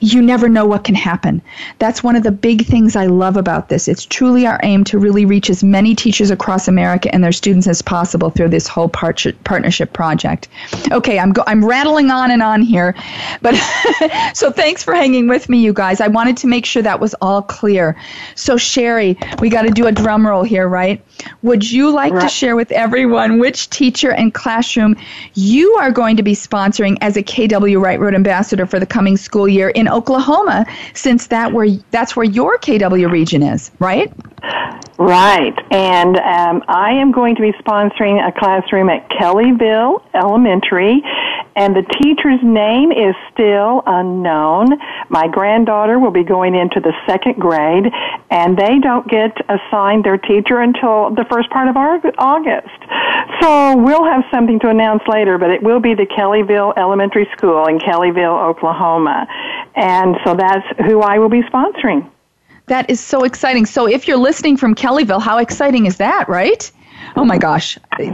you 0.00 0.22
never 0.22 0.48
know 0.48 0.66
what 0.66 0.84
can 0.84 0.94
happen. 0.94 1.42
That's 1.78 2.02
one 2.02 2.16
of 2.16 2.22
the 2.22 2.30
big 2.30 2.66
things 2.66 2.96
I 2.96 3.06
love 3.06 3.36
about 3.36 3.68
this. 3.68 3.88
It's 3.88 4.04
truly 4.04 4.46
our 4.46 4.60
aim 4.62 4.84
to 4.84 4.98
really 4.98 5.24
reach 5.24 5.50
as 5.50 5.62
many 5.62 5.94
teachers 5.94 6.30
across 6.30 6.68
America 6.68 7.12
and 7.12 7.22
their 7.22 7.32
students 7.32 7.66
as 7.66 7.82
possible 7.82 8.30
through 8.30 8.48
this 8.48 8.66
whole 8.66 8.88
partnership 8.88 9.92
project. 9.92 10.48
Okay, 10.90 11.18
I'm 11.18 11.32
go- 11.32 11.44
I'm 11.46 11.64
rattling 11.64 12.10
on 12.10 12.30
and 12.30 12.42
on 12.42 12.62
here, 12.62 12.94
but 13.42 13.54
so 14.34 14.50
thanks 14.50 14.82
for 14.82 14.94
hanging 14.94 15.28
with 15.28 15.48
me, 15.48 15.58
you 15.58 15.72
guys. 15.72 16.00
I 16.00 16.08
wanted 16.08 16.36
to 16.38 16.46
make 16.46 16.66
sure 16.66 16.82
that 16.82 17.00
was 17.00 17.14
all 17.20 17.42
clear. 17.42 17.96
So 18.34 18.56
Sherry, 18.56 19.18
we 19.40 19.48
got 19.48 19.62
to 19.62 19.70
do 19.70 19.86
a 19.86 19.92
drum 19.92 20.26
roll 20.26 20.42
here, 20.42 20.68
right? 20.68 21.04
Would 21.42 21.70
you 21.70 21.90
like 21.90 22.12
right. 22.12 22.22
to 22.22 22.28
share 22.28 22.56
with 22.56 22.70
everyone 22.72 23.38
which 23.38 23.70
teacher 23.70 24.12
and 24.12 24.32
classroom 24.32 24.96
you 25.34 25.72
are 25.74 25.90
going 25.90 26.16
to 26.16 26.22
be 26.22 26.34
sponsoring 26.34 26.96
as 27.00 27.16
a 27.16 27.22
KW 27.22 27.82
Right 27.82 27.98
Road 27.98 28.14
ambassador 28.14 28.66
for 28.66 28.78
the 28.78 28.86
coming 28.86 29.16
school 29.16 29.48
year? 29.48 29.70
In 29.78 29.88
Oklahoma, 29.88 30.66
since 30.92 31.28
that 31.28 31.52
where 31.52 31.68
that's 31.92 32.16
where 32.16 32.24
your 32.26 32.58
KW 32.58 33.08
region 33.10 33.42
is, 33.44 33.70
right? 33.78 34.12
Right, 34.98 35.56
and 35.70 36.16
um, 36.16 36.64
I 36.66 36.90
am 36.90 37.12
going 37.12 37.36
to 37.36 37.42
be 37.42 37.52
sponsoring 37.52 38.18
a 38.26 38.32
classroom 38.36 38.88
at 38.88 39.08
Kellyville 39.10 40.02
Elementary, 40.14 41.00
and 41.58 41.74
the 41.74 41.82
teacher's 42.00 42.38
name 42.42 42.92
is 42.92 43.16
still 43.32 43.82
unknown. 43.84 44.78
My 45.08 45.26
granddaughter 45.26 45.98
will 45.98 46.12
be 46.12 46.22
going 46.22 46.54
into 46.54 46.78
the 46.78 46.92
second 47.04 47.34
grade, 47.40 47.90
and 48.30 48.56
they 48.56 48.78
don't 48.78 49.08
get 49.08 49.36
assigned 49.50 50.04
their 50.04 50.18
teacher 50.18 50.60
until 50.60 51.10
the 51.10 51.26
first 51.28 51.50
part 51.50 51.66
of 51.66 51.76
August. 51.76 52.78
So 53.42 53.76
we'll 53.76 54.04
have 54.04 54.22
something 54.30 54.60
to 54.60 54.68
announce 54.68 55.02
later, 55.08 55.36
but 55.36 55.50
it 55.50 55.60
will 55.60 55.80
be 55.80 55.94
the 55.94 56.06
Kellyville 56.06 56.78
Elementary 56.78 57.28
School 57.36 57.66
in 57.66 57.80
Kellyville, 57.80 58.38
Oklahoma. 58.48 59.26
And 59.74 60.16
so 60.24 60.34
that's 60.34 60.66
who 60.86 61.00
I 61.00 61.18
will 61.18 61.28
be 61.28 61.42
sponsoring. 61.42 62.08
That 62.66 62.88
is 62.88 63.00
so 63.00 63.24
exciting. 63.24 63.66
So 63.66 63.88
if 63.88 64.06
you're 64.06 64.18
listening 64.18 64.56
from 64.56 64.76
Kellyville, 64.76 65.22
how 65.22 65.38
exciting 65.38 65.86
is 65.86 65.96
that, 65.96 66.28
right? 66.28 66.70
Oh 67.18 67.24
my 67.24 67.36
gosh. 67.36 67.76
I, 67.90 68.04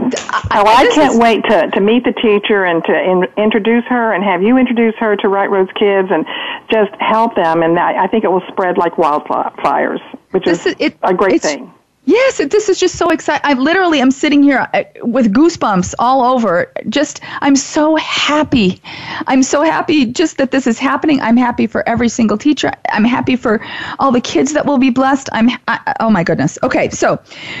oh, 0.51 0.65
I 0.65 0.89
can't 0.93 1.13
is, 1.13 1.19
wait 1.19 1.43
to, 1.45 1.69
to 1.69 1.79
meet 1.79 2.03
the 2.05 2.11
teacher 2.13 2.65
and 2.65 2.83
to 2.85 2.91
in, 2.91 3.25
introduce 3.37 3.83
her 3.85 4.13
and 4.13 4.23
have 4.23 4.41
you 4.41 4.57
introduce 4.57 4.95
her 4.95 5.15
to 5.17 5.27
Right 5.27 5.49
Roads 5.49 5.69
Kids 5.77 6.09
and 6.09 6.25
just 6.71 6.89
help 6.99 7.35
them. 7.35 7.61
And 7.61 7.77
I, 7.77 8.05
I 8.05 8.07
think 8.07 8.23
it 8.23 8.31
will 8.31 8.43
spread 8.47 8.79
like 8.79 8.93
wildfires, 8.93 10.01
which 10.31 10.47
is, 10.47 10.65
is 10.65 10.75
it, 10.79 10.97
a 11.03 11.13
great 11.13 11.41
thing 11.43 11.71
Yes, 12.07 12.37
this 12.37 12.69
is 12.69 12.79
just 12.79 12.95
so 12.95 13.09
exciting. 13.09 13.41
I 13.43 13.53
literally 13.53 13.99
am 13.99 14.11
sitting 14.11 14.43
here 14.43 14.67
uh, 14.75 14.83
with 15.01 15.33
goosebumps 15.33 15.95
all 15.97 16.21
over. 16.23 16.71
Just, 16.87 17.19
I'm 17.41 17.55
so 17.55 17.95
happy. 17.95 18.79
I'm 19.25 19.41
so 19.41 19.63
happy 19.63 20.05
just 20.05 20.37
that 20.37 20.51
this 20.51 20.67
is 20.67 20.77
happening. 20.77 21.19
I'm 21.21 21.35
happy 21.35 21.65
for 21.65 21.87
every 21.89 22.09
single 22.09 22.37
teacher. 22.37 22.71
I'm 22.91 23.05
happy 23.05 23.35
for 23.35 23.59
all 23.97 24.11
the 24.11 24.21
kids 24.21 24.53
that 24.53 24.67
will 24.67 24.77
be 24.77 24.91
blessed. 24.91 25.29
I'm, 25.31 25.49
I, 25.67 25.95
oh 25.99 26.11
my 26.11 26.23
goodness. 26.23 26.59
Okay, 26.61 26.89
so 26.89 27.19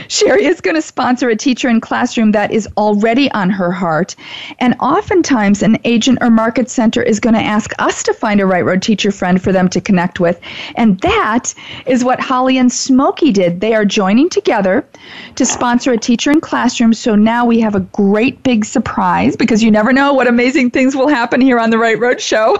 Sherry 0.09 0.45
is 0.45 0.61
going 0.61 0.75
to 0.75 0.81
sponsor 0.81 1.29
a 1.29 1.35
teacher 1.35 1.67
in 1.67 1.81
classroom 1.81 2.31
that 2.33 2.51
is 2.51 2.69
already 2.77 3.31
on 3.31 3.49
her 3.49 3.71
heart. 3.71 4.15
And 4.59 4.75
oftentimes, 4.79 5.63
an 5.63 5.79
agent 5.85 6.19
or 6.21 6.29
market 6.29 6.69
center 6.69 7.01
is 7.01 7.19
going 7.19 7.33
to 7.35 7.41
ask 7.41 7.71
us 7.79 8.03
to 8.03 8.13
find 8.13 8.39
a 8.39 8.45
Right 8.45 8.63
Road 8.63 8.83
teacher 8.83 9.11
friend 9.11 9.41
for 9.41 9.51
them 9.51 9.69
to 9.69 9.81
connect 9.81 10.19
with. 10.19 10.39
And 10.75 10.99
that 10.99 11.55
is 11.87 12.03
what 12.03 12.19
Holly 12.19 12.59
and 12.59 12.71
Smokey 12.71 13.31
did. 13.31 13.59
They 13.59 13.73
are 13.73 13.85
joining 13.85 14.29
together 14.35 14.87
to 15.35 15.45
sponsor 15.45 15.91
a 15.93 15.97
teacher 15.97 16.29
in 16.29 16.39
classroom. 16.39 16.93
So 16.93 17.15
now 17.15 17.45
we 17.45 17.59
have 17.61 17.73
a 17.73 17.79
great 17.79 18.43
big 18.43 18.65
surprise 18.65 19.35
because 19.35 19.63
you 19.63 19.71
never 19.71 19.91
know 19.91 20.13
what 20.13 20.27
amazing 20.27 20.69
things 20.69 20.95
will 20.95 21.07
happen 21.07 21.41
here 21.41 21.57
on 21.57 21.71
the 21.71 21.79
Right 21.79 21.97
Road 21.97 22.21
Show. 22.21 22.57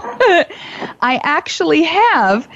I 1.00 1.20
actually 1.22 1.84
have 1.84 2.48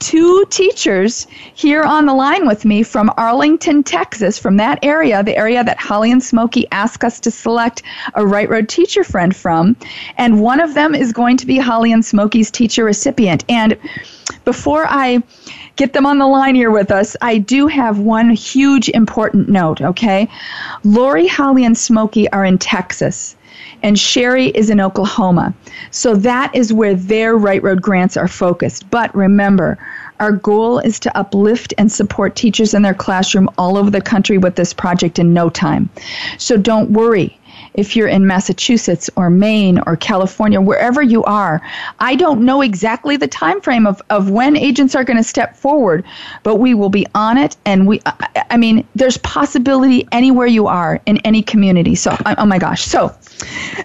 two 0.00 0.44
teachers 0.50 1.26
here 1.54 1.82
on 1.82 2.06
the 2.06 2.14
line 2.14 2.46
with 2.46 2.64
me 2.64 2.82
from 2.82 3.12
Arlington, 3.16 3.82
Texas, 3.82 4.38
from 4.38 4.56
that 4.56 4.78
area, 4.82 5.22
the 5.22 5.36
area 5.36 5.64
that 5.64 5.78
Holly 5.78 6.10
and 6.10 6.22
Smokey 6.22 6.66
asked 6.72 7.04
us 7.04 7.20
to 7.20 7.30
select 7.30 7.82
a 8.14 8.26
Right 8.26 8.48
Road 8.48 8.68
teacher 8.68 9.04
friend 9.04 9.34
from. 9.34 9.76
And 10.16 10.40
one 10.40 10.60
of 10.60 10.74
them 10.74 10.94
is 10.94 11.12
going 11.12 11.36
to 11.38 11.46
be 11.46 11.58
Holly 11.58 11.92
and 11.92 12.04
Smokey's 12.04 12.50
teacher 12.50 12.84
recipient. 12.84 13.44
And 13.48 13.78
before 14.44 14.86
I 14.88 15.22
get 15.76 15.92
them 15.92 16.06
on 16.06 16.18
the 16.18 16.26
line 16.26 16.54
here 16.54 16.70
with 16.70 16.90
us, 16.90 17.16
I 17.20 17.38
do 17.38 17.66
have 17.66 17.98
one 17.98 18.30
huge 18.30 18.88
important 18.90 19.48
note, 19.48 19.80
okay? 19.80 20.28
Lori, 20.84 21.26
Holly, 21.26 21.64
and 21.64 21.76
Smokey 21.76 22.30
are 22.30 22.44
in 22.44 22.58
Texas 22.58 23.36
and 23.84 23.98
Sherry 23.98 24.46
is 24.46 24.70
in 24.70 24.80
Oklahoma. 24.80 25.54
So 25.90 26.14
that 26.16 26.52
is 26.54 26.72
where 26.72 26.94
their 26.94 27.36
Right 27.36 27.62
Road 27.62 27.82
grants 27.82 28.16
are 28.16 28.26
focused. 28.26 28.90
But 28.90 29.14
remember, 29.14 29.78
our 30.20 30.32
goal 30.32 30.78
is 30.78 30.98
to 31.00 31.16
uplift 31.16 31.74
and 31.76 31.92
support 31.92 32.34
teachers 32.34 32.72
in 32.72 32.80
their 32.80 32.94
classroom 32.94 33.48
all 33.58 33.76
over 33.76 33.90
the 33.90 34.00
country 34.00 34.38
with 34.38 34.56
this 34.56 34.72
project 34.72 35.18
in 35.18 35.34
no 35.34 35.50
time. 35.50 35.90
So 36.38 36.56
don't 36.56 36.90
worry 36.92 37.38
if 37.74 37.96
you're 37.96 38.08
in 38.08 38.26
Massachusetts 38.26 39.10
or 39.16 39.30
Maine 39.30 39.80
or 39.86 39.96
California, 39.96 40.60
wherever 40.60 41.02
you 41.02 41.24
are. 41.24 41.60
I 42.00 42.14
don't 42.14 42.44
know 42.44 42.62
exactly 42.62 43.16
the 43.16 43.28
time 43.28 43.60
frame 43.60 43.86
of, 43.86 44.00
of 44.10 44.30
when 44.30 44.56
agents 44.56 44.94
are 44.94 45.04
going 45.04 45.16
to 45.16 45.24
step 45.24 45.56
forward, 45.56 46.04
but 46.42 46.56
we 46.56 46.74
will 46.74 46.88
be 46.88 47.06
on 47.14 47.36
it. 47.38 47.56
And 47.64 47.86
we, 47.86 48.00
I, 48.06 48.44
I 48.50 48.56
mean, 48.56 48.86
there's 48.94 49.18
possibility 49.18 50.06
anywhere 50.12 50.46
you 50.46 50.66
are 50.66 51.00
in 51.06 51.18
any 51.18 51.42
community. 51.42 51.94
So, 51.94 52.16
oh 52.38 52.46
my 52.46 52.58
gosh. 52.58 52.82
So, 52.82 53.14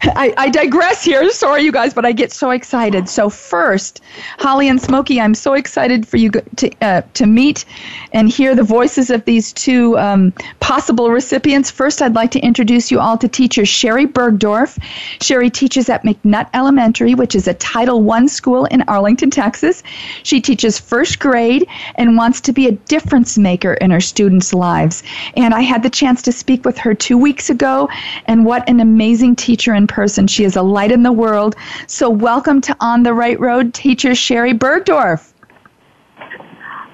I, 0.04 0.34
I 0.38 0.49
digress 0.49 1.04
here. 1.04 1.30
Sorry, 1.32 1.63
you 1.63 1.71
guys, 1.71 1.93
but 1.93 2.06
I 2.06 2.12
get 2.12 2.32
so 2.32 2.52
excited. 2.52 3.10
So 3.10 3.30
first, 3.30 4.02
Holly 4.38 4.67
and 4.67 4.82
Smokey, 4.82 5.19
I'm 5.19 5.34
so 5.34 5.54
excited 5.54 6.08
for 6.08 6.17
you 6.17 6.32
to 6.32 6.71
uh, 6.82 7.02
to 7.15 7.25
meet 7.25 7.65
and 8.13 8.30
hear 8.30 8.56
the 8.56 8.63
voices 8.63 9.10
of 9.10 9.25
these 9.25 9.52
two 9.54 9.97
um, 9.97 10.32
possible 10.60 11.10
recipients. 11.10 11.71
First, 11.71 12.02
I'd 12.02 12.15
like 12.15 12.32
to 12.32 12.39
introduce 12.39 12.91
you 12.91 12.99
all 12.99 13.17
to 13.17 13.28
teacher 13.28 13.65
Sherry 13.80 14.06
Bergdorf. 14.06 14.78
Sherry 15.22 15.50
teaches 15.50 15.88
at 15.88 16.04
McNutt 16.04 16.50
Elementary, 16.54 17.15
which 17.15 17.34
is 17.34 17.48
a 17.48 17.54
Title 17.54 18.12
I 18.12 18.26
school 18.26 18.65
in 18.65 18.82
Arlington, 18.89 19.30
Texas. 19.30 19.84
She 20.24 20.42
teaches 20.42 20.78
first 20.78 21.20
grade 21.20 21.65
and 21.96 22.18
wants 22.18 22.42
to 22.42 22.52
be 22.52 22.68
a 22.68 22.74
difference 22.74 23.38
maker 23.38 23.76
in 23.76 23.89
her 23.92 24.02
students' 24.02 24.54
lives. 24.54 25.02
And 25.38 25.54
I 25.54 25.62
had 25.62 25.82
the 25.82 25.89
chance 25.89 26.22
to 26.24 26.34
speak 26.34 26.65
with 26.65 26.78
her 26.78 26.94
two 26.94 27.18
weeks 27.18 27.50
ago, 27.50 27.88
and 28.26 28.44
what 28.44 28.68
an 28.68 28.82
amazing 28.82 29.38
teacher 29.38 29.74
in 29.74 29.88
person. 29.88 30.28
She 30.28 30.44
is 30.44 30.58
a 30.58 30.62
light 30.62 30.92
in 30.92 31.04
the 31.04 31.13
world. 31.13 31.56
So, 31.88 32.10
welcome 32.10 32.60
to 32.60 32.76
On 32.82 33.04
the 33.04 33.13
Right 33.13 33.39
Road, 33.39 33.74
teacher 33.74 34.13
Sherry 34.13 34.54
Bergdorf. 34.54 35.32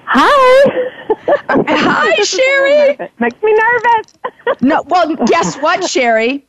Hi. 0.04 0.92
Hi, 1.48 2.14
Sherry. 2.22 3.10
Makes 3.18 3.42
me 3.42 3.54
nervous. 3.54 4.60
no, 4.60 4.84
well, 4.86 5.16
guess 5.26 5.56
what, 5.56 5.82
Sherry? 5.82 6.46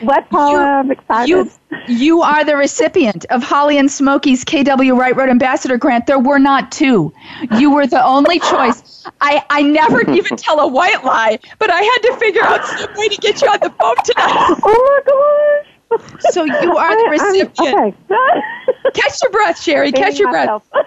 What, 0.00 0.28
Paula? 0.28 0.52
You, 0.52 0.58
I'm 0.58 0.90
excited. 0.90 1.28
You, 1.28 1.50
you 1.86 2.22
are 2.22 2.44
the 2.44 2.56
recipient 2.56 3.24
of 3.30 3.42
Holly 3.42 3.78
and 3.78 3.90
Smokey's 3.90 4.44
KW 4.44 4.98
Right 4.98 5.14
Road 5.14 5.28
Ambassador 5.28 5.76
Grant. 5.78 6.06
There 6.06 6.18
were 6.18 6.38
not 6.38 6.72
two. 6.72 7.12
You 7.58 7.70
were 7.72 7.86
the 7.86 8.04
only 8.04 8.40
choice. 8.40 9.06
I, 9.20 9.44
I 9.50 9.62
never 9.62 10.08
even 10.10 10.36
tell 10.36 10.60
a 10.60 10.66
white 10.66 11.04
lie, 11.04 11.38
but 11.58 11.70
I 11.70 11.80
had 11.80 11.98
to 12.10 12.16
figure 12.18 12.42
out 12.42 12.64
some 12.66 12.92
way 12.96 13.08
to 13.08 13.16
get 13.20 13.40
you 13.40 13.48
on 13.48 13.58
the 13.60 13.70
phone 13.70 13.96
tonight. 14.04 14.60
Oh 14.66 15.02
my 15.06 15.98
gosh. 15.98 16.32
So 16.32 16.44
you 16.44 16.76
are 16.76 16.96
the 17.04 17.10
recipient. 17.10 17.96
I, 18.10 18.38
okay. 18.68 18.90
Catch 18.94 19.22
your 19.22 19.30
breath, 19.30 19.60
Sherry. 19.60 19.92
Catch 19.92 20.18
your 20.18 20.32
myself. 20.32 20.68
breath. 20.70 20.86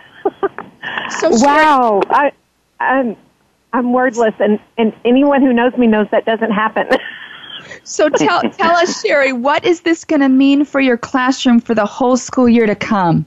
So 1.20 1.30
wow, 1.32 2.02
I, 2.10 2.32
I'm 2.80 3.16
I'm 3.74 3.94
wordless, 3.94 4.34
and 4.40 4.60
and 4.78 4.94
anyone 5.06 5.42
who 5.42 5.54
knows 5.54 5.78
me 5.78 5.88
knows 5.88 6.08
that 6.12 6.26
doesn't 6.26 6.52
happen. 6.52 6.88
So 7.84 8.10
tell 8.10 8.42
tell 8.42 8.76
us, 8.76 9.02
Sherry, 9.02 9.34
what 9.34 9.66
is 9.66 9.82
this 9.82 10.06
going 10.06 10.22
to 10.22 10.30
mean 10.30 10.66
for 10.66 10.80
your 10.80 10.98
classroom 10.98 11.60
for 11.60 11.74
the 11.74 11.86
whole 11.86 12.18
school 12.18 12.48
year 12.48 12.66
to 12.66 12.76
come? 12.76 13.26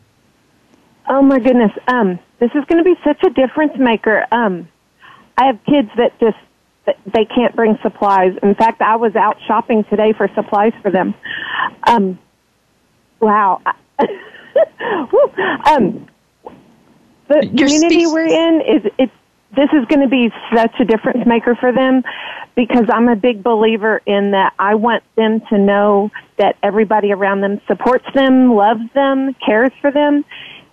Oh 1.08 1.22
my 1.22 1.38
goodness, 1.38 1.72
um, 1.88 2.18
this 2.38 2.50
is 2.54 2.64
going 2.66 2.78
to 2.78 2.84
be 2.84 2.94
such 3.04 3.22
a 3.24 3.30
difference 3.30 3.72
maker. 3.78 4.26
Um, 4.30 4.68
I 5.36 5.46
have 5.46 5.58
kids 5.64 5.90
that 5.96 6.18
just 6.20 6.36
they 7.06 7.24
can't 7.24 7.54
bring 7.54 7.78
supplies. 7.82 8.32
In 8.42 8.54
fact, 8.54 8.80
I 8.80 8.96
was 8.96 9.14
out 9.16 9.36
shopping 9.46 9.84
today 9.84 10.12
for 10.12 10.28
supplies 10.34 10.72
for 10.82 10.90
them. 10.90 11.14
Um, 11.86 12.18
wow. 13.20 13.60
um, 15.66 16.06
the 17.28 17.46
Your 17.46 17.68
community 17.68 18.06
we're 18.06 18.26
in 18.26 18.60
is 18.60 18.92
it's 18.98 19.12
this 19.56 19.68
is 19.72 19.84
going 19.86 20.00
to 20.00 20.08
be 20.08 20.30
such 20.54 20.74
a 20.80 20.84
difference 20.84 21.26
maker 21.26 21.56
for 21.56 21.72
them 21.72 22.02
because 22.54 22.84
I'm 22.88 23.08
a 23.08 23.16
big 23.16 23.42
believer 23.42 24.00
in 24.06 24.30
that 24.32 24.54
I 24.58 24.76
want 24.76 25.02
them 25.16 25.40
to 25.50 25.58
know 25.58 26.10
that 26.38 26.56
everybody 26.62 27.12
around 27.12 27.40
them 27.40 27.60
supports 27.66 28.06
them, 28.14 28.54
loves 28.54 28.92
them, 28.94 29.34
cares 29.44 29.72
for 29.80 29.90
them. 29.90 30.24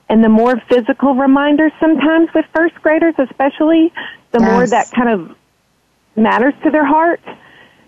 And 0.09 0.23
the 0.23 0.29
more 0.29 0.61
physical 0.69 1.15
reminders 1.15 1.71
sometimes 1.79 2.29
with 2.33 2.45
first 2.55 2.75
graders 2.75 3.15
especially, 3.17 3.91
the 4.31 4.39
yes. 4.39 4.51
more 4.51 4.67
that 4.67 4.91
kind 4.91 5.09
of 5.09 5.35
matters 6.15 6.53
to 6.63 6.71
their 6.71 6.85
heart 6.85 7.21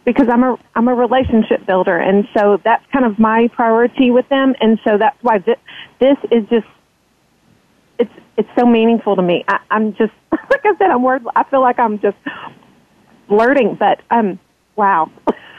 because 0.06 0.28
I'm 0.30 0.44
a 0.44 0.58
I'm 0.76 0.88
a 0.88 0.96
relationship 0.96 1.66
builder 1.66 1.98
and 1.98 2.28
so 2.36 2.60
that's 2.64 2.86
kind 2.92 3.06
of 3.06 3.20
my 3.20 3.48
priority 3.54 4.12
with 4.12 4.28
them 4.30 4.56
and 4.60 4.80
so 4.84 4.98
that's 4.98 5.18
why 5.22 5.40
this, 5.40 5.58
this 6.00 6.18
is 6.32 6.48
just 6.50 6.68
it's 8.00 8.12
it's 8.38 8.50
so 8.58 8.66
meaningful 8.66 9.16
to 9.16 9.22
me. 9.22 9.44
I, 9.48 9.60
I'm 9.70 9.94
just 9.94 10.14
like 10.32 10.66
I 10.66 10.76
said, 10.78 10.90
I'm 10.90 11.04
word. 11.04 11.24
I 11.36 11.44
feel 11.44 11.62
like 11.62 11.80
I'm 11.80 12.00
just 12.00 12.18
flirting, 13.28 13.76
but 13.76 14.02
um, 14.10 14.40
wow. 14.76 15.12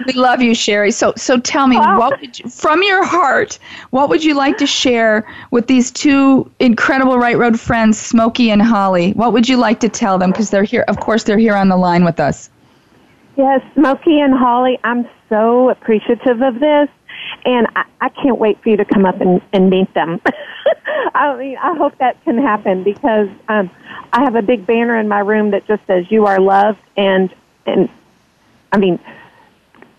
We 0.06 0.14
love 0.14 0.40
you, 0.40 0.54
Sherry. 0.54 0.92
So, 0.92 1.12
so 1.16 1.38
tell 1.38 1.66
me, 1.66 1.76
wow. 1.76 1.98
what 1.98 2.38
you, 2.38 2.48
from 2.48 2.82
your 2.82 3.04
heart, 3.04 3.58
what 3.90 4.08
would 4.08 4.24
you 4.24 4.34
like 4.34 4.56
to 4.58 4.66
share 4.66 5.28
with 5.50 5.66
these 5.66 5.90
two 5.90 6.50
incredible 6.58 7.18
Right 7.18 7.36
Road 7.36 7.60
friends, 7.60 8.00
Smokey 8.00 8.50
and 8.50 8.62
Holly? 8.62 9.12
What 9.12 9.34
would 9.34 9.46
you 9.46 9.58
like 9.58 9.78
to 9.80 9.90
tell 9.90 10.16
them? 10.16 10.30
Because 10.30 10.48
they're 10.48 10.64
here, 10.64 10.86
of 10.88 11.00
course, 11.00 11.24
they're 11.24 11.38
here 11.38 11.54
on 11.54 11.68
the 11.68 11.76
line 11.76 12.02
with 12.04 12.18
us. 12.18 12.48
Yes, 13.36 13.60
Smokey 13.74 14.20
and 14.20 14.32
Holly, 14.32 14.78
I'm 14.84 15.06
so 15.28 15.68
appreciative 15.68 16.40
of 16.40 16.60
this 16.60 16.88
and 17.44 17.66
I, 17.76 17.84
I 18.00 18.08
can't 18.08 18.38
wait 18.38 18.62
for 18.62 18.68
you 18.68 18.76
to 18.76 18.84
come 18.84 19.04
up 19.04 19.20
and, 19.20 19.40
and 19.52 19.70
meet 19.70 19.92
them. 19.94 20.20
I 21.14 21.36
mean, 21.36 21.56
I 21.56 21.76
hope 21.76 21.96
that 21.98 22.22
can 22.24 22.38
happen 22.38 22.82
because 22.82 23.28
um, 23.48 23.70
I 24.12 24.22
have 24.22 24.34
a 24.34 24.42
big 24.42 24.66
banner 24.66 24.98
in 24.98 25.08
my 25.08 25.20
room 25.20 25.50
that 25.52 25.66
just 25.66 25.86
says 25.86 26.10
"You 26.10 26.26
are 26.26 26.40
loved," 26.40 26.80
and 26.96 27.32
and 27.66 27.88
I 28.72 28.78
mean, 28.78 28.98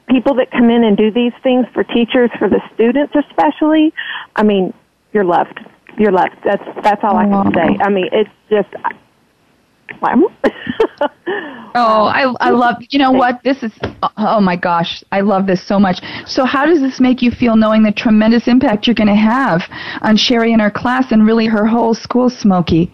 people 0.10 0.36
that 0.36 0.52
come 0.52 0.70
in 0.70 0.84
and 0.84 0.96
do 0.98 1.12
these 1.12 1.34
things 1.44 1.66
for 1.74 1.84
teachers, 1.84 2.30
for 2.38 2.50
the 2.50 2.62
students 2.74 3.14
especially. 3.16 3.94
I 4.36 4.44
mean, 4.44 4.74
you're 5.14 5.24
loved. 5.24 5.60
You're 5.98 6.12
loved. 6.12 6.36
That's 6.44 6.64
that's 6.84 7.04
all 7.04 7.18
I 7.18 7.26
can 7.26 7.54
say. 7.54 7.78
I 7.82 7.90
mean, 7.90 8.10
it's 8.12 8.30
just 8.50 8.70
oh, 11.76 12.06
I 12.06 12.34
I 12.40 12.50
love. 12.50 12.78
You 12.90 13.00
know 13.00 13.12
what? 13.12 13.42
This 13.44 13.64
is. 13.64 13.72
Oh 14.18 14.42
my 14.42 14.56
gosh, 14.56 15.04
I 15.12 15.22
love 15.22 15.48
this 15.48 15.66
so 15.66 15.80
much. 15.80 16.02
So, 16.26 16.46
how 16.46 16.66
does 16.66 16.82
this 16.82 17.00
make 17.00 17.22
you 17.22 17.32
feel, 17.32 17.56
knowing 17.56 17.84
the 17.84 17.92
tremendous 17.92 18.48
impact 18.48 18.88
you're 18.88 18.96
going 18.96 19.08
to 19.08 19.16
have 19.16 19.62
on 20.02 20.18
Sherry 20.18 20.54
and 20.54 20.62
her 20.62 20.72
class, 20.72 21.12
and 21.12 21.26
really 21.26 21.46
her 21.46 21.66
whole 21.66 21.94
school, 21.94 22.30
Smokey? 22.30 22.92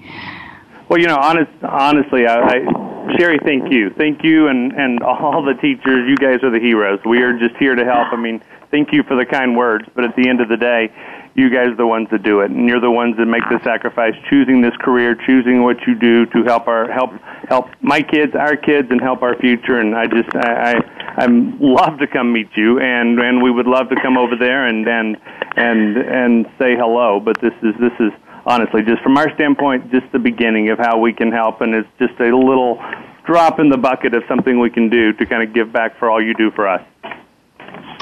Well, 0.89 1.00
you 1.00 1.08
know, 1.08 1.17
honest, 1.17 1.52
honestly, 1.63 2.28
I, 2.28 2.39
I, 2.39 3.17
Sherry, 3.17 3.39
thank 3.43 3.72
you, 3.72 3.89
thank 3.98 4.24
you, 4.24 4.48
and 4.48 4.72
and 4.74 5.02
all 5.04 5.43
the 5.43 5.54
teachers. 5.62 6.08
You 6.08 6.15
guys 6.15 6.43
are 6.43 6.52
the 6.52 6.60
heroes. 6.60 7.00
We 7.06 7.22
are 7.24 7.38
just 7.38 7.56
here 7.58 7.76
to 7.76 7.84
help. 7.84 8.14
I 8.14 8.16
mean, 8.16 8.41
thank 8.72 8.93
you 8.93 9.03
for 9.03 9.16
the 9.16 9.26
kind 9.26 9.55
words, 9.58 9.86
but 9.95 10.03
at 10.03 10.16
the 10.16 10.28
end 10.30 10.41
of 10.41 10.49
the 10.49 10.58
day, 10.58 10.89
you 11.38 11.51
guys 11.51 11.67
are 11.67 11.75
the 11.75 11.85
ones 11.85 12.07
that 12.09 12.23
do 12.23 12.41
it, 12.41 12.49
and 12.49 12.67
you're 12.67 12.81
the 12.81 12.89
ones 12.89 13.15
that 13.17 13.27
make 13.27 13.43
the 13.47 13.63
sacrifice, 13.63 14.15
choosing 14.27 14.59
this 14.59 14.75
career, 14.81 15.13
choosing 15.13 15.61
what 15.61 15.77
you 15.85 15.93
do 15.93 16.25
to 16.25 16.43
help 16.43 16.67
our 16.67 16.91
help 16.91 17.11
help 17.47 17.69
my 17.79 18.01
kids, 18.01 18.33
our 18.33 18.57
kids, 18.57 18.88
and 18.89 18.99
help 18.99 19.21
our 19.21 19.38
future. 19.38 19.79
And 19.79 19.95
I 19.95 20.07
just 20.07 20.35
I 20.35 20.73
I 20.73 21.23
I'm 21.23 21.59
love 21.59 21.99
to 21.99 22.07
come 22.07 22.33
meet 22.33 22.49
you, 22.55 22.79
and 22.79 23.19
and 23.19 23.43
we 23.43 23.51
would 23.51 23.67
love 23.67 23.88
to 23.89 23.95
come 24.01 24.17
over 24.17 24.35
there 24.35 24.65
and 24.65 24.88
and 24.88 25.15
and 25.55 25.97
and 25.97 26.45
say 26.57 26.75
hello. 26.75 27.19
But 27.19 27.39
this 27.39 27.53
is 27.61 27.75
this 27.79 27.93
is 27.99 28.11
honestly 28.47 28.81
just 28.81 29.03
from 29.03 29.15
our 29.15 29.31
standpoint, 29.35 29.91
just 29.91 30.11
the 30.11 30.19
beginning 30.19 30.69
of 30.69 30.79
how 30.79 30.97
we 30.97 31.13
can 31.13 31.31
help, 31.31 31.61
and 31.61 31.75
it's 31.75 31.89
just 31.99 32.19
a 32.19 32.35
little 32.35 32.83
drop 33.27 33.59
in 33.59 33.69
the 33.69 33.77
bucket 33.77 34.15
of 34.15 34.23
something 34.27 34.59
we 34.59 34.71
can 34.71 34.89
do 34.89 35.13
to 35.13 35.25
kind 35.27 35.47
of 35.47 35.53
give 35.53 35.71
back 35.71 35.99
for 35.99 36.09
all 36.09 36.23
you 36.23 36.33
do 36.33 36.49
for 36.49 36.67
us. 36.67 36.81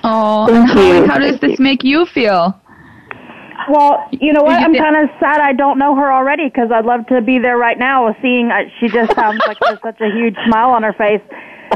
Oh, 0.05 0.47
and 0.47 0.69
how, 0.69 1.07
how 1.07 1.17
does 1.17 1.41
this 1.41 1.59
make 1.59 1.83
you 1.83 2.05
feel? 2.05 2.61
Well, 3.69 4.07
you 4.11 4.33
know 4.33 4.43
what? 4.43 4.59
I'm 4.63 4.73
kind 4.73 4.95
of 4.95 5.09
sad 5.19 5.39
I 5.41 5.53
don't 5.53 5.77
know 5.77 5.95
her 5.95 6.11
already 6.11 6.45
because 6.45 6.71
I'd 6.71 6.85
love 6.85 7.07
to 7.07 7.21
be 7.21 7.39
there 7.39 7.57
right 7.57 7.77
now. 7.77 8.15
Seeing 8.21 8.51
uh, 8.51 8.69
she 8.79 8.87
just 8.87 9.13
sounds 9.15 9.41
like 9.47 9.57
there's 9.59 9.81
such 9.81 10.01
a 10.01 10.11
huge 10.11 10.35
smile 10.47 10.71
on 10.71 10.83
her 10.83 10.93
face. 10.93 11.21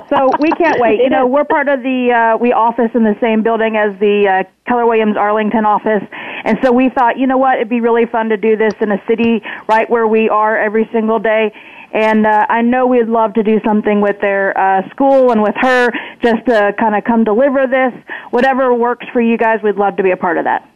So 0.10 0.30
we 0.40 0.50
can't 0.52 0.80
wait. 0.82 1.00
You 1.00 1.10
know, 1.10 1.26
we're 1.26 1.46
part 1.46 1.68
of 1.68 1.82
the 1.82 2.12
uh, 2.12 2.38
we 2.38 2.54
office 2.54 2.92
in 2.94 3.04
the 3.04 3.16
same 3.20 3.44
building 3.44 3.76
as 3.76 3.98
the 4.00 4.28
uh, 4.28 4.44
Keller 4.68 4.86
Williams 4.86 5.18
Arlington 5.18 5.66
office, 5.66 6.04
and 6.46 6.58
so 6.64 6.72
we 6.72 6.90
thought, 6.90 7.18
you 7.18 7.28
know 7.28 7.38
what, 7.38 7.56
it'd 7.56 7.70
be 7.70 7.82
really 7.82 8.06
fun 8.06 8.30
to 8.30 8.38
do 8.38 8.56
this 8.56 8.74
in 8.82 8.92
a 8.92 9.02
city 9.08 9.42
right 9.68 9.90
where 9.90 10.08
we 10.08 10.30
are 10.30 10.58
every 10.58 10.88
single 10.92 11.20
day. 11.20 11.52
And 11.92 12.28
uh, 12.28 12.46
I 12.50 12.62
know 12.62 12.86
we'd 12.86 13.08
love 13.08 13.34
to 13.34 13.42
do 13.42 13.60
something 13.66 14.00
with 14.00 14.22
their 14.22 14.56
uh, 14.56 14.88
school 14.92 15.32
and 15.32 15.42
with 15.42 15.56
her, 15.58 15.90
just 16.22 16.46
to 16.46 16.74
kind 16.80 16.96
of 16.96 17.04
come 17.04 17.24
deliver 17.24 17.66
this. 17.66 17.94
Whatever 18.30 18.74
works 18.76 19.08
for 19.12 19.22
you 19.22 19.38
guys, 19.38 19.60
we'd 19.64 19.76
love 19.76 19.98
to 19.98 20.04
be 20.04 20.12
a 20.12 20.18
part 20.18 20.38
of 20.38 20.44
that. 20.44 20.70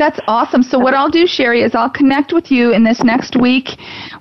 That's 0.00 0.18
awesome. 0.26 0.62
So 0.62 0.78
what 0.78 0.94
I'll 0.94 1.10
do, 1.10 1.26
Sherry, 1.26 1.60
is 1.60 1.74
I'll 1.74 1.90
connect 1.90 2.32
with 2.32 2.50
you 2.50 2.72
in 2.72 2.82
this 2.82 3.04
next 3.04 3.36
week. 3.36 3.68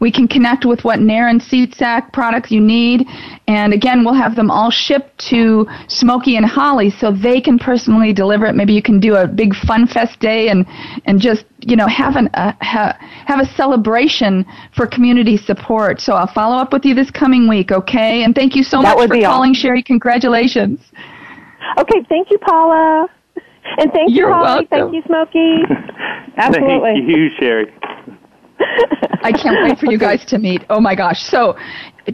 We 0.01 0.11
can 0.11 0.27
connect 0.27 0.65
with 0.65 0.83
what 0.83 0.99
NAEIR 0.99 1.29
and 1.29 1.39
SeatSack 1.39 2.11
products 2.11 2.51
you 2.51 2.59
need, 2.59 3.07
and 3.47 3.73
again, 3.73 4.03
we'll 4.03 4.13
have 4.13 4.35
them 4.35 4.51
all 4.51 4.71
shipped 4.71 5.17
to 5.29 5.65
Smokey 5.87 6.35
and 6.35 6.45
Holly 6.45 6.89
so 6.89 7.13
they 7.13 7.39
can 7.39 7.57
personally 7.57 8.11
deliver 8.11 8.45
it. 8.45 8.55
Maybe 8.55 8.73
you 8.73 8.81
can 8.81 8.99
do 8.99 9.15
a 9.15 9.25
big 9.25 9.55
fun 9.55 9.87
fest 9.87 10.19
day 10.19 10.49
and 10.49 10.65
and 11.05 11.21
just 11.21 11.45
you 11.61 11.77
know 11.77 11.87
have 11.87 12.17
an 12.17 12.27
uh, 12.33 12.51
ha, 12.59 12.97
have 13.25 13.39
a 13.39 13.45
celebration 13.45 14.45
for 14.75 14.85
community 14.85 15.37
support. 15.37 16.01
So 16.01 16.11
I'll 16.11 16.33
follow 16.33 16.57
up 16.57 16.73
with 16.73 16.83
you 16.83 16.93
this 16.93 17.09
coming 17.09 17.47
week, 17.47 17.71
okay? 17.71 18.23
And 18.23 18.35
thank 18.35 18.53
you 18.53 18.63
so 18.63 18.81
that 18.81 18.97
much 18.97 19.07
for 19.07 19.21
calling. 19.21 19.53
Sherry. 19.53 19.81
Congratulations. 19.81 20.81
Okay, 21.77 22.03
thank 22.09 22.31
you, 22.31 22.37
Paula. 22.37 23.07
And 23.77 23.91
thank 23.91 24.11
You're 24.11 24.29
you, 24.29 24.33
Holly. 24.33 24.67
Welcome. 24.69 24.91
Thank 24.91 24.93
you, 24.93 25.01
Smokey. 25.05 25.63
Absolutely. 26.37 26.79
Thank 26.81 27.09
you, 27.09 27.29
Sherry. 27.39 27.73
I 29.23 29.31
can't 29.31 29.63
wait 29.63 29.79
for 29.79 29.91
you 29.91 29.97
guys 29.97 30.25
to 30.25 30.37
meet. 30.37 30.63
Oh 30.69 30.79
my 30.79 30.95
gosh. 30.95 31.23
So, 31.23 31.55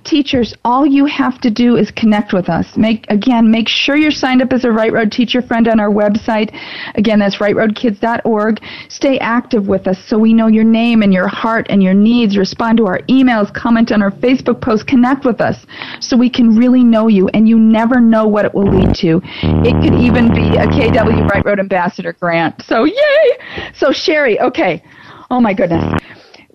teachers, 0.03 0.53
all 0.63 0.85
you 0.85 1.05
have 1.05 1.39
to 1.41 1.49
do 1.49 1.75
is 1.75 1.91
connect 1.91 2.33
with 2.33 2.49
us. 2.49 2.75
Make 2.77 3.05
again, 3.09 3.49
make 3.51 3.67
sure 3.67 3.95
you're 3.95 4.11
signed 4.11 4.41
up 4.41 4.51
as 4.53 4.65
a 4.65 4.71
Right 4.71 4.91
Road 4.91 5.11
teacher 5.11 5.41
friend 5.41 5.67
on 5.67 5.79
our 5.79 5.89
website. 5.89 6.55
Again, 6.95 7.19
that's 7.19 7.37
rightroadkids.org. 7.37 8.61
Stay 8.89 9.19
active 9.19 9.67
with 9.67 9.87
us 9.87 9.97
so 10.07 10.17
we 10.17 10.33
know 10.33 10.47
your 10.47 10.63
name 10.63 11.01
and 11.01 11.13
your 11.13 11.27
heart 11.27 11.67
and 11.69 11.81
your 11.81 11.93
needs. 11.93 12.37
Respond 12.37 12.77
to 12.77 12.85
our 12.87 12.99
emails, 13.09 13.53
comment 13.53 13.91
on 13.91 14.01
our 14.01 14.11
Facebook 14.11 14.61
posts, 14.61 14.83
connect 14.83 15.25
with 15.25 15.41
us 15.41 15.65
so 15.99 16.17
we 16.17 16.29
can 16.29 16.55
really 16.55 16.83
know 16.83 17.07
you 17.07 17.27
and 17.29 17.47
you 17.47 17.59
never 17.59 17.99
know 17.99 18.27
what 18.27 18.45
it 18.45 18.53
will 18.53 18.67
lead 18.67 18.95
to. 18.95 19.21
It 19.63 19.81
could 19.81 19.99
even 19.99 20.33
be 20.33 20.57
a 20.57 20.65
KW 20.67 21.27
Right 21.29 21.45
Road 21.45 21.59
Ambassador 21.59 22.13
grant. 22.13 22.61
So, 22.63 22.83
yay! 22.83 23.37
So, 23.73 23.91
Sherry, 23.91 24.39
okay. 24.39 24.83
Oh 25.29 25.39
my 25.39 25.53
goodness. 25.53 26.01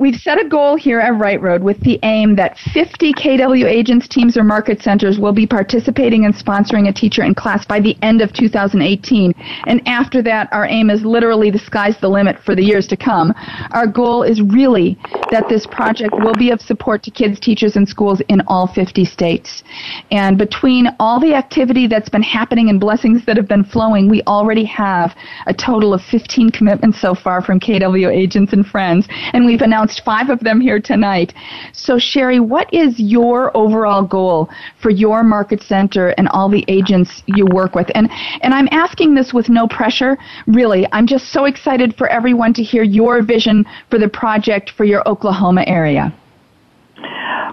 We've 0.01 0.17
set 0.17 0.41
a 0.41 0.49
goal 0.49 0.77
here 0.77 0.99
at 0.99 1.11
Right 1.19 1.39
Road 1.43 1.63
with 1.63 1.79
the 1.81 1.99
aim 2.05 2.35
that 2.37 2.57
50 2.73 3.13
KW 3.13 3.67
agents, 3.67 4.09
teams, 4.09 4.35
or 4.39 4.43
market 4.43 4.81
centers 4.81 5.19
will 5.19 5.35
be 5.35 5.47
participating 5.47 6.25
and 6.25 6.35
sponsoring 6.35 6.89
a 6.89 6.93
teacher 6.93 7.23
in 7.23 7.35
class 7.35 7.67
by 7.67 7.81
the 7.81 7.95
end 8.01 8.23
of 8.23 8.33
2018. 8.33 9.35
And 9.67 9.87
after 9.87 10.23
that, 10.23 10.49
our 10.53 10.65
aim 10.65 10.89
is 10.89 11.05
literally 11.05 11.51
the 11.51 11.59
sky's 11.59 12.01
the 12.01 12.09
limit 12.09 12.39
for 12.39 12.55
the 12.55 12.65
years 12.65 12.87
to 12.87 12.97
come. 12.97 13.35
Our 13.73 13.87
goal 13.87 14.23
is 14.23 14.41
really 14.41 14.97
that 15.31 15.51
this 15.51 15.67
project 15.67 16.15
will 16.15 16.35
be 16.35 16.51
of 16.51 16.63
support 16.63 17.03
to 17.03 17.11
kids, 17.11 17.39
teachers, 17.39 17.77
and 17.77 17.87
schools 17.87 18.23
in 18.29 18.41
all 18.47 18.69
50 18.69 19.05
states. 19.05 19.65
And 20.11 20.39
between 20.39 20.89
all 20.99 21.21
the 21.21 21.35
activity 21.35 21.87
that's 21.87 22.09
been 22.09 22.23
happening 22.23 22.71
and 22.71 22.81
blessings 22.81 23.27
that 23.27 23.37
have 23.37 23.49
been 23.49 23.65
flowing, 23.65 24.09
we 24.09 24.23
already 24.23 24.65
have 24.65 25.15
a 25.47 25.53
total 25.53 25.93
of 25.93 26.01
15 26.01 26.49
commitments 26.53 26.99
so 26.99 27.15
far 27.15 27.43
from 27.43 27.61
KW 27.61 28.11
agents 28.11 28.55
and 28.55 28.65
friends. 28.67 29.07
And 29.35 29.45
we've 29.45 29.61
announced 29.61 29.90
announced 29.91 30.05
five 30.05 30.31
of 30.31 30.41
them 30.41 30.61
here 30.61 30.81
tonight. 30.81 31.35
So, 31.73 31.99
Sherry, 31.99 32.41
what 32.41 32.73
is 32.73 32.99
your 32.99 33.57
overall 33.57 34.03
goal 34.03 34.49
for 34.81 34.91
your 34.91 35.23
market 35.23 35.63
center 35.63 36.09
and 36.19 36.29
all 36.29 36.49
the 36.49 36.65
agents 36.69 37.23
you 37.27 37.47
work 37.47 37.75
with? 37.75 37.91
And, 37.95 38.09
and 38.43 38.55
I'm 38.55 38.69
asking 38.71 39.15
this 39.15 39.33
with 39.33 39.49
no 39.49 39.67
pressure, 39.67 40.17
really. 40.47 40.87
I'm 40.93 41.07
just 41.07 41.33
so 41.33 41.47
excited 41.47 41.95
for 41.97 42.09
everyone 42.09 42.53
to 42.55 42.63
hear 42.63 42.83
your 42.83 43.23
vision 43.23 43.65
for 43.91 43.99
the 43.99 44.09
project 44.09 44.71
for 44.77 44.85
your 44.85 45.07
Oklahoma 45.09 45.65
area. 45.67 46.13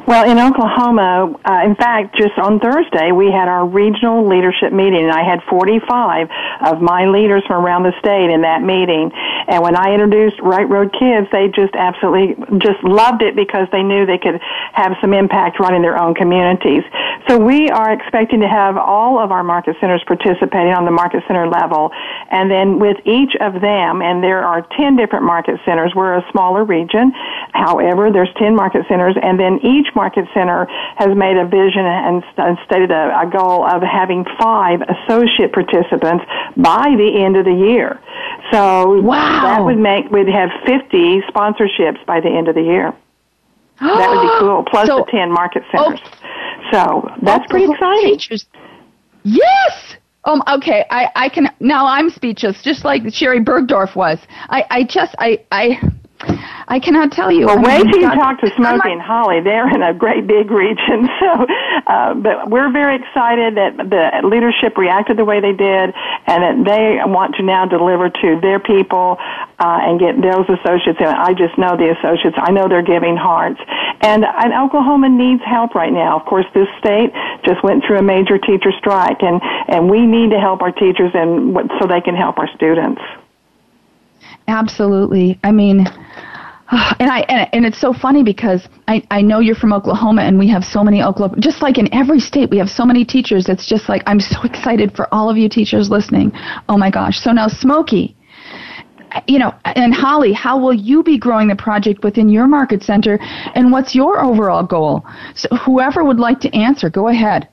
Well, 0.08 0.24
in 0.24 0.40
Oklahoma, 0.40 1.36
uh, 1.44 1.62
in 1.66 1.76
fact, 1.76 2.16
just 2.16 2.38
on 2.40 2.60
Thursday, 2.60 3.12
we 3.12 3.28
had 3.28 3.50
our 3.50 3.68
regional 3.68 4.24
leadership 4.24 4.72
meeting, 4.72 5.04
and 5.04 5.12
I 5.12 5.24
had 5.28 5.44
45 5.50 6.30
of 6.64 6.82
my 6.82 7.06
leaders 7.08 7.44
from 7.46 7.66
around 7.66 7.84
the 7.84 7.92
state 8.00 8.32
in 8.32 8.42
that 8.48 8.64
meeting. 8.64 9.12
And 9.48 9.62
when 9.62 9.76
I 9.76 9.92
introduced 9.92 10.40
Right 10.40 10.68
Road 10.68 10.96
Kids, 10.96 11.28
they 11.32 11.48
just 11.52 11.76
absolutely 11.76 12.40
just 12.60 12.80
loved 12.84 13.22
it 13.22 13.36
because 13.36 13.68
they 13.72 13.84
knew 13.84 14.06
they 14.06 14.18
could 14.18 14.40
have 14.72 14.96
some 15.02 15.14
impact 15.14 15.60
running 15.60 15.82
their 15.82 16.00
own 16.00 16.16
communities. 16.16 16.84
So 17.28 17.38
we 17.38 17.68
are 17.68 17.92
expecting 17.92 18.40
to 18.42 18.48
have 18.48 18.78
all 18.78 19.20
of 19.20 19.32
our 19.32 19.44
market 19.44 19.76
centers 19.82 20.04
participating 20.08 20.72
on 20.72 20.86
the 20.86 20.92
market 20.92 21.24
center 21.28 21.48
level, 21.48 21.92
and 22.32 22.50
then 22.50 22.80
with 22.80 22.96
each 23.04 23.36
of 23.42 23.60
them, 23.60 24.02
and 24.02 24.24
there 24.24 24.44
are 24.44 24.66
10 24.80 24.96
different 24.96 25.26
market 25.26 25.60
centers. 25.66 25.92
We're 25.96 26.16
a 26.16 26.26
smaller 26.32 26.64
region. 26.64 27.12
However, 27.52 28.12
there's 28.12 28.32
10 28.40 28.56
market 28.56 28.88
centers, 28.88 29.16
and 29.22 29.37
then 29.40 29.60
each 29.64 29.88
Market 29.96 30.26
Center 30.34 30.66
has 30.98 31.16
made 31.16 31.38
a 31.38 31.46
vision 31.46 31.86
and, 31.86 32.24
and 32.38 32.58
stated 32.66 32.92
a, 32.92 33.14
a 33.20 33.30
goal 33.30 33.66
of 33.66 33.82
having 33.82 34.26
five 34.40 34.82
associate 34.82 35.54
participants 35.54 36.26
by 36.58 36.96
the 36.98 37.24
end 37.24 37.38
of 37.38 37.46
the 37.46 37.54
year. 37.54 38.00
So 38.52 39.02
wow. 39.02 39.42
that 39.44 39.64
would 39.64 39.78
make 39.78 40.10
we'd 40.12 40.28
have 40.28 40.50
50 40.66 41.22
sponsorships 41.30 42.04
by 42.06 42.20
the 42.20 42.30
end 42.30 42.48
of 42.48 42.56
the 42.56 42.64
year. 42.64 42.94
that 43.80 44.10
would 44.10 44.22
be 44.22 44.34
cool. 44.40 44.64
Plus 44.64 44.88
so, 44.88 45.06
the 45.06 45.12
10 45.12 45.32
market 45.32 45.64
centers. 45.72 46.00
Oh, 46.04 46.28
so 46.72 47.10
that's 47.22 47.46
oh, 47.46 47.50
pretty 47.50 47.72
exciting. 47.72 48.18
Teachers. 48.18 48.46
Yes. 49.24 49.98
Um, 50.24 50.44
okay, 50.46 50.86
I, 50.90 51.10
I 51.16 51.30
can 51.30 51.50
now. 51.62 51.88
I'm 51.88 52.10
speechless, 52.10 52.62
just 52.62 52.84
like 52.84 53.14
Sherry 53.14 53.40
Bergdorf 53.40 53.96
was. 53.96 54.20
I, 54.50 54.66
I 54.70 54.84
just, 54.84 55.16
I, 55.20 55.46
I, 55.52 55.80
I 56.20 56.80
cannot 56.80 57.12
tell 57.12 57.32
you. 57.32 57.46
Well, 57.46 57.62
wait 57.62 57.84
till 57.84 58.02
you 58.02 58.10
talk 58.10 58.42
to 58.42 58.50
Smokey 58.58 58.92
and 58.92 59.02
Holly. 59.02 59.40
They're 59.40 59.70
in 59.70 59.84
a 59.84 59.94
great 59.94 60.28
big 60.28 60.52
region. 60.52 61.10
So, 61.18 61.48
uh, 61.88 62.14
but 62.14 62.50
we're 62.50 62.72
very 62.72 62.96
excited 62.96 63.58
that 63.58 63.78
the 63.78 64.28
leadership 64.28 64.78
reacted 64.78 65.18
the 65.18 65.26
way 65.26 65.42
they 65.42 65.52
did, 65.52 65.94
and 66.28 66.40
that 66.44 66.58
they 66.62 67.00
want 67.10 67.36
to 67.36 67.44
now 67.44 67.66
deliver 67.66 68.10
to 68.10 68.40
their 68.40 68.60
people 68.60 69.18
uh, 69.58 69.80
and 69.82 70.00
get 70.00 70.22
those 70.22 70.46
associates. 70.46 71.00
And 71.02 71.10
I 71.10 71.34
just 71.34 71.58
know 71.58 71.76
the 71.76 71.96
associates. 71.98 72.38
I 72.38 72.52
know 72.52 72.70
they're 72.70 72.86
giving 72.86 73.18
hearts, 73.18 73.60
and, 74.02 74.24
and 74.24 74.54
Oklahoma 74.54 75.10
needs 75.10 75.42
help 75.44 75.74
right 75.74 75.92
now. 75.92 76.20
Of 76.20 76.26
course, 76.26 76.46
this 76.54 76.70
state 76.78 77.10
just 77.44 77.64
went 77.64 77.84
through 77.86 77.98
a 77.98 78.06
major 78.06 78.38
teacher 78.38 78.72
strike, 78.78 79.24
and 79.24 79.42
and 79.68 79.90
we 79.90 80.06
need 80.06 80.32
to 80.32 80.40
help 80.40 80.62
our 80.62 80.72
teachers 80.72 81.12
and 81.14 81.58
so 81.82 81.88
they 81.88 82.02
can 82.02 82.16
help 82.16 82.38
our 82.38 82.50
students. 82.56 83.02
Absolutely. 84.48 85.40
I 85.44 85.52
mean, 85.52 85.80
and 86.72 87.10
I 87.10 87.20
and, 87.30 87.50
and 87.54 87.66
it's 87.66 87.80
so 87.80 87.94
funny 87.94 88.24
because 88.24 88.68
I 88.88 89.04
I 89.12 89.22
know 89.22 89.40
you're 89.40 89.56
from 89.56 89.74
Oklahoma 89.74 90.24
and 90.24 90.38
we 90.38 90.50
have 90.50 90.64
so 90.64 90.84
many 90.84 91.02
Oklahoma 91.02 91.40
just 91.40 91.62
like 91.62 91.78
in 91.78 91.94
every 91.94 92.20
state 92.20 92.50
we 92.50 92.58
have 92.58 92.70
so 92.70 92.86
many 92.86 93.06
teachers 93.06 93.48
it's 93.48 93.66
just 93.66 93.88
like 93.88 94.04
I'm 94.06 94.20
so 94.20 94.42
excited 94.44 94.96
for 94.96 95.14
all 95.14 95.30
of 95.30 95.38
you 95.38 95.50
teachers 95.50 95.90
listening. 95.90 96.32
Oh 96.70 96.78
my 96.78 96.90
gosh. 96.90 97.20
So 97.20 97.32
now 97.32 97.48
Smokey 97.48 98.16
you 99.28 99.40
know, 99.40 99.54
and 99.64 99.94
Holly, 99.94 100.34
how 100.34 100.60
will 100.60 100.74
you 100.74 101.02
be 101.02 101.18
growing 101.18 101.48
the 101.48 101.56
project 101.56 102.04
within 102.04 102.30
your 102.30 102.48
market 102.48 102.84
center 102.84 103.18
and 103.56 103.72
what's 103.72 103.96
your 103.96 104.22
overall 104.24 104.64
goal? 104.64 105.06
So 105.34 105.48
whoever 105.56 106.04
would 106.04 106.20
like 106.20 106.40
to 106.42 106.54
answer, 106.56 106.90
go 106.90 107.08
ahead. 107.08 107.48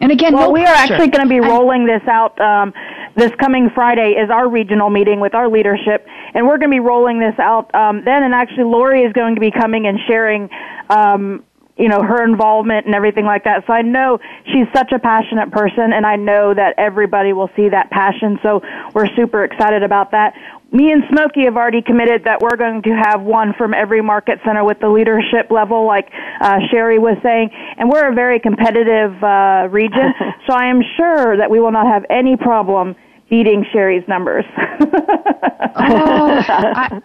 And 0.00 0.12
again, 0.12 0.34
well, 0.34 0.48
no 0.48 0.52
we 0.52 0.62
pressure. 0.62 0.72
are 0.72 0.94
actually 0.94 1.08
going 1.10 1.26
to 1.26 1.28
be 1.28 1.40
rolling 1.40 1.86
this 1.86 2.02
out 2.08 2.38
um, 2.40 2.72
this 3.16 3.30
coming 3.40 3.70
Friday 3.74 4.12
is 4.12 4.30
our 4.30 4.48
regional 4.48 4.90
meeting 4.90 5.20
with 5.20 5.34
our 5.34 5.48
leadership, 5.48 6.06
and 6.34 6.46
we're 6.46 6.58
going 6.58 6.70
to 6.70 6.74
be 6.74 6.80
rolling 6.80 7.20
this 7.20 7.38
out 7.38 7.72
um, 7.74 8.02
then. 8.04 8.22
And 8.22 8.34
actually, 8.34 8.64
Lori 8.64 9.02
is 9.02 9.12
going 9.12 9.34
to 9.34 9.40
be 9.40 9.50
coming 9.50 9.86
and 9.86 9.98
sharing 10.06 10.50
um, 10.90 11.44
you 11.76 11.88
know 11.88 12.02
her 12.02 12.24
involvement 12.24 12.86
and 12.86 12.94
everything 12.94 13.24
like 13.24 13.44
that. 13.44 13.64
So 13.66 13.72
I 13.72 13.82
know 13.82 14.18
she's 14.46 14.66
such 14.74 14.92
a 14.92 14.98
passionate 14.98 15.50
person, 15.50 15.92
and 15.92 16.06
I 16.06 16.16
know 16.16 16.54
that 16.54 16.74
everybody 16.78 17.32
will 17.32 17.50
see 17.56 17.68
that 17.68 17.90
passion. 17.90 18.38
So 18.42 18.62
we're 18.94 19.08
super 19.16 19.44
excited 19.44 19.82
about 19.82 20.10
that. 20.12 20.34
Me 20.72 20.90
and 20.90 21.04
Smokey 21.08 21.44
have 21.44 21.56
already 21.56 21.82
committed 21.82 22.24
that 22.24 22.40
we're 22.40 22.56
going 22.56 22.82
to 22.82 22.90
have 22.90 23.22
one 23.22 23.54
from 23.56 23.74
every 23.74 24.02
market 24.02 24.40
center 24.44 24.64
with 24.64 24.80
the 24.80 24.88
leadership 24.88 25.50
level, 25.50 25.86
like 25.86 26.10
uh, 26.40 26.58
Sherry 26.72 26.98
was 26.98 27.16
saying, 27.22 27.50
and 27.78 27.88
we're 27.88 28.10
a 28.10 28.14
very 28.14 28.40
competitive 28.40 29.14
uh, 29.22 29.68
region. 29.70 30.12
so 30.48 30.52
I 30.52 30.66
am 30.66 30.82
sure 30.96 31.36
that 31.36 31.48
we 31.48 31.60
will 31.60 31.70
not 31.70 31.86
have 31.86 32.04
any 32.10 32.36
problem 32.36 32.96
beating 33.28 33.64
Sherry's 33.72 34.06
numbers. 34.08 34.44
oh, 34.58 36.42
I, 36.46 37.00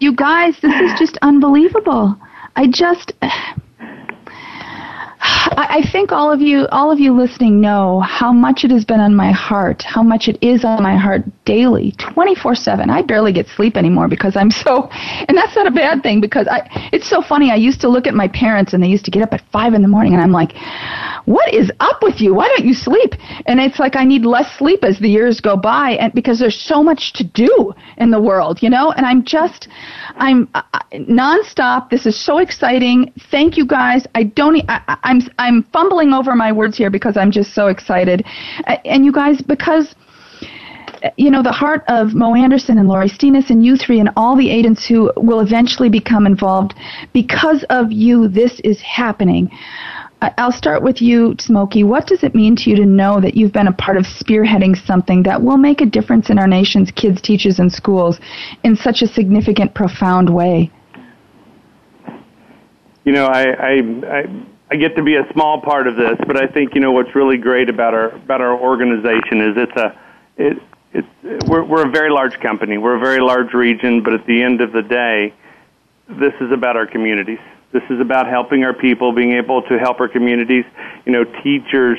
you 0.00 0.14
guys, 0.14 0.54
this 0.60 0.74
is 0.74 0.98
just 0.98 1.18
unbelievable. 1.22 2.16
I 2.56 2.66
just. 2.68 3.12
I 5.58 5.82
think 5.90 6.12
all 6.12 6.32
of 6.32 6.40
you, 6.40 6.66
all 6.72 6.90
of 6.90 6.98
you 6.98 7.12
listening, 7.16 7.60
know 7.60 8.00
how 8.00 8.32
much 8.32 8.64
it 8.64 8.70
has 8.70 8.84
been 8.84 9.00
on 9.00 9.14
my 9.14 9.32
heart, 9.32 9.82
how 9.82 10.02
much 10.02 10.28
it 10.28 10.38
is 10.42 10.64
on 10.64 10.82
my 10.82 10.96
heart 10.96 11.22
daily, 11.44 11.92
24/7. 11.98 12.90
I 12.90 13.02
barely 13.02 13.32
get 13.32 13.46
sleep 13.48 13.76
anymore 13.76 14.08
because 14.08 14.36
I'm 14.36 14.50
so, 14.50 14.88
and 15.28 15.36
that's 15.36 15.54
not 15.56 15.66
a 15.66 15.70
bad 15.70 16.02
thing 16.02 16.20
because 16.20 16.48
I. 16.48 16.88
It's 16.92 17.08
so 17.08 17.22
funny. 17.22 17.50
I 17.50 17.56
used 17.56 17.80
to 17.82 17.88
look 17.88 18.06
at 18.06 18.14
my 18.14 18.28
parents 18.28 18.72
and 18.72 18.82
they 18.82 18.88
used 18.88 19.04
to 19.06 19.10
get 19.10 19.22
up 19.22 19.32
at 19.32 19.42
five 19.52 19.74
in 19.74 19.82
the 19.82 19.88
morning, 19.88 20.12
and 20.14 20.22
I'm 20.22 20.32
like, 20.32 20.52
"What 21.24 21.52
is 21.52 21.70
up 21.80 22.02
with 22.02 22.20
you? 22.20 22.34
Why 22.34 22.48
don't 22.48 22.64
you 22.64 22.74
sleep?" 22.74 23.14
And 23.46 23.60
it's 23.60 23.78
like 23.78 23.96
I 23.96 24.04
need 24.04 24.24
less 24.24 24.50
sleep 24.58 24.84
as 24.84 24.98
the 24.98 25.08
years 25.08 25.40
go 25.40 25.56
by, 25.56 25.92
and 26.00 26.12
because 26.12 26.38
there's 26.38 26.60
so 26.60 26.82
much 26.82 27.12
to 27.14 27.24
do 27.24 27.74
in 27.96 28.10
the 28.10 28.20
world, 28.20 28.62
you 28.62 28.70
know. 28.70 28.92
And 28.92 29.06
I'm 29.06 29.24
just, 29.24 29.68
I'm 30.16 30.48
uh, 30.54 30.62
nonstop. 30.92 31.90
This 31.90 32.06
is 32.06 32.18
so 32.18 32.38
exciting. 32.38 33.12
Thank 33.30 33.56
you 33.56 33.66
guys. 33.66 34.06
I 34.14 34.24
don't. 34.24 34.56
I, 34.68 34.96
I'm 35.02 35.15
I'm 35.38 35.62
fumbling 35.72 36.12
over 36.12 36.34
my 36.34 36.52
words 36.52 36.76
here 36.76 36.90
because 36.90 37.16
I'm 37.16 37.30
just 37.30 37.54
so 37.54 37.68
excited. 37.68 38.24
And 38.84 39.04
you 39.04 39.12
guys, 39.12 39.40
because 39.42 39.94
you 41.16 41.30
know, 41.30 41.42
the 41.42 41.52
heart 41.52 41.84
of 41.88 42.14
Mo 42.14 42.34
Anderson 42.34 42.78
and 42.78 42.88
Lori 42.88 43.08
Steenis 43.08 43.50
and 43.50 43.64
you 43.64 43.76
three 43.76 44.00
and 44.00 44.10
all 44.16 44.36
the 44.36 44.50
agents 44.50 44.84
who 44.86 45.12
will 45.16 45.40
eventually 45.40 45.88
become 45.88 46.26
involved 46.26 46.74
because 47.12 47.64
of 47.70 47.92
you, 47.92 48.28
this 48.28 48.60
is 48.60 48.80
happening. 48.80 49.50
I'll 50.22 50.52
start 50.52 50.82
with 50.82 51.02
you, 51.02 51.36
Smokey. 51.38 51.84
What 51.84 52.06
does 52.06 52.24
it 52.24 52.34
mean 52.34 52.56
to 52.56 52.70
you 52.70 52.76
to 52.76 52.86
know 52.86 53.20
that 53.20 53.36
you've 53.36 53.52
been 53.52 53.66
a 53.66 53.72
part 53.72 53.98
of 53.98 54.04
spearheading 54.04 54.74
something 54.86 55.22
that 55.24 55.42
will 55.42 55.58
make 55.58 55.82
a 55.82 55.86
difference 55.86 56.30
in 56.30 56.38
our 56.38 56.48
nation's 56.48 56.90
kids, 56.90 57.20
teachers, 57.20 57.58
and 57.58 57.70
schools 57.70 58.18
in 58.64 58.76
such 58.76 59.02
a 59.02 59.06
significant, 59.06 59.74
profound 59.74 60.34
way? 60.34 60.70
You 63.04 63.12
know, 63.12 63.26
I, 63.26 63.42
I, 63.42 63.72
I 64.10 64.24
I 64.70 64.76
get 64.76 64.96
to 64.96 65.02
be 65.02 65.14
a 65.14 65.32
small 65.32 65.60
part 65.60 65.86
of 65.86 65.96
this, 65.96 66.18
but 66.26 66.36
I 66.36 66.46
think 66.46 66.74
you 66.74 66.80
know 66.80 66.90
what's 66.90 67.14
really 67.14 67.36
great 67.36 67.68
about 67.68 67.94
our 67.94 68.08
about 68.10 68.40
our 68.40 68.58
organization 68.58 69.40
is 69.40 69.56
it's 69.56 69.76
a 69.76 69.98
it 70.36 70.62
it's 70.92 71.46
we're 71.46 71.62
we're 71.62 71.86
a 71.86 71.90
very 71.90 72.10
large 72.10 72.40
company. 72.40 72.76
We're 72.76 72.96
a 72.96 73.00
very 73.00 73.20
large 73.20 73.54
region, 73.54 74.02
but 74.02 74.12
at 74.12 74.26
the 74.26 74.42
end 74.42 74.60
of 74.60 74.72
the 74.72 74.82
day, 74.82 75.32
this 76.08 76.34
is 76.40 76.50
about 76.50 76.76
our 76.76 76.86
communities. 76.86 77.38
This 77.72 77.84
is 77.90 78.00
about 78.00 78.26
helping 78.26 78.64
our 78.64 78.72
people, 78.72 79.12
being 79.12 79.32
able 79.32 79.62
to 79.62 79.78
help 79.78 80.00
our 80.00 80.08
communities. 80.08 80.64
You 81.04 81.12
know, 81.12 81.24
teachers 81.24 81.98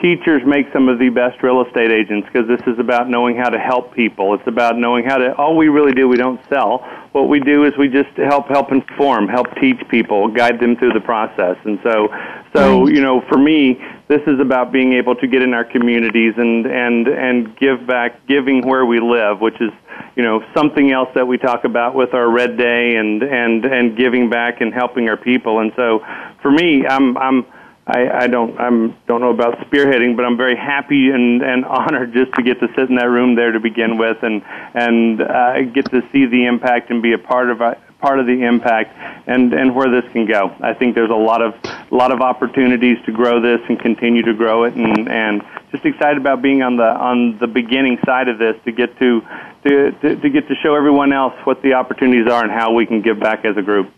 teachers 0.00 0.42
make 0.44 0.72
some 0.72 0.88
of 0.88 0.98
the 0.98 1.08
best 1.08 1.42
real 1.42 1.62
estate 1.62 1.90
agents 1.90 2.28
because 2.30 2.46
this 2.46 2.60
is 2.66 2.78
about 2.78 3.08
knowing 3.08 3.36
how 3.36 3.48
to 3.48 3.58
help 3.58 3.94
people. 3.94 4.34
It's 4.34 4.46
about 4.46 4.76
knowing 4.76 5.04
how 5.04 5.18
to. 5.18 5.34
All 5.34 5.56
we 5.56 5.68
really 5.68 5.92
do, 5.92 6.06
we 6.06 6.16
don't 6.16 6.40
sell. 6.48 6.86
What 7.14 7.28
we 7.28 7.38
do 7.38 7.62
is 7.62 7.72
we 7.78 7.86
just 7.86 8.10
help 8.16 8.48
help 8.48 8.72
inform, 8.72 9.28
help 9.28 9.46
teach 9.60 9.78
people, 9.88 10.26
guide 10.26 10.58
them 10.58 10.74
through 10.74 10.94
the 10.94 11.00
process. 11.00 11.56
And 11.64 11.78
so, 11.84 12.08
so 12.52 12.88
you 12.88 13.00
know, 13.00 13.20
for 13.28 13.38
me, 13.38 13.78
this 14.08 14.20
is 14.26 14.40
about 14.40 14.72
being 14.72 14.94
able 14.94 15.14
to 15.14 15.28
get 15.28 15.40
in 15.40 15.54
our 15.54 15.64
communities 15.64 16.34
and 16.36 16.66
and 16.66 17.06
and 17.06 17.56
give 17.56 17.86
back, 17.86 18.26
giving 18.26 18.66
where 18.66 18.84
we 18.84 18.98
live, 18.98 19.40
which 19.40 19.60
is 19.60 19.70
you 20.16 20.24
know 20.24 20.42
something 20.56 20.90
else 20.90 21.08
that 21.14 21.24
we 21.24 21.38
talk 21.38 21.62
about 21.62 21.94
with 21.94 22.14
our 22.14 22.28
red 22.28 22.58
day 22.58 22.96
and 22.96 23.22
and 23.22 23.64
and 23.64 23.96
giving 23.96 24.28
back 24.28 24.60
and 24.60 24.74
helping 24.74 25.08
our 25.08 25.16
people. 25.16 25.60
And 25.60 25.70
so, 25.76 26.04
for 26.42 26.50
me, 26.50 26.84
I'm 26.84 27.16
I'm 27.16 27.46
I, 27.86 28.24
I 28.24 28.26
don't 28.28 28.58
I'm 28.58 28.96
don't 29.06 29.20
know 29.20 29.30
about 29.30 29.58
spearheading, 29.68 30.16
but 30.16 30.24
I'm 30.24 30.38
very 30.38 30.56
happy 30.56 31.10
and, 31.10 31.42
and 31.42 31.64
honored 31.66 32.14
just 32.14 32.32
to 32.34 32.42
get 32.42 32.60
to 32.60 32.68
sit 32.74 32.88
in 32.88 32.96
that 32.96 33.10
room 33.10 33.34
there 33.34 33.52
to 33.52 33.60
begin 33.60 33.98
with, 33.98 34.22
and 34.22 34.42
and 34.74 35.20
uh, 35.20 35.62
get 35.62 35.90
to 35.90 36.00
see 36.10 36.26
the 36.26 36.46
impact 36.46 36.90
and 36.90 37.02
be 37.02 37.12
a 37.12 37.18
part 37.18 37.50
of 37.50 37.60
uh, 37.60 37.74
part 38.00 38.20
of 38.20 38.26
the 38.26 38.42
impact 38.42 38.96
and 39.26 39.52
and 39.52 39.74
where 39.74 39.90
this 39.90 40.10
can 40.12 40.26
go. 40.26 40.54
I 40.60 40.72
think 40.72 40.94
there's 40.94 41.10
a 41.10 41.14
lot 41.14 41.42
of 41.42 41.54
a 41.64 41.94
lot 41.94 42.10
of 42.10 42.22
opportunities 42.22 42.96
to 43.04 43.12
grow 43.12 43.40
this 43.40 43.60
and 43.68 43.78
continue 43.78 44.22
to 44.22 44.32
grow 44.32 44.64
it, 44.64 44.74
and 44.74 45.06
and 45.08 45.42
just 45.70 45.84
excited 45.84 46.16
about 46.16 46.40
being 46.40 46.62
on 46.62 46.76
the 46.76 46.88
on 46.88 47.38
the 47.38 47.46
beginning 47.46 47.98
side 48.06 48.28
of 48.28 48.38
this 48.38 48.56
to 48.64 48.72
get 48.72 48.98
to 48.98 49.20
to 49.64 49.92
to, 50.00 50.16
to 50.16 50.30
get 50.30 50.48
to 50.48 50.54
show 50.62 50.74
everyone 50.74 51.12
else 51.12 51.34
what 51.44 51.60
the 51.60 51.74
opportunities 51.74 52.32
are 52.32 52.42
and 52.42 52.50
how 52.50 52.72
we 52.72 52.86
can 52.86 53.02
give 53.02 53.20
back 53.20 53.44
as 53.44 53.58
a 53.58 53.62
group. 53.62 53.92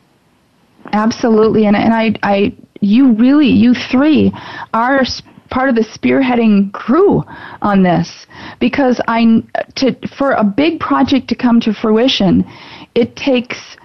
Absolutely, 0.93 1.67
and 1.67 1.77
and 1.77 1.93
I 1.93 2.15
I 2.23 2.55
you 2.81 3.13
really, 3.13 3.49
you 3.49 3.75
three, 3.75 4.33
are 4.75 5.05
part 5.51 5.69
of 5.69 5.75
the 5.75 5.83
spearheading 5.83 6.73
crew 6.73 7.23
on 7.63 7.83
this 7.83 8.27
because 8.61 9.01
I 9.09 9.43
to 9.77 9.95
for 10.09 10.33
a 10.33 10.45
big 10.45 10.81
project 10.81 11.29
to 11.29 11.35
come 11.35 11.61
to 11.61 11.73
fruition, 11.73 12.45
it 12.95 13.17
takes 13.17 13.77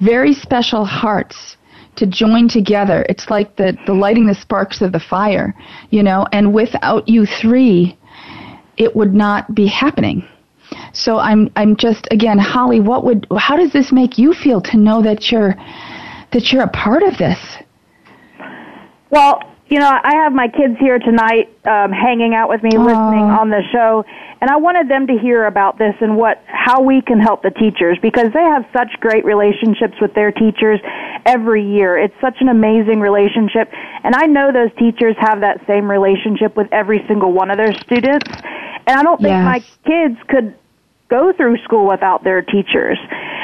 very 0.00 0.32
special 0.32 0.84
hearts 0.84 1.56
to 1.96 2.06
join 2.06 2.48
together. 2.48 3.04
It's 3.08 3.28
like 3.28 3.56
the, 3.56 3.76
the 3.86 3.92
lighting 3.92 4.26
the 4.26 4.34
sparks 4.34 4.80
of 4.80 4.92
the 4.92 5.00
fire, 5.00 5.54
you 5.90 6.02
know, 6.02 6.26
and 6.32 6.54
without 6.54 7.08
you 7.08 7.26
three, 7.26 7.98
it 8.76 8.94
would 8.94 9.12
not 9.12 9.52
be 9.54 9.66
happening. 9.66 10.26
So 10.92 11.18
I'm 11.18 11.50
I'm 11.56 11.76
just 11.76 12.06
again, 12.10 12.38
Holly, 12.38 12.80
what 12.80 13.04
would 13.04 13.26
how 13.36 13.56
does 13.56 13.72
this 13.72 13.90
make 13.90 14.18
you 14.18 14.32
feel 14.32 14.60
to 14.62 14.76
know 14.76 15.02
that 15.02 15.32
you're 15.32 15.56
that 16.32 16.52
you're 16.52 16.62
a 16.62 16.68
part 16.68 17.02
of 17.02 17.16
this? 17.18 17.38
Well, 19.10 19.40
you 19.68 19.78
know, 19.78 19.88
I 20.02 20.14
have 20.24 20.32
my 20.32 20.48
kids 20.48 20.78
here 20.80 20.98
tonight 20.98 21.52
um, 21.66 21.92
hanging 21.92 22.34
out 22.34 22.48
with 22.48 22.62
me, 22.62 22.70
listening 22.70 23.28
on 23.28 23.50
the 23.50 23.62
show, 23.70 24.02
and 24.40 24.48
I 24.50 24.56
wanted 24.56 24.88
them 24.88 25.06
to 25.08 25.18
hear 25.18 25.44
about 25.44 25.76
this 25.76 25.94
and 26.00 26.16
what 26.16 26.42
how 26.46 26.80
we 26.80 27.02
can 27.02 27.20
help 27.20 27.42
the 27.42 27.50
teachers 27.50 27.98
because 28.00 28.32
they 28.32 28.42
have 28.42 28.64
such 28.72 28.88
great 29.00 29.26
relationships 29.26 29.94
with 30.00 30.14
their 30.14 30.32
teachers 30.32 30.80
every 31.26 31.64
year. 31.64 31.98
It's 31.98 32.14
such 32.20 32.36
an 32.40 32.48
amazing 32.48 33.00
relationship, 33.00 33.68
and 34.04 34.14
I 34.14 34.24
know 34.24 34.52
those 34.52 34.72
teachers 34.78 35.16
have 35.20 35.40
that 35.40 35.60
same 35.66 35.90
relationship 35.90 36.56
with 36.56 36.68
every 36.72 37.04
single 37.06 37.32
one 37.32 37.50
of 37.50 37.58
their 37.58 37.74
students. 37.74 38.26
And 38.86 38.96
I 38.96 39.02
don't 39.02 39.20
think 39.20 39.36
yes. 39.36 39.44
my 39.44 39.60
kids 39.84 40.16
could 40.28 40.54
go 41.08 41.32
through 41.32 41.56
school 41.64 41.86
without 41.88 42.22
their 42.24 42.42
teachers. 42.42 42.98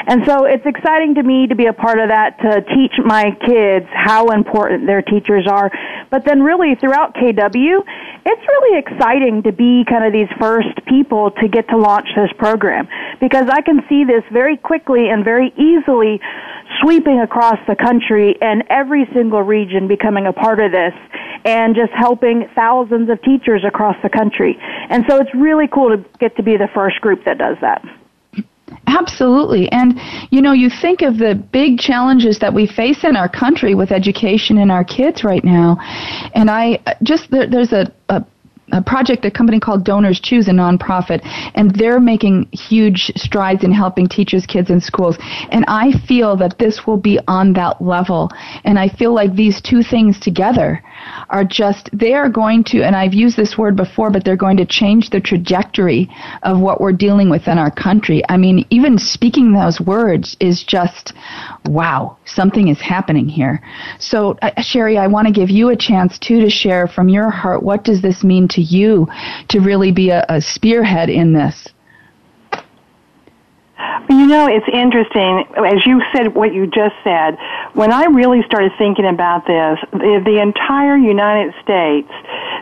And 0.07 0.23
so 0.25 0.45
it's 0.45 0.65
exciting 0.65 1.15
to 1.15 1.23
me 1.23 1.47
to 1.47 1.55
be 1.55 1.65
a 1.65 1.73
part 1.73 1.99
of 1.99 2.09
that, 2.09 2.37
to 2.41 2.61
teach 2.61 2.93
my 3.03 3.31
kids 3.43 3.87
how 3.91 4.29
important 4.29 4.85
their 4.85 5.01
teachers 5.01 5.47
are. 5.49 5.71
But 6.11 6.25
then 6.25 6.43
really 6.43 6.75
throughout 6.75 7.15
KW, 7.15 7.83
it's 8.25 8.41
really 8.47 8.77
exciting 8.77 9.43
to 9.43 9.51
be 9.51 9.83
kind 9.89 10.05
of 10.05 10.13
these 10.13 10.29
first 10.39 10.85
people 10.87 11.31
to 11.41 11.47
get 11.47 11.67
to 11.69 11.77
launch 11.77 12.07
this 12.15 12.29
program 12.37 12.87
because 13.19 13.49
I 13.49 13.61
can 13.61 13.81
see 13.89 14.03
this 14.03 14.23
very 14.31 14.57
quickly 14.57 15.09
and 15.09 15.25
very 15.25 15.51
easily 15.57 16.21
sweeping 16.81 17.19
across 17.19 17.57
the 17.67 17.75
country 17.75 18.35
and 18.41 18.63
every 18.69 19.07
single 19.13 19.41
region 19.41 19.87
becoming 19.87 20.27
a 20.27 20.33
part 20.33 20.59
of 20.59 20.71
this 20.71 20.93
and 21.45 21.75
just 21.75 21.91
helping 21.93 22.49
thousands 22.55 23.09
of 23.09 23.21
teachers 23.21 23.63
across 23.65 23.95
the 24.01 24.09
country. 24.09 24.57
And 24.89 25.05
so 25.07 25.17
it's 25.17 25.33
really 25.35 25.67
cool 25.67 25.95
to 25.95 26.03
get 26.19 26.35
to 26.37 26.43
be 26.43 26.57
the 26.57 26.67
first 26.73 26.99
group 27.01 27.23
that 27.25 27.37
does 27.37 27.54
that. 27.61 27.83
Absolutely. 28.87 29.71
And, 29.71 29.99
you 30.31 30.41
know, 30.41 30.51
you 30.51 30.69
think 30.69 31.01
of 31.01 31.17
the 31.17 31.35
big 31.35 31.79
challenges 31.79 32.39
that 32.39 32.53
we 32.53 32.67
face 32.67 33.03
in 33.03 33.15
our 33.15 33.29
country 33.29 33.75
with 33.75 33.91
education 33.91 34.57
and 34.57 34.71
our 34.71 34.83
kids 34.83 35.23
right 35.23 35.43
now. 35.43 35.77
And 36.33 36.49
I 36.49 36.79
just, 37.03 37.29
there, 37.31 37.49
there's 37.49 37.73
a, 37.73 37.91
a 38.09 38.23
a 38.71 38.81
project, 38.81 39.25
a 39.25 39.31
company 39.31 39.59
called 39.59 39.85
Donors 39.85 40.19
Choose, 40.19 40.47
a 40.47 40.51
nonprofit, 40.51 41.21
and 41.53 41.73
they're 41.75 41.99
making 41.99 42.49
huge 42.51 43.11
strides 43.15 43.63
in 43.63 43.71
helping 43.71 44.07
teachers, 44.07 44.45
kids, 44.45 44.69
and 44.69 44.81
schools. 44.81 45.17
And 45.51 45.65
I 45.67 45.91
feel 46.07 46.35
that 46.37 46.57
this 46.57 46.87
will 46.87 46.97
be 46.97 47.19
on 47.27 47.53
that 47.53 47.81
level. 47.81 48.31
And 48.63 48.79
I 48.79 48.89
feel 48.89 49.13
like 49.13 49.35
these 49.35 49.61
two 49.61 49.83
things 49.83 50.19
together 50.19 50.83
are 51.29 51.43
just, 51.43 51.89
they 51.93 52.13
are 52.13 52.29
going 52.29 52.63
to, 52.65 52.81
and 52.81 52.95
I've 52.95 53.13
used 53.13 53.37
this 53.37 53.57
word 53.57 53.75
before, 53.75 54.09
but 54.09 54.25
they're 54.25 54.35
going 54.35 54.57
to 54.57 54.65
change 54.65 55.09
the 55.09 55.21
trajectory 55.21 56.09
of 56.43 56.59
what 56.59 56.81
we're 56.81 56.91
dealing 56.93 57.29
with 57.29 57.47
in 57.47 57.57
our 57.57 57.71
country. 57.71 58.23
I 58.29 58.37
mean, 58.37 58.65
even 58.69 58.97
speaking 58.97 59.53
those 59.53 59.79
words 59.79 60.35
is 60.39 60.63
just, 60.63 61.13
wow, 61.67 62.17
something 62.25 62.67
is 62.67 62.79
happening 62.79 63.27
here. 63.27 63.61
So, 63.99 64.37
uh, 64.41 64.61
Sherry, 64.61 64.97
I 64.97 65.07
want 65.07 65.27
to 65.27 65.33
give 65.33 65.49
you 65.49 65.69
a 65.69 65.75
chance 65.75 66.19
too 66.19 66.41
to 66.41 66.49
share 66.49 66.87
from 66.87 67.09
your 67.09 67.29
heart 67.29 67.63
what 67.63 67.83
does 67.83 68.01
this 68.01 68.23
mean 68.23 68.47
to 68.49 68.61
you 68.61 69.07
to 69.49 69.59
really 69.59 69.91
be 69.91 70.09
a, 70.09 70.25
a 70.29 70.41
spearhead 70.41 71.09
in 71.09 71.33
this? 71.33 71.67
You 74.09 74.27
know, 74.27 74.47
it's 74.47 74.67
interesting. 74.71 75.45
As 75.57 75.85
you 75.85 76.01
said, 76.13 76.35
what 76.35 76.53
you 76.53 76.67
just 76.67 76.95
said, 77.03 77.37
when 77.73 77.91
I 77.91 78.05
really 78.05 78.41
started 78.45 78.71
thinking 78.77 79.05
about 79.05 79.47
this, 79.47 79.79
the, 79.91 80.21
the 80.23 80.39
entire 80.41 80.95
United 80.95 81.53
States, 81.63 82.11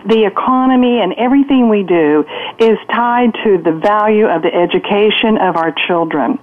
the 0.08 0.26
economy 0.26 1.01
and 1.01 1.14
everything 1.14 1.70
we 1.70 1.84
do 1.84 2.26
is 2.60 2.78
tied 2.91 3.34
to 3.43 3.58
the 3.58 3.74
value 3.84 4.28
of 4.28 4.41
the 4.41 4.54
education 4.54 5.38
of 5.38 5.56
our 5.56 5.74
children. 5.88 6.39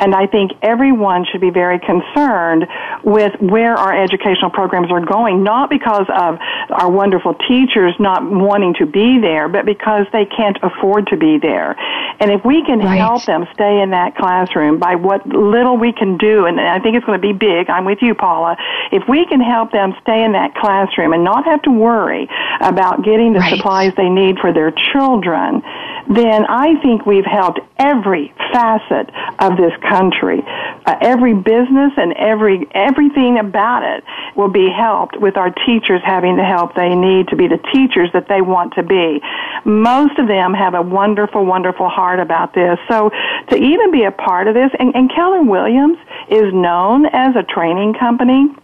And 0.00 0.14
I 0.14 0.26
think 0.26 0.52
everyone 0.62 1.24
should 1.30 1.40
be 1.40 1.50
very 1.50 1.78
concerned 1.78 2.66
with 3.04 3.32
where 3.40 3.74
our 3.76 3.92
educational 4.02 4.50
programs 4.50 4.90
are 4.90 5.04
going, 5.04 5.42
not 5.42 5.70
because 5.70 6.06
of 6.08 6.38
our 6.70 6.90
wonderful 6.90 7.34
teachers 7.34 7.94
not 7.98 8.24
wanting 8.24 8.74
to 8.78 8.86
be 8.86 9.18
there, 9.20 9.48
but 9.48 9.64
because 9.64 10.06
they 10.12 10.24
can't 10.26 10.58
afford 10.62 11.06
to 11.08 11.16
be 11.16 11.38
there. 11.38 11.76
And 12.20 12.30
if 12.30 12.44
we 12.44 12.64
can 12.64 12.78
right. 12.78 12.98
help 12.98 13.24
them 13.24 13.46
stay 13.54 13.80
in 13.80 13.90
that 13.90 14.16
classroom 14.16 14.78
by 14.78 14.94
what 14.94 15.26
little 15.26 15.76
we 15.76 15.92
can 15.92 16.16
do, 16.16 16.46
and 16.46 16.60
I 16.60 16.78
think 16.80 16.96
it's 16.96 17.06
going 17.06 17.20
to 17.20 17.26
be 17.26 17.32
big, 17.32 17.70
I'm 17.70 17.84
with 17.84 17.98
you, 18.02 18.14
Paula, 18.14 18.56
if 18.90 19.02
we 19.08 19.26
can 19.26 19.40
help 19.40 19.72
them 19.72 19.94
stay 20.02 20.24
in 20.24 20.32
that 20.32 20.54
classroom 20.54 21.12
and 21.12 21.24
not 21.24 21.44
have 21.44 21.62
to 21.62 21.70
worry 21.70 22.28
about 22.60 23.04
getting 23.04 23.32
the 23.32 23.40
right. 23.40 23.56
supplies 23.56 23.92
they 23.96 24.08
need 24.08 24.38
for 24.38 24.52
their 24.52 24.70
children, 24.92 25.62
then 26.08 26.44
I 26.46 26.80
think 26.82 27.06
we've 27.06 27.24
helped 27.24 27.60
every 27.78 28.32
facet 28.52 29.10
of 29.38 29.56
this 29.56 29.72
country. 29.88 30.42
Uh, 30.84 30.96
every 31.00 31.34
business 31.34 31.92
and 31.96 32.12
every 32.14 32.66
everything 32.74 33.38
about 33.38 33.82
it 33.82 34.04
will 34.36 34.50
be 34.50 34.68
helped 34.70 35.18
with 35.18 35.36
our 35.36 35.50
teachers 35.50 36.00
having 36.04 36.36
the 36.36 36.44
help 36.44 36.74
they 36.74 36.94
need 36.94 37.28
to 37.28 37.36
be 37.36 37.48
the 37.48 37.60
teachers 37.72 38.10
that 38.12 38.28
they 38.28 38.40
want 38.40 38.74
to 38.74 38.82
be. 38.82 39.20
Most 39.64 40.18
of 40.18 40.28
them 40.28 40.54
have 40.54 40.74
a 40.74 40.82
wonderful, 40.82 41.44
wonderful 41.44 41.88
heart 41.88 42.20
about 42.20 42.54
this. 42.54 42.78
So 42.88 43.10
to 43.48 43.56
even 43.56 43.90
be 43.90 44.04
a 44.04 44.10
part 44.10 44.48
of 44.48 44.54
this, 44.54 44.70
and, 44.78 44.94
and 44.94 45.10
Keller 45.14 45.42
Williams 45.42 45.98
is 46.28 46.52
known 46.52 47.06
as 47.06 47.36
a 47.36 47.42
training 47.42 47.94
company 47.94 48.54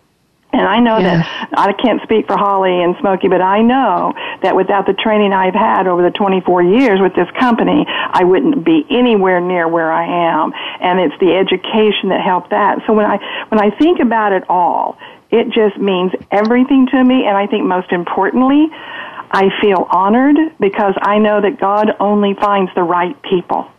and 0.51 0.63
I 0.63 0.81
know 0.81 0.97
yeah. 0.97 1.23
that 1.51 1.59
I 1.59 1.73
can't 1.75 2.01
speak 2.03 2.27
for 2.27 2.37
Holly 2.37 2.83
and 2.83 2.97
Smokey, 3.01 3.29
but 3.29 3.43
I 3.43 3.61
know 3.61 4.15
that 4.43 4.57
without 4.57 4.87
the 4.87 4.95
training 4.95 5.33
I've 5.33 5.55
had 5.55 5.87
over 5.87 6.03
the 6.03 6.11
24 6.11 6.63
years 6.63 7.01
with 7.01 7.15
this 7.15 7.29
company, 7.39 7.85
I 7.87 8.25
wouldn't 8.25 8.65
be 8.65 8.87
anywhere 8.89 9.41
near 9.41 9.69
where 9.69 9.93
I 9.93 10.07
am. 10.07 10.53
And 10.81 11.01
it's 11.01 11.19
the 11.21 11.37
education 11.37 12.09
that 12.09 12.23
helped 12.25 12.51
that. 12.51 12.79
So 12.87 12.95
when 12.95 13.05
I, 13.05 13.19
when 13.51 13.61
I 13.61 13.77
think 13.77 14.01
about 14.01 14.33
it 14.33 14.45
all, 14.49 14.97
it 15.31 15.53
just 15.53 15.77
means 15.77 16.13
everything 16.31 16.89
to 16.93 17.05
me. 17.05 17.27
And 17.27 17.37
I 17.37 17.47
think 17.47 17.67
most 17.67 17.93
importantly, 17.93 18.69
I 18.73 19.51
feel 19.61 19.87
honored 19.91 20.37
because 20.59 20.95
I 21.03 21.19
know 21.19 21.43
that 21.43 21.61
God 21.61 21.93
only 22.01 22.33
finds 22.41 22.75
the 22.75 22.83
right 22.83 23.21
people. 23.23 23.71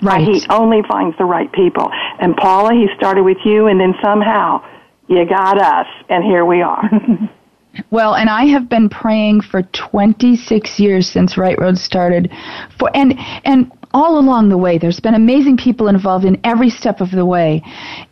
Right. 0.00 0.22
He 0.26 0.46
only 0.48 0.82
finds 0.82 1.18
the 1.18 1.24
right 1.24 1.50
people. 1.52 1.90
And 2.20 2.36
Paula, 2.36 2.72
he 2.72 2.86
started 2.96 3.24
with 3.24 3.38
you 3.44 3.66
and 3.66 3.80
then 3.80 3.94
somehow 4.00 4.64
you 5.12 5.26
got 5.26 5.60
us, 5.60 5.86
and 6.08 6.24
here 6.24 6.44
we 6.44 6.62
are. 6.62 6.82
Well, 7.90 8.14
and 8.14 8.28
I 8.28 8.44
have 8.46 8.68
been 8.68 8.88
praying 8.88 9.42
for 9.42 9.62
26 9.62 10.78
years 10.78 11.08
since 11.08 11.38
Right 11.38 11.58
Road 11.58 11.78
started 11.78 12.30
for 12.78 12.90
and 12.94 13.18
and 13.44 13.72
all 13.94 14.18
along 14.18 14.48
the 14.48 14.58
way 14.58 14.78
there's 14.78 15.00
been 15.00 15.14
amazing 15.14 15.56
people 15.56 15.88
involved 15.88 16.24
in 16.24 16.40
every 16.44 16.70
step 16.70 17.00
of 17.00 17.10
the 17.10 17.24
way 17.26 17.62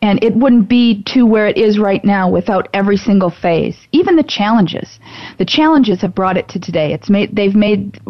and 0.02 0.22
it 0.22 0.34
wouldn't 0.34 0.68
be 0.68 1.02
to 1.04 1.24
where 1.24 1.46
it 1.46 1.56
is 1.56 1.78
right 1.78 2.04
now 2.04 2.28
without 2.28 2.68
every 2.72 2.96
single 2.96 3.30
phase 3.30 3.76
even 3.92 4.16
the 4.16 4.22
challenges. 4.22 4.98
The 5.38 5.44
challenges 5.44 6.00
have 6.00 6.14
brought 6.14 6.36
it 6.36 6.48
to 6.48 6.60
today. 6.60 6.92
It's 6.92 7.10
made 7.10 7.34
they've 7.36 7.54
made 7.54 8.00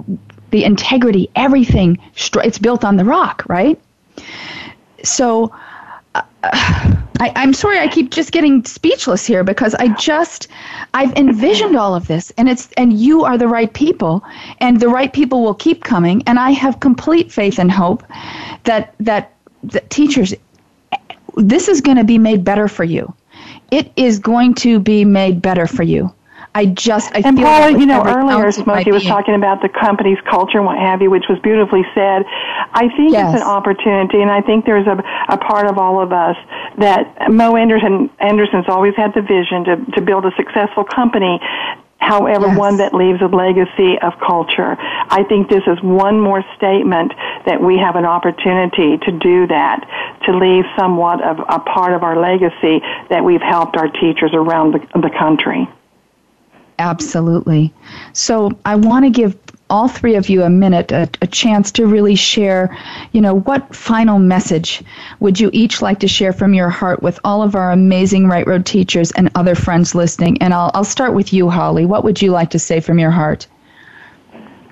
the 0.51 0.65
integrity 0.65 1.31
everything 1.35 1.99
it's 2.17 2.59
built 2.59 2.85
on 2.85 2.97
the 2.97 3.05
rock 3.05 3.45
right? 3.49 3.81
So 5.03 5.53
uh, 6.15 7.00
I, 7.21 7.33
I'm 7.37 7.53
sorry, 7.53 7.79
I 7.79 7.87
keep 7.87 8.11
just 8.11 8.33
getting 8.33 8.65
speechless 8.65 9.27
here 9.27 9.45
because 9.45 9.75
I 9.75 9.89
just 9.89 10.49
I've 10.95 11.13
envisioned 11.17 11.77
all 11.77 11.95
of 11.95 12.09
this, 12.09 12.33
and 12.39 12.49
it's 12.49 12.73
and 12.79 12.95
you 12.95 13.25
are 13.25 13.37
the 13.37 13.47
right 13.47 13.73
people, 13.73 14.25
and 14.59 14.81
the 14.81 14.89
right 14.89 15.13
people 15.13 15.43
will 15.43 15.55
keep 15.55 15.85
coming, 15.85 16.23
and 16.27 16.39
I 16.39 16.51
have 16.53 16.81
complete 16.81 17.31
faith 17.31 17.59
and 17.59 17.71
hope 17.71 18.03
that 18.65 18.95
that, 19.01 19.35
that 19.65 19.91
teachers, 19.91 20.33
this 21.37 21.69
is 21.69 21.83
going 21.83 21.99
to 21.99 22.05
be 22.05 22.17
made 22.17 22.43
better 22.43 22.69
for 22.69 22.85
you. 22.85 23.13
It 23.71 23.93
is 23.97 24.19
going 24.19 24.55
to 24.55 24.81
be 24.81 25.05
made 25.05 25.43
better 25.43 25.67
for 25.67 25.83
you. 25.83 26.13
I 26.55 26.67
just 26.67 27.15
I 27.15 27.23
and 27.25 27.37
Paula, 27.37 27.71
you 27.71 27.87
know, 27.87 28.03
earlier 28.05 28.51
Smokey 28.51 28.91
was 28.91 29.05
talking 29.05 29.35
about 29.35 29.63
the 29.63 29.69
company's 29.69 30.19
culture 30.29 30.59
and 30.59 30.67
what 30.67 30.79
have 30.79 31.01
you, 31.01 31.09
which 31.09 31.27
was 31.29 31.39
beautifully 31.41 31.85
said. 31.95 32.25
I 32.27 32.91
think 32.97 33.13
yes. 33.13 33.35
it's 33.35 33.43
an 33.43 33.49
opportunity, 33.49 34.21
and 34.21 34.31
I 34.31 34.41
think 34.41 34.65
there's 34.65 34.87
a, 34.87 34.99
a 35.29 35.39
part 35.39 35.71
of 35.71 35.79
all 35.79 36.03
of 36.03 36.13
us 36.13 36.37
that 36.79 37.31
Mo 37.31 37.55
Anderson 37.55 38.11
Anderson's 38.19 38.67
always 38.69 38.97
had 38.97 39.15
the 39.15 39.23
vision 39.23 39.65
to 39.65 39.93
to 39.95 40.01
build 40.01 40.27
a 40.27 40.33
successful 40.37 40.83
company 40.83 41.39
however, 42.01 42.47
yes. 42.47 42.59
one 42.59 42.79
that 42.79 42.95
leaves 42.95 43.21
a 43.21 43.27
legacy 43.27 43.99
of 44.01 44.15
culture. 44.27 44.75
I 44.81 45.23
think 45.29 45.49
this 45.49 45.63
is 45.67 45.79
one 45.83 46.19
more 46.19 46.43
statement 46.57 47.13
that 47.47 47.61
we 47.61 47.79
have 47.79 47.95
an 47.95 48.07
opportunity 48.07 48.97
to 48.99 49.13
do 49.13 49.47
that, 49.47 49.87
to 50.25 50.37
leave 50.37 50.65
somewhat 50.77 51.23
of 51.23 51.39
a 51.39 51.61
part 51.61 51.93
of 51.93 52.03
our 52.03 52.19
legacy 52.19 52.81
that 53.11 53.23
we've 53.23 53.43
helped 53.43 53.77
our 53.77 53.89
teachers 53.89 54.33
around 54.33 54.73
the, 54.73 54.81
the 54.99 55.11
country. 55.17 55.69
Absolutely. 56.81 57.73
So 58.15 58.51
I 58.65 58.75
want 58.75 59.05
to 59.05 59.11
give 59.11 59.37
all 59.69 59.87
three 59.87 60.17
of 60.17 60.29
you 60.29 60.43
a 60.43 60.51
minute, 60.51 60.91
a, 60.91 61.09
a, 61.23 61.27
chance 61.27 61.71
to 61.71 61.87
really 61.87 62.17
share, 62.17 62.77
you 63.13 63.21
know, 63.21 63.35
what 63.35 63.77
final 63.77 64.19
message 64.19 64.83
would 65.21 65.39
you 65.39 65.51
each 65.53 65.81
like 65.81 66.01
to 66.01 66.09
share 66.09 66.33
from 66.33 66.55
your 66.55 66.71
heart 66.71 67.03
with 67.03 67.21
all 67.23 67.43
of 67.43 67.55
our 67.55 67.71
amazing 67.71 68.27
Right 68.27 68.47
Road 68.47 68.67
teachers 68.67 69.13
and 69.13 69.31
other 69.37 69.55
friends 69.55 69.95
listening? 69.95 70.43
And 70.43 70.53
I'll, 70.53 70.73
I'll 70.75 70.83
start 70.83 71.15
with 71.15 71.33
you, 71.33 71.51
Holly. 71.51 71.85
What 71.85 72.03
would 72.03 72.21
you 72.21 72.33
like 72.33 72.51
to 72.51 72.59
say 72.59 72.81
from 72.81 72.99
your 72.99 73.13
heart? 73.13 73.47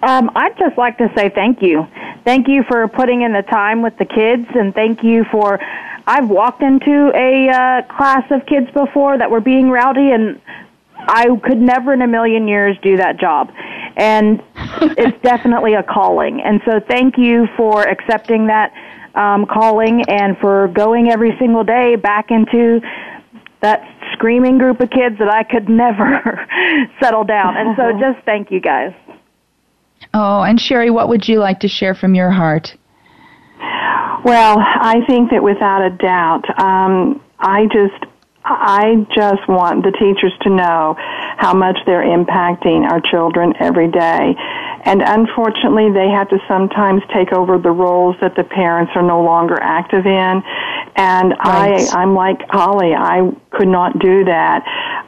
Um, 0.02 0.30
I'd 0.34 0.56
just 0.58 0.78
like 0.78 0.96
to 0.98 1.12
say 1.14 1.28
thank 1.28 1.60
you. 1.62 1.86
Thank 2.24 2.48
you 2.48 2.64
for 2.64 2.88
putting 2.88 3.22
in 3.22 3.32
the 3.32 3.42
time 3.42 3.82
with 3.82 3.96
the 3.98 4.04
kids, 4.04 4.46
and 4.54 4.74
thank 4.74 5.04
you 5.04 5.24
for. 5.30 5.60
I've 6.06 6.30
walked 6.30 6.62
into 6.62 7.12
a 7.14 7.50
uh, 7.50 7.82
class 7.94 8.24
of 8.30 8.46
kids 8.46 8.70
before 8.72 9.18
that 9.18 9.30
were 9.30 9.42
being 9.42 9.68
rowdy, 9.68 10.10
and 10.10 10.40
I 11.08 11.26
could 11.42 11.58
never 11.58 11.92
in 11.92 12.02
a 12.02 12.06
million 12.06 12.46
years 12.46 12.76
do 12.82 12.96
that 12.98 13.18
job. 13.18 13.50
And 13.96 14.42
it's 14.96 15.18
definitely 15.22 15.74
a 15.74 15.82
calling. 15.82 16.40
And 16.40 16.60
so 16.64 16.80
thank 16.86 17.16
you 17.16 17.46
for 17.56 17.82
accepting 17.82 18.46
that 18.46 18.72
um, 19.14 19.46
calling 19.46 20.04
and 20.08 20.36
for 20.38 20.68
going 20.68 21.10
every 21.10 21.36
single 21.38 21.64
day 21.64 21.96
back 21.96 22.30
into 22.30 22.80
that 23.62 23.82
screaming 24.12 24.58
group 24.58 24.80
of 24.80 24.90
kids 24.90 25.18
that 25.18 25.28
I 25.28 25.42
could 25.42 25.68
never 25.68 26.46
settle 27.00 27.24
down. 27.24 27.56
And 27.56 27.76
so 27.76 27.92
just 27.98 28.24
thank 28.24 28.50
you 28.50 28.60
guys. 28.60 28.92
Oh, 30.14 30.42
and 30.42 30.60
Sherry, 30.60 30.90
what 30.90 31.08
would 31.08 31.26
you 31.26 31.40
like 31.40 31.60
to 31.60 31.68
share 31.68 31.94
from 31.94 32.14
your 32.14 32.30
heart? 32.30 32.76
Well, 34.24 34.58
I 34.58 35.00
think 35.06 35.30
that 35.30 35.42
without 35.42 35.84
a 35.84 35.90
doubt, 35.90 36.44
um, 36.60 37.22
I 37.38 37.66
just 37.66 38.07
I 38.48 39.06
just 39.14 39.48
want 39.48 39.84
the 39.84 39.92
teachers 39.92 40.32
to 40.42 40.50
know 40.50 40.96
how 40.98 41.54
much 41.54 41.78
they're 41.86 42.04
impacting 42.04 42.88
our 42.88 43.00
children 43.00 43.54
every 43.60 43.90
day. 43.90 44.34
And 44.84 45.02
unfortunately, 45.02 45.92
they 45.92 46.08
have 46.08 46.28
to 46.30 46.38
sometimes 46.48 47.02
take 47.12 47.32
over 47.32 47.58
the 47.58 47.70
roles 47.70 48.16
that 48.20 48.36
the 48.36 48.44
parents 48.44 48.92
are 48.94 49.02
no 49.02 49.22
longer 49.22 49.58
active 49.60 50.06
in. 50.06 50.42
And 50.96 51.34
right. 51.44 51.88
I, 51.92 52.02
I'm 52.02 52.14
like 52.14 52.40
Holly, 52.48 52.94
I 52.94 53.30
could 53.50 53.68
not 53.68 53.98
do 53.98 54.24
that. 54.24 54.64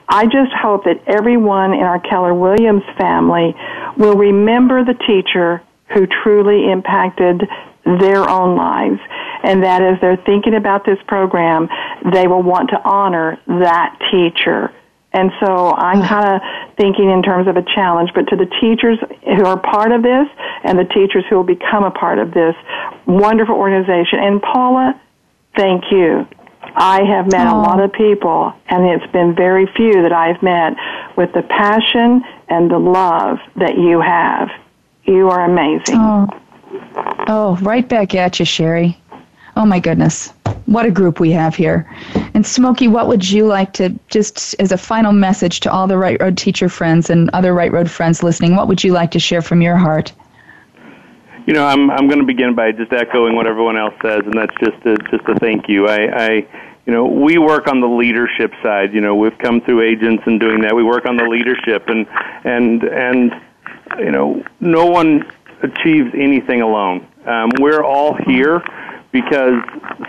I 0.08 0.24
just 0.24 0.52
hope 0.52 0.84
that 0.84 1.02
everyone 1.06 1.72
in 1.72 1.80
our 1.80 2.00
Keller 2.00 2.34
Williams 2.34 2.82
family 2.98 3.54
will 3.96 4.16
remember 4.16 4.84
the 4.84 4.94
teacher 5.06 5.62
who 5.94 6.06
truly 6.06 6.70
impacted 6.70 7.42
their 7.84 8.28
own 8.28 8.56
lives 8.56 9.00
and 9.42 9.62
that 9.62 9.82
as 9.82 10.00
they're 10.00 10.16
thinking 10.16 10.54
about 10.54 10.84
this 10.84 10.98
program, 11.06 11.68
they 12.12 12.26
will 12.26 12.42
want 12.42 12.70
to 12.70 12.80
honor 12.84 13.38
that 13.46 13.98
teacher. 14.10 14.72
And 15.12 15.32
so 15.40 15.72
I'm 15.72 16.00
hmm. 16.00 16.06
kind 16.06 16.34
of 16.34 16.76
thinking 16.76 17.10
in 17.10 17.22
terms 17.22 17.48
of 17.48 17.56
a 17.56 17.62
challenge, 17.74 18.10
but 18.14 18.28
to 18.28 18.36
the 18.36 18.46
teachers 18.60 18.98
who 19.24 19.44
are 19.44 19.58
part 19.58 19.92
of 19.92 20.02
this 20.02 20.28
and 20.62 20.78
the 20.78 20.84
teachers 20.84 21.24
who 21.28 21.36
will 21.36 21.44
become 21.44 21.84
a 21.84 21.90
part 21.90 22.18
of 22.18 22.32
this 22.32 22.54
wonderful 23.06 23.56
organization. 23.56 24.20
And 24.20 24.40
Paula, 24.40 25.00
thank 25.56 25.90
you. 25.90 26.28
I 26.62 27.02
have 27.02 27.32
met 27.32 27.46
a 27.46 27.56
lot 27.56 27.80
of 27.80 27.92
people, 27.92 28.52
and 28.68 28.86
it's 28.86 29.10
been 29.12 29.34
very 29.34 29.66
few 29.74 30.02
that 30.02 30.12
I've 30.12 30.40
met 30.42 30.74
with 31.16 31.32
the 31.32 31.42
passion 31.42 32.22
and 32.48 32.70
the 32.70 32.78
love 32.78 33.38
that 33.56 33.76
you 33.76 34.00
have. 34.00 34.50
You 35.04 35.30
are 35.30 35.44
amazing. 35.44 35.96
Oh, 35.96 36.28
oh 37.26 37.56
right 37.62 37.88
back 37.88 38.14
at 38.14 38.38
you, 38.38 38.44
Sherry. 38.44 38.99
Oh 39.60 39.66
my 39.66 39.78
goodness. 39.78 40.32
What 40.64 40.86
a 40.86 40.90
group 40.90 41.20
we 41.20 41.32
have 41.32 41.54
here. 41.54 41.86
And 42.32 42.46
Smokey, 42.46 42.88
what 42.88 43.08
would 43.08 43.28
you 43.28 43.44
like 43.44 43.74
to, 43.74 43.90
just 44.08 44.56
as 44.58 44.72
a 44.72 44.78
final 44.78 45.12
message 45.12 45.60
to 45.60 45.70
all 45.70 45.86
the 45.86 45.98
Right 45.98 46.18
Road 46.18 46.38
teacher 46.38 46.70
friends 46.70 47.10
and 47.10 47.28
other 47.34 47.52
Right 47.52 47.70
Road 47.70 47.90
friends 47.90 48.22
listening, 48.22 48.56
what 48.56 48.68
would 48.68 48.82
you 48.82 48.94
like 48.94 49.10
to 49.10 49.18
share 49.18 49.42
from 49.42 49.60
your 49.60 49.76
heart? 49.76 50.14
you 51.46 51.52
know, 51.52 51.66
I'm 51.66 51.90
I'm 51.90 52.06
going 52.06 52.20
to 52.20 52.24
begin 52.24 52.54
by 52.54 52.72
just 52.72 52.90
echoing 52.92 53.34
what 53.36 53.46
everyone 53.46 53.76
else 53.76 53.94
says, 54.00 54.22
and 54.24 54.32
that's 54.32 54.54
just 54.60 54.86
a, 54.86 54.96
just 55.10 55.28
a 55.28 55.38
thank 55.40 55.68
you. 55.68 55.88
I, 55.88 56.26
I 56.26 56.30
you 56.86 56.92
know, 56.94 57.04
we 57.04 57.36
work 57.36 57.66
on 57.68 57.80
the 57.80 57.88
leadership 57.88 58.52
side. 58.62 58.94
You 58.94 59.02
know, 59.02 59.14
we've 59.14 59.36
come 59.38 59.60
through 59.60 59.82
agents 59.82 60.22
and 60.26 60.40
doing 60.40 60.62
that. 60.62 60.74
We 60.74 60.84
work 60.84 61.04
on 61.04 61.18
the 61.18 61.24
leadership, 61.24 61.88
and 61.88 62.06
and 62.44 62.84
and 62.84 63.32
you 63.98 64.10
know, 64.10 64.42
no 64.60 64.86
one 64.86 65.30
achieves 65.62 66.10
anything 66.14 66.62
alone. 66.62 67.06
Um, 67.26 67.50
we're 67.58 67.82
all 67.82 68.14
here 68.14 68.62
because 69.12 69.62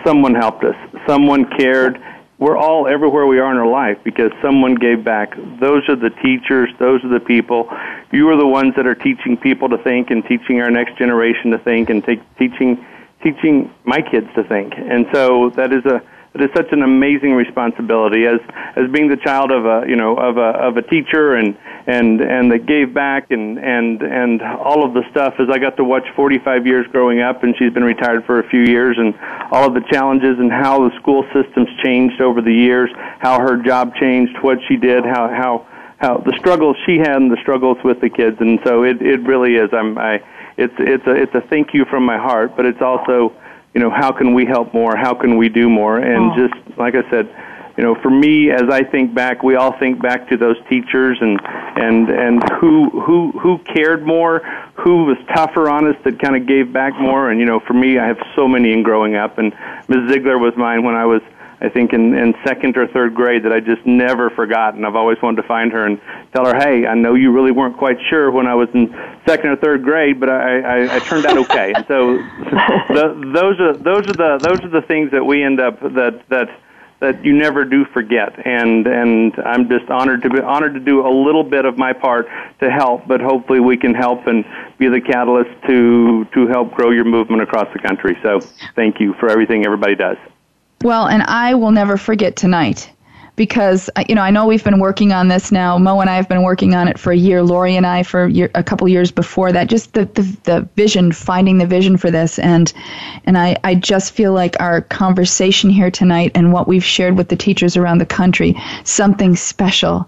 someone 0.05 0.35
helped 0.35 0.63
us, 0.63 0.75
someone 1.07 1.45
cared, 1.57 2.01
we're 2.37 2.57
all 2.57 2.87
everywhere 2.87 3.27
we 3.27 3.39
are 3.39 3.51
in 3.51 3.57
our 3.57 3.67
life 3.67 3.99
because 4.03 4.31
someone 4.41 4.73
gave 4.73 5.03
back. 5.03 5.35
Those 5.59 5.87
are 5.89 5.95
the 5.95 6.09
teachers, 6.09 6.69
those 6.79 7.03
are 7.03 7.09
the 7.09 7.19
people. 7.19 7.69
You 8.11 8.29
are 8.29 8.35
the 8.35 8.47
ones 8.47 8.73
that 8.77 8.87
are 8.87 8.95
teaching 8.95 9.37
people 9.37 9.69
to 9.69 9.77
think 9.77 10.09
and 10.09 10.25
teaching 10.25 10.59
our 10.59 10.71
next 10.71 10.97
generation 10.97 11.51
to 11.51 11.59
think 11.59 11.89
and 11.89 12.03
te- 12.03 12.21
teaching 12.37 12.83
teaching 13.21 13.71
my 13.83 14.01
kids 14.01 14.27
to 14.33 14.43
think. 14.43 14.73
And 14.75 15.05
so 15.13 15.51
that 15.51 15.71
is 15.71 15.85
a 15.85 16.01
it 16.33 16.41
is 16.41 16.49
such 16.55 16.71
an 16.71 16.81
amazing 16.81 17.33
responsibility 17.33 18.25
as 18.25 18.39
as 18.75 18.89
being 18.91 19.09
the 19.09 19.17
child 19.17 19.51
of 19.51 19.65
a 19.65 19.83
you 19.87 19.95
know 19.95 20.15
of 20.15 20.37
a 20.37 20.51
of 20.63 20.77
a 20.77 20.81
teacher 20.81 21.35
and 21.35 21.57
and 21.87 22.21
and 22.21 22.51
that 22.51 22.65
gave 22.65 22.93
back 22.93 23.31
and 23.31 23.59
and 23.59 24.01
and 24.01 24.41
all 24.41 24.85
of 24.85 24.93
the 24.93 25.03
stuff 25.11 25.33
as 25.39 25.49
I 25.51 25.57
got 25.57 25.75
to 25.77 25.83
watch 25.83 26.07
45 26.15 26.65
years 26.65 26.87
growing 26.87 27.19
up 27.19 27.43
and 27.43 27.53
she's 27.57 27.73
been 27.73 27.83
retired 27.83 28.25
for 28.25 28.39
a 28.39 28.47
few 28.49 28.61
years 28.61 28.97
and 28.97 29.13
all 29.51 29.67
of 29.67 29.73
the 29.73 29.81
challenges 29.91 30.39
and 30.39 30.51
how 30.51 30.87
the 30.87 30.95
school 30.99 31.25
systems 31.33 31.67
changed 31.83 32.21
over 32.21 32.41
the 32.41 32.53
years 32.53 32.89
how 33.19 33.39
her 33.39 33.57
job 33.57 33.93
changed 33.95 34.37
what 34.41 34.57
she 34.67 34.77
did 34.77 35.03
how 35.03 35.27
how 35.27 35.67
how 35.99 36.17
the 36.17 36.35
struggles 36.39 36.75
she 36.85 36.97
had 36.97 37.17
and 37.17 37.31
the 37.31 37.37
struggles 37.41 37.77
with 37.83 38.01
the 38.01 38.09
kids. 38.09 38.37
And 38.39 38.59
so 38.65 38.83
it 38.83 39.01
it 39.01 39.21
really 39.21 39.55
is. 39.55 39.69
I'm 39.71 39.97
I 39.97 40.23
it's 40.57 40.73
it's 40.79 41.05
a 41.05 41.11
it's 41.11 41.35
a 41.35 41.41
thank 41.41 41.73
you 41.73 41.85
from 41.85 42.03
my 42.05 42.17
heart 42.17 42.55
but 42.55 42.65
it's 42.65 42.81
also 42.81 43.33
you 43.73 43.81
know, 43.81 43.89
how 43.89 44.11
can 44.11 44.33
we 44.33 44.45
help 44.45 44.73
more? 44.73 44.95
How 44.95 45.13
can 45.13 45.37
we 45.37 45.49
do 45.49 45.69
more? 45.69 45.97
And 45.97 46.31
oh. 46.31 46.47
just 46.47 46.77
like 46.77 46.95
I 46.95 47.09
said, 47.09 47.33
you 47.77 47.83
know, 47.83 47.95
for 47.95 48.09
me, 48.09 48.51
as 48.51 48.69
I 48.69 48.83
think 48.83 49.13
back, 49.13 49.43
we 49.43 49.55
all 49.55 49.77
think 49.79 50.01
back 50.01 50.27
to 50.29 50.37
those 50.37 50.57
teachers 50.69 51.17
and 51.21 51.39
and 51.43 52.09
and 52.09 52.43
who 52.59 52.89
who 52.89 53.31
who 53.39 53.59
cared 53.59 54.05
more, 54.05 54.39
who 54.75 55.05
was 55.05 55.17
tougher 55.33 55.69
on 55.69 55.87
us, 55.87 55.95
that 56.03 56.19
kind 56.19 56.35
of 56.35 56.47
gave 56.47 56.73
back 56.73 56.93
more. 56.99 57.31
And 57.31 57.39
you 57.39 57.45
know, 57.45 57.59
for 57.61 57.73
me, 57.73 57.97
I 57.97 58.07
have 58.07 58.19
so 58.35 58.47
many 58.47 58.73
in 58.73 58.83
growing 58.83 59.15
up, 59.15 59.37
and 59.37 59.53
Ms. 59.87 60.11
Ziegler 60.11 60.37
was 60.37 60.53
mine 60.57 60.83
when 60.83 60.95
I 60.95 61.05
was 61.05 61.21
I 61.61 61.69
think 61.69 61.93
in, 61.93 62.17
in 62.17 62.33
second 62.43 62.75
or 62.75 62.87
third 62.87 63.13
grade 63.13 63.43
that 63.43 63.53
I 63.53 63.59
just 63.59 63.85
never 63.85 64.31
forgot, 64.31 64.73
and 64.73 64.85
I've 64.85 64.95
always 64.95 65.21
wanted 65.21 65.43
to 65.43 65.47
find 65.47 65.71
her 65.71 65.85
and 65.85 66.01
tell 66.33 66.45
her, 66.45 66.55
"Hey, 66.55 66.87
I 66.87 66.95
know 66.95 67.13
you 67.13 67.31
really 67.31 67.51
weren't 67.51 67.77
quite 67.77 67.97
sure 68.09 68.31
when 68.31 68.47
I 68.47 68.55
was 68.55 68.67
in 68.73 68.89
second 69.27 69.51
or 69.51 69.55
third 69.57 69.83
grade, 69.83 70.19
but 70.19 70.29
I, 70.29 70.59
I, 70.59 70.95
I 70.95 70.99
turned 70.99 71.25
out 71.27 71.37
okay." 71.37 71.73
and 71.75 71.85
so 71.87 72.17
the, 72.17 73.31
those 73.33 73.59
are 73.59 73.73
those 73.77 74.09
are 74.09 74.13
the 74.13 74.39
those 74.41 74.59
are 74.61 74.69
the 74.69 74.85
things 74.87 75.11
that 75.11 75.23
we 75.23 75.43
end 75.43 75.59
up 75.59 75.79
that 75.81 76.23
that 76.29 76.49
that 76.99 77.25
you 77.25 77.33
never 77.33 77.63
do 77.63 77.85
forget. 77.93 78.33
And 78.43 78.87
and 78.87 79.35
I'm 79.45 79.69
just 79.69 79.89
honored 79.91 80.23
to 80.23 80.29
be 80.29 80.39
honored 80.39 80.73
to 80.73 80.79
do 80.79 81.05
a 81.05 81.13
little 81.13 81.43
bit 81.43 81.65
of 81.65 81.77
my 81.77 81.93
part 81.93 82.27
to 82.59 82.71
help 82.71 83.07
but 83.07 83.21
hopefully 83.21 83.59
we 83.59 83.77
can 83.77 83.93
help 83.93 84.25
and 84.25 84.45
be 84.79 84.87
the 84.87 85.01
catalyst 85.01 85.51
to 85.67 86.25
to 86.33 86.47
help 86.47 86.73
grow 86.73 86.89
your 86.89 87.05
movement 87.05 87.43
across 87.43 87.71
the 87.73 87.79
country. 87.79 88.17
So 88.23 88.39
thank 88.75 88.99
you 88.99 89.13
for 89.19 89.29
everything 89.29 89.63
everybody 89.63 89.95
does 89.95 90.17
well, 90.83 91.07
and 91.07 91.23
I 91.23 91.53
will 91.53 91.71
never 91.71 91.97
forget 91.97 92.35
tonight 92.35 92.89
because 93.35 93.89
you 94.07 94.15
know 94.15 94.21
I 94.21 94.29
know 94.29 94.45
we've 94.45 94.63
been 94.63 94.79
working 94.79 95.13
on 95.13 95.27
this 95.27 95.51
now. 95.51 95.77
Mo 95.77 95.99
and 95.99 96.09
I 96.09 96.15
have 96.15 96.29
been 96.29 96.43
working 96.43 96.75
on 96.75 96.87
it 96.87 96.99
for 96.99 97.11
a 97.11 97.17
year. 97.17 97.41
Lori 97.41 97.75
and 97.75 97.87
I 97.87 98.03
for 98.03 98.25
a, 98.25 98.31
year, 98.31 98.51
a 98.55 98.63
couple 98.63 98.87
years 98.87 99.11
before 99.11 99.51
that. 99.51 99.67
Just 99.67 99.93
the, 99.93 100.05
the 100.05 100.37
the 100.43 100.69
vision, 100.75 101.11
finding 101.11 101.57
the 101.57 101.65
vision 101.65 101.97
for 101.97 102.11
this, 102.11 102.37
and 102.39 102.71
and 103.25 103.37
I 103.37 103.57
I 103.63 103.75
just 103.75 104.13
feel 104.13 104.33
like 104.33 104.55
our 104.59 104.81
conversation 104.81 105.69
here 105.69 105.89
tonight 105.89 106.31
and 106.35 106.53
what 106.53 106.67
we've 106.67 106.83
shared 106.83 107.17
with 107.17 107.29
the 107.29 107.35
teachers 107.35 107.77
around 107.77 107.97
the 107.97 108.05
country, 108.05 108.55
something 108.83 109.35
special 109.35 110.07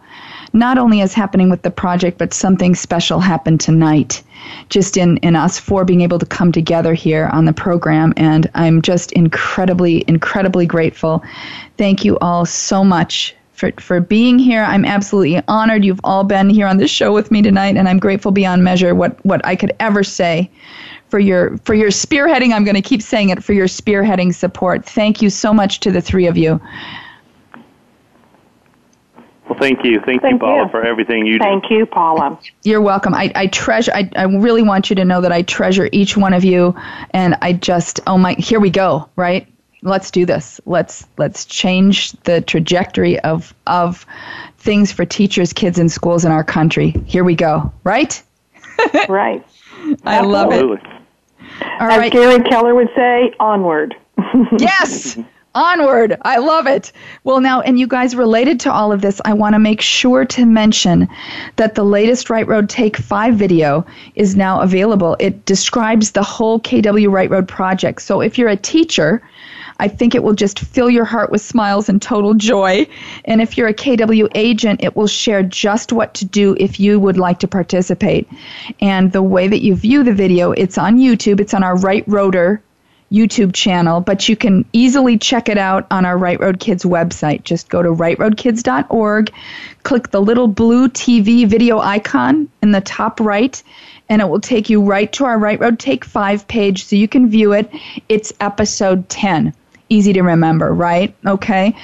not 0.54 0.78
only 0.78 1.02
is 1.02 1.14
happening 1.14 1.50
with 1.50 1.64
the 1.64 1.72
project, 1.72 2.18
but 2.20 2.34
something 2.34 2.76
special 2.76 3.20
happened 3.20 3.60
tonight, 3.60 4.22
just 4.70 4.98
in, 4.98 5.18
in 5.18 5.36
us 5.36 5.60
four 5.60 5.84
being 5.84 6.02
able 6.02 6.20
to 6.20 6.26
come 6.26 6.52
together 6.52 6.94
here 6.94 7.30
on 7.34 7.46
the 7.46 7.54
program. 7.54 8.14
And 8.18 8.50
I'm 8.54 8.82
just 8.82 9.12
incredibly, 9.14 10.06
incredibly 10.08 10.68
grateful. 10.68 11.24
Thank 11.78 12.06
you 12.06 12.20
all 12.20 12.46
so 12.46 12.84
much 12.84 13.36
for, 13.54 13.72
for 13.80 14.00
being 14.00 14.38
here. 14.38 14.64
I'm 14.64 14.86
absolutely 14.86 15.42
honored 15.48 15.84
you've 15.84 16.02
all 16.04 16.24
been 16.24 16.50
here 16.50 16.68
on 16.68 16.78
this 16.78 16.92
show 16.92 17.14
with 17.14 17.32
me 17.32 17.42
tonight, 17.42 17.76
and 17.76 17.90
I'm 17.90 18.00
grateful 18.00 18.32
beyond 18.32 18.64
measure 18.64 18.94
what, 18.94 19.24
what 19.26 19.46
I 19.46 19.56
could 19.56 19.74
ever 19.80 20.04
say 20.04 20.52
for 21.10 21.20
your 21.20 21.58
for 21.60 21.76
your 21.76 21.90
spearheading. 21.90 22.54
I'm 22.54 22.64
going 22.64 22.74
to 22.74 22.82
keep 22.82 23.02
saying 23.02 23.30
it 23.30 23.44
for 23.44 23.54
your 23.54 23.68
spearheading 23.68 24.34
support. 24.34 24.84
Thank 24.84 25.22
you 25.22 25.30
so 25.30 25.54
much 25.54 25.80
to 25.82 25.92
the 25.92 26.02
three 26.02 26.26
of 26.26 26.38
you. 26.38 26.60
Well, 29.48 29.60
thank 29.60 29.84
you. 29.84 30.00
Thank, 30.06 30.22
thank 30.22 30.34
you, 30.34 30.40
Paula, 30.40 30.64
you. 30.64 30.70
for 30.70 30.86
everything 30.86 31.26
you 31.26 31.38
do. 31.38 31.44
Thank 31.44 31.70
you, 31.70 31.86
Paula. 31.86 32.40
You're 32.64 32.82
welcome. 32.82 33.14
I, 33.14 33.32
I 33.36 33.48
treasure, 33.48 33.92
I, 33.94 34.10
I 34.16 34.24
really 34.24 34.64
want 34.64 34.90
you 34.90 34.96
to 34.96 35.06
know 35.06 35.20
that 35.22 35.32
I 35.34 35.42
treasure 35.42 35.90
each 35.92 36.16
one 36.16 36.34
of 36.34 36.46
you. 36.46 36.76
And 37.12 37.36
I 37.42 37.54
just, 37.54 38.00
oh 38.08 38.18
my, 38.18 38.34
here 38.34 38.60
we 38.62 38.70
go, 38.70 39.10
right? 39.18 39.48
Let's 39.82 40.12
do 40.12 40.26
this. 40.26 40.62
Let's, 40.66 41.06
let's 41.18 41.44
change 41.44 42.14
the 42.24 42.40
trajectory 42.40 43.20
of, 43.20 43.54
of 43.68 44.06
things 44.60 44.94
for 44.94 45.04
teachers, 45.04 45.52
kids, 45.52 45.78
and 45.78 45.92
schools 45.92 46.24
in 46.24 46.32
our 46.32 46.44
country. 46.44 46.92
Here 47.06 47.26
we 47.26 47.36
go, 47.36 47.74
right? 47.84 48.24
right. 49.10 49.46
I 50.06 50.22
love 50.22 50.54
it. 50.54 50.64
All 50.64 51.92
As 51.92 51.98
right. 51.98 52.12
Gary 52.12 52.42
Keller 52.50 52.74
would 52.74 52.90
say, 52.96 53.34
onward. 53.42 53.96
yes. 54.58 55.18
Onward. 55.56 56.18
I 56.24 56.38
love 56.38 56.66
it. 56.66 56.92
Well, 57.24 57.40
now, 57.40 57.62
and 57.62 57.80
you 57.80 57.86
guys 57.86 58.16
related 58.16 58.60
to 58.62 58.72
all 58.72 58.92
of 58.92 59.02
this, 59.02 59.22
I 59.24 59.34
want 59.34 59.54
to 59.54 59.60
make 59.60 59.82
sure 59.82 60.26
to 60.26 60.46
mention 60.46 61.08
that 61.58 61.76
the 61.76 61.84
latest 61.84 62.32
Right 62.32 62.48
Road 62.48 62.70
Take 62.70 62.98
5 62.98 63.36
video 63.36 63.86
is 64.16 64.36
now 64.36 64.62
available. 64.62 65.16
It 65.20 65.46
describes 65.46 66.12
the 66.12 66.24
whole 66.24 66.60
KW 66.60 67.12
Right 67.12 67.30
Road 67.30 67.48
project. 67.48 68.02
So 68.02 68.22
if 68.22 68.38
you're 68.38 68.50
a 68.50 68.58
teacher, 68.58 69.22
I 69.80 69.88
think 69.88 70.16
it 70.16 70.24
will 70.24 70.34
just 70.34 70.60
fill 70.60 70.90
your 70.90 71.06
heart 71.06 71.32
with 71.32 71.42
smiles 71.42 71.88
and 71.88 72.02
total 72.02 72.34
joy. 72.34 72.88
And 73.26 73.42
if 73.42 73.56
you're 73.56 73.68
a 73.68 73.74
KW 73.74 74.30
agent, 74.34 74.84
it 74.84 74.96
will 74.96 75.08
share 75.08 75.44
just 75.44 75.94
what 75.94 76.16
to 76.16 76.26
do 76.26 76.56
if 76.60 76.80
you 76.80 77.00
would 77.00 77.18
like 77.18 77.40
to 77.40 77.48
participate. 77.48 78.28
And 78.80 79.12
the 79.12 79.22
way 79.22 79.48
that 79.48 79.62
you 79.62 79.76
view 79.76 80.04
the 80.04 80.14
video, 80.14 80.52
it's 80.52 80.78
on 80.80 80.98
YouTube, 80.98 81.40
it's 81.40 81.54
on 81.54 81.64
our 81.64 81.78
Right 81.78 82.06
Roader 82.08 82.62
YouTube 83.14 83.54
channel, 83.54 84.02
but 84.02 84.28
you 84.28 84.36
can 84.36 84.66
easily 84.74 85.18
check 85.18 85.48
it 85.48 85.58
out 85.58 85.86
on 85.92 86.04
our 86.04 86.18
Right 86.18 86.40
Road 86.40 86.60
Kids 86.60 86.84
website. 86.84 87.44
Just 87.44 87.70
go 87.70 87.84
to 87.84 87.90
rightroadkids.org, 87.90 89.32
click 89.84 90.10
the 90.10 90.22
little 90.22 90.48
blue 90.48 90.90
TV 90.90 91.48
video 91.48 91.80
icon 91.80 92.50
in 92.64 92.72
the 92.72 92.82
top 92.82 93.20
right, 93.20 93.62
and 94.10 94.22
it 94.22 94.26
will 94.26 94.42
take 94.42 94.70
you 94.70 94.82
right 94.82 95.12
to 95.14 95.26
our 95.26 95.38
Right 95.38 95.60
Road 95.60 95.78
Take 95.78 96.04
5 96.04 96.48
page 96.48 96.86
so 96.86 96.96
you 96.96 97.08
can 97.08 97.30
view 97.30 97.54
it. 97.54 97.72
It's 98.10 98.34
episode 98.40 99.08
10 99.10 99.54
easy 99.90 100.14
to 100.14 100.24
remember, 100.24 100.74
right? 100.74 101.16
Okay. 101.26 101.76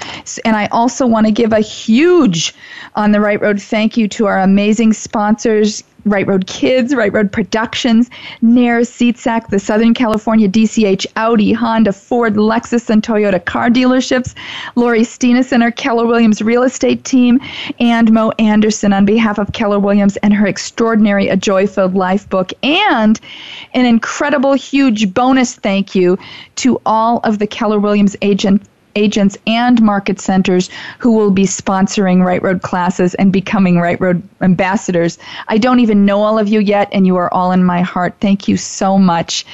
And 0.43 0.55
I 0.55 0.67
also 0.67 1.05
want 1.05 1.27
to 1.27 1.31
give 1.31 1.53
a 1.53 1.59
huge 1.59 2.55
on 2.95 3.11
the 3.11 3.19
right 3.19 3.39
road 3.39 3.61
thank 3.61 3.97
you 3.97 4.07
to 4.09 4.25
our 4.25 4.39
amazing 4.39 4.93
sponsors, 4.93 5.83
Right 6.05 6.25
Road 6.25 6.47
Kids, 6.47 6.95
Right 6.95 7.11
Road 7.11 7.31
Productions, 7.31 8.09
NAEIR, 8.41 8.81
SeatSack, 8.81 9.49
the 9.49 9.59
Southern 9.59 9.93
California 9.93 10.47
DCH, 10.47 11.05
Audi, 11.15 11.53
Honda, 11.53 11.93
Ford, 11.93 12.35
Lexus, 12.35 12.89
and 12.89 13.03
Toyota 13.03 13.43
car 13.43 13.69
dealerships, 13.69 14.33
Lori 14.75 15.01
Steenison, 15.01 15.61
our 15.61 15.71
Keller 15.71 16.05
Williams 16.05 16.41
real 16.41 16.63
estate 16.63 17.03
team, 17.03 17.39
and 17.79 18.11
Mo 18.11 18.31
Anderson 18.39 18.93
on 18.93 19.05
behalf 19.05 19.37
of 19.37 19.51
Keller 19.51 19.79
Williams 19.79 20.17
and 20.17 20.33
her 20.33 20.47
extraordinary 20.47 21.27
A 21.27 21.35
Joy 21.35 21.67
Filled 21.67 21.95
Life 21.95 22.29
book, 22.29 22.51
and 22.63 23.19
an 23.73 23.85
incredible, 23.85 24.53
huge 24.53 25.13
bonus 25.13 25.55
thank 25.55 25.95
you 25.95 26.17
to 26.55 26.81
all 26.85 27.19
of 27.23 27.39
the 27.39 27.47
Keller 27.47 27.79
Williams 27.79 28.15
agents 28.21 28.67
agents 28.95 29.37
and 29.47 29.81
market 29.81 30.19
centers 30.19 30.69
who 30.97 31.11
will 31.11 31.31
be 31.31 31.43
sponsoring 31.43 32.23
Right 32.23 32.41
Road 32.41 32.61
classes 32.61 33.13
and 33.15 33.31
becoming 33.31 33.79
Right 33.79 33.99
Road 33.99 34.21
ambassadors. 34.41 35.17
I 35.47 35.57
don't 35.57 35.79
even 35.79 36.05
know 36.05 36.21
all 36.21 36.39
of 36.39 36.47
you 36.47 36.59
yet, 36.59 36.89
and 36.91 37.05
you 37.05 37.15
are 37.17 37.33
all 37.33 37.51
in 37.51 37.63
my 37.63 37.81
heart. 37.81 38.15
Thank 38.19 38.47
you 38.47 38.57
so 38.57 38.97
much. 38.97 39.45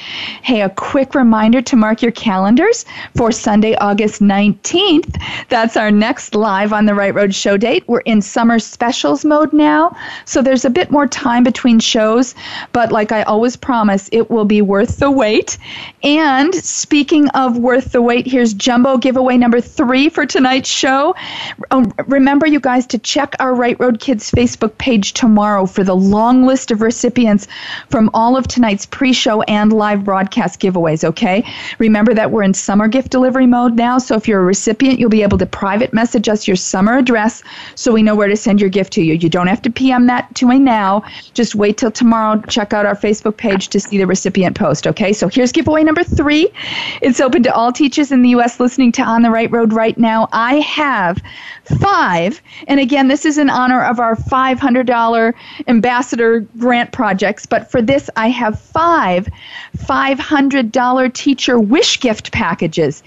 Hey, 0.42 0.62
a 0.62 0.70
quick 0.70 1.14
reminder 1.14 1.60
to 1.62 1.76
mark 1.76 2.02
your 2.02 2.12
calendars 2.12 2.84
for 3.16 3.30
Sunday, 3.30 3.74
August 3.76 4.22
19th. 4.22 5.20
That's 5.48 5.76
our 5.76 5.90
next 5.90 6.34
live 6.34 6.72
on 6.72 6.86
the 6.86 6.94
Right 6.94 7.14
Road 7.14 7.34
show 7.34 7.56
date. 7.56 7.84
We're 7.86 8.00
in 8.00 8.22
summer 8.22 8.58
specials 8.58 9.24
mode 9.24 9.52
now, 9.52 9.96
so 10.24 10.42
there's 10.42 10.64
a 10.64 10.70
bit 10.70 10.90
more 10.90 11.06
time 11.06 11.44
between 11.44 11.78
shows, 11.78 12.34
but 12.72 12.92
like 12.92 13.12
I 13.12 13.22
always 13.24 13.56
promise, 13.56 14.08
it 14.12 14.30
will 14.30 14.44
be 14.44 14.62
worth 14.62 14.98
the 14.98 15.10
wait. 15.10 15.58
And 16.02 16.54
speaking 16.54 17.28
of 17.30 17.58
worth 17.58 17.92
the 17.92 18.02
wait, 18.02 18.26
here's 18.26 18.54
Jumbo 18.54 18.96
giveaway 18.96 19.25
giveaway 19.26 19.38
number 19.38 19.60
three 19.60 20.08
for 20.08 20.24
tonight's 20.24 20.68
show. 20.68 21.12
Um, 21.72 21.92
remember, 22.06 22.46
you 22.46 22.60
guys, 22.60 22.86
to 22.86 22.98
check 22.98 23.34
our 23.40 23.56
Right 23.56 23.76
Road 23.80 23.98
Kids 23.98 24.30
Facebook 24.30 24.78
page 24.78 25.14
tomorrow 25.14 25.66
for 25.66 25.82
the 25.82 25.96
long 25.96 26.46
list 26.46 26.70
of 26.70 26.80
recipients 26.80 27.48
from 27.90 28.08
all 28.14 28.36
of 28.36 28.46
tonight's 28.46 28.86
pre 28.86 29.12
show 29.12 29.42
and 29.42 29.72
live 29.72 30.04
broadcast 30.04 30.60
giveaways, 30.60 31.02
okay? 31.02 31.44
Remember 31.80 32.14
that 32.14 32.30
we're 32.30 32.44
in 32.44 32.54
summer 32.54 32.86
gift 32.86 33.10
delivery 33.10 33.48
mode 33.48 33.74
now, 33.74 33.98
so 33.98 34.14
if 34.14 34.28
you're 34.28 34.42
a 34.42 34.44
recipient, 34.44 35.00
you'll 35.00 35.10
be 35.10 35.24
able 35.24 35.38
to 35.38 35.46
private 35.46 35.92
message 35.92 36.28
us 36.28 36.46
your 36.46 36.56
summer 36.56 36.96
address 36.96 37.42
so 37.74 37.92
we 37.92 38.04
know 38.04 38.14
where 38.14 38.28
to 38.28 38.36
send 38.36 38.60
your 38.60 38.70
gift 38.70 38.92
to 38.92 39.02
you. 39.02 39.14
You 39.14 39.28
don't 39.28 39.48
have 39.48 39.62
to 39.62 39.70
PM 39.70 40.06
that 40.06 40.32
to 40.36 40.46
me 40.46 40.60
now. 40.60 41.02
Just 41.34 41.56
wait 41.56 41.78
till 41.78 41.90
tomorrow. 41.90 42.40
Check 42.42 42.72
out 42.72 42.86
our 42.86 42.94
Facebook 42.94 43.36
page 43.36 43.70
to 43.70 43.80
see 43.80 43.98
the 43.98 44.06
recipient 44.06 44.56
post, 44.56 44.86
okay? 44.86 45.12
So 45.12 45.26
here's 45.26 45.50
giveaway 45.50 45.82
number 45.82 46.04
three. 46.04 46.48
It's 47.02 47.18
open 47.18 47.42
to 47.42 47.52
all 47.52 47.72
teachers 47.72 48.12
in 48.12 48.22
the 48.22 48.28
U.S. 48.30 48.60
listening 48.60 48.92
to 48.92 49.15
On 49.16 49.22
the 49.22 49.30
Right 49.30 49.50
Road 49.50 49.72
right 49.72 49.96
now. 49.96 50.28
I 50.30 50.56
have 50.56 51.22
five, 51.80 52.42
and 52.68 52.78
again, 52.78 53.08
this 53.08 53.24
is 53.24 53.38
in 53.38 53.48
honor 53.48 53.82
of 53.82 53.98
our 53.98 54.14
$500 54.14 55.34
ambassador 55.66 56.40
grant 56.58 56.92
projects, 56.92 57.46
but 57.46 57.70
for 57.70 57.80
this, 57.80 58.10
I 58.14 58.28
have 58.28 58.60
five 58.60 59.26
$500 59.78 61.14
teacher 61.14 61.58
wish 61.58 61.98
gift 62.00 62.30
packages. 62.30 63.02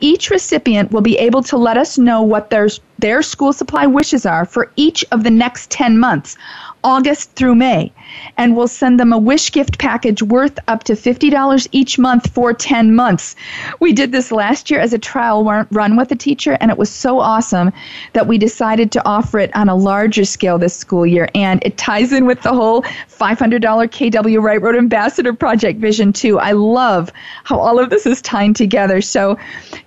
Each 0.00 0.28
recipient 0.28 0.92
will 0.92 1.00
be 1.00 1.16
able 1.16 1.42
to 1.44 1.56
let 1.56 1.78
us 1.78 1.96
know 1.96 2.20
what 2.20 2.50
their, 2.50 2.68
their 2.98 3.22
school 3.22 3.54
supply 3.54 3.86
wishes 3.86 4.26
are 4.26 4.44
for 4.44 4.70
each 4.76 5.02
of 5.12 5.24
the 5.24 5.30
next 5.30 5.70
10 5.70 5.98
months. 5.98 6.36
August 6.82 7.32
through 7.36 7.54
May. 7.54 7.90
And 8.36 8.56
we'll 8.56 8.68
send 8.68 8.98
them 8.98 9.12
a 9.12 9.18
wish 9.18 9.52
gift 9.52 9.78
package 9.78 10.22
worth 10.22 10.58
up 10.68 10.84
to 10.84 10.94
$50 10.94 11.68
each 11.72 11.98
month 11.98 12.32
for 12.32 12.52
10 12.52 12.94
months. 12.94 13.36
We 13.80 13.92
did 13.92 14.12
this 14.12 14.32
last 14.32 14.70
year 14.70 14.80
as 14.80 14.92
a 14.92 14.98
trial 14.98 15.44
run 15.44 15.96
with 15.96 16.10
a 16.12 16.16
teacher, 16.16 16.56
and 16.60 16.70
it 16.70 16.78
was 16.78 16.90
so 16.90 17.20
awesome 17.20 17.72
that 18.12 18.26
we 18.26 18.38
decided 18.38 18.92
to 18.92 19.06
offer 19.06 19.38
it 19.38 19.54
on 19.54 19.68
a 19.68 19.74
larger 19.74 20.24
scale 20.24 20.58
this 20.58 20.76
school 20.76 21.06
year. 21.06 21.28
And 21.34 21.64
it 21.64 21.78
ties 21.78 22.12
in 22.12 22.26
with 22.26 22.42
the 22.42 22.52
whole 22.52 22.82
$500 22.82 23.60
KW 23.60 24.42
Right 24.42 24.60
Road 24.60 24.76
Ambassador 24.76 25.32
Project 25.32 25.80
vision, 25.80 26.12
too. 26.12 26.38
I 26.38 26.52
love 26.52 27.12
how 27.44 27.58
all 27.58 27.78
of 27.78 27.90
this 27.90 28.06
is 28.06 28.20
tying 28.22 28.54
together. 28.54 29.00
So 29.00 29.38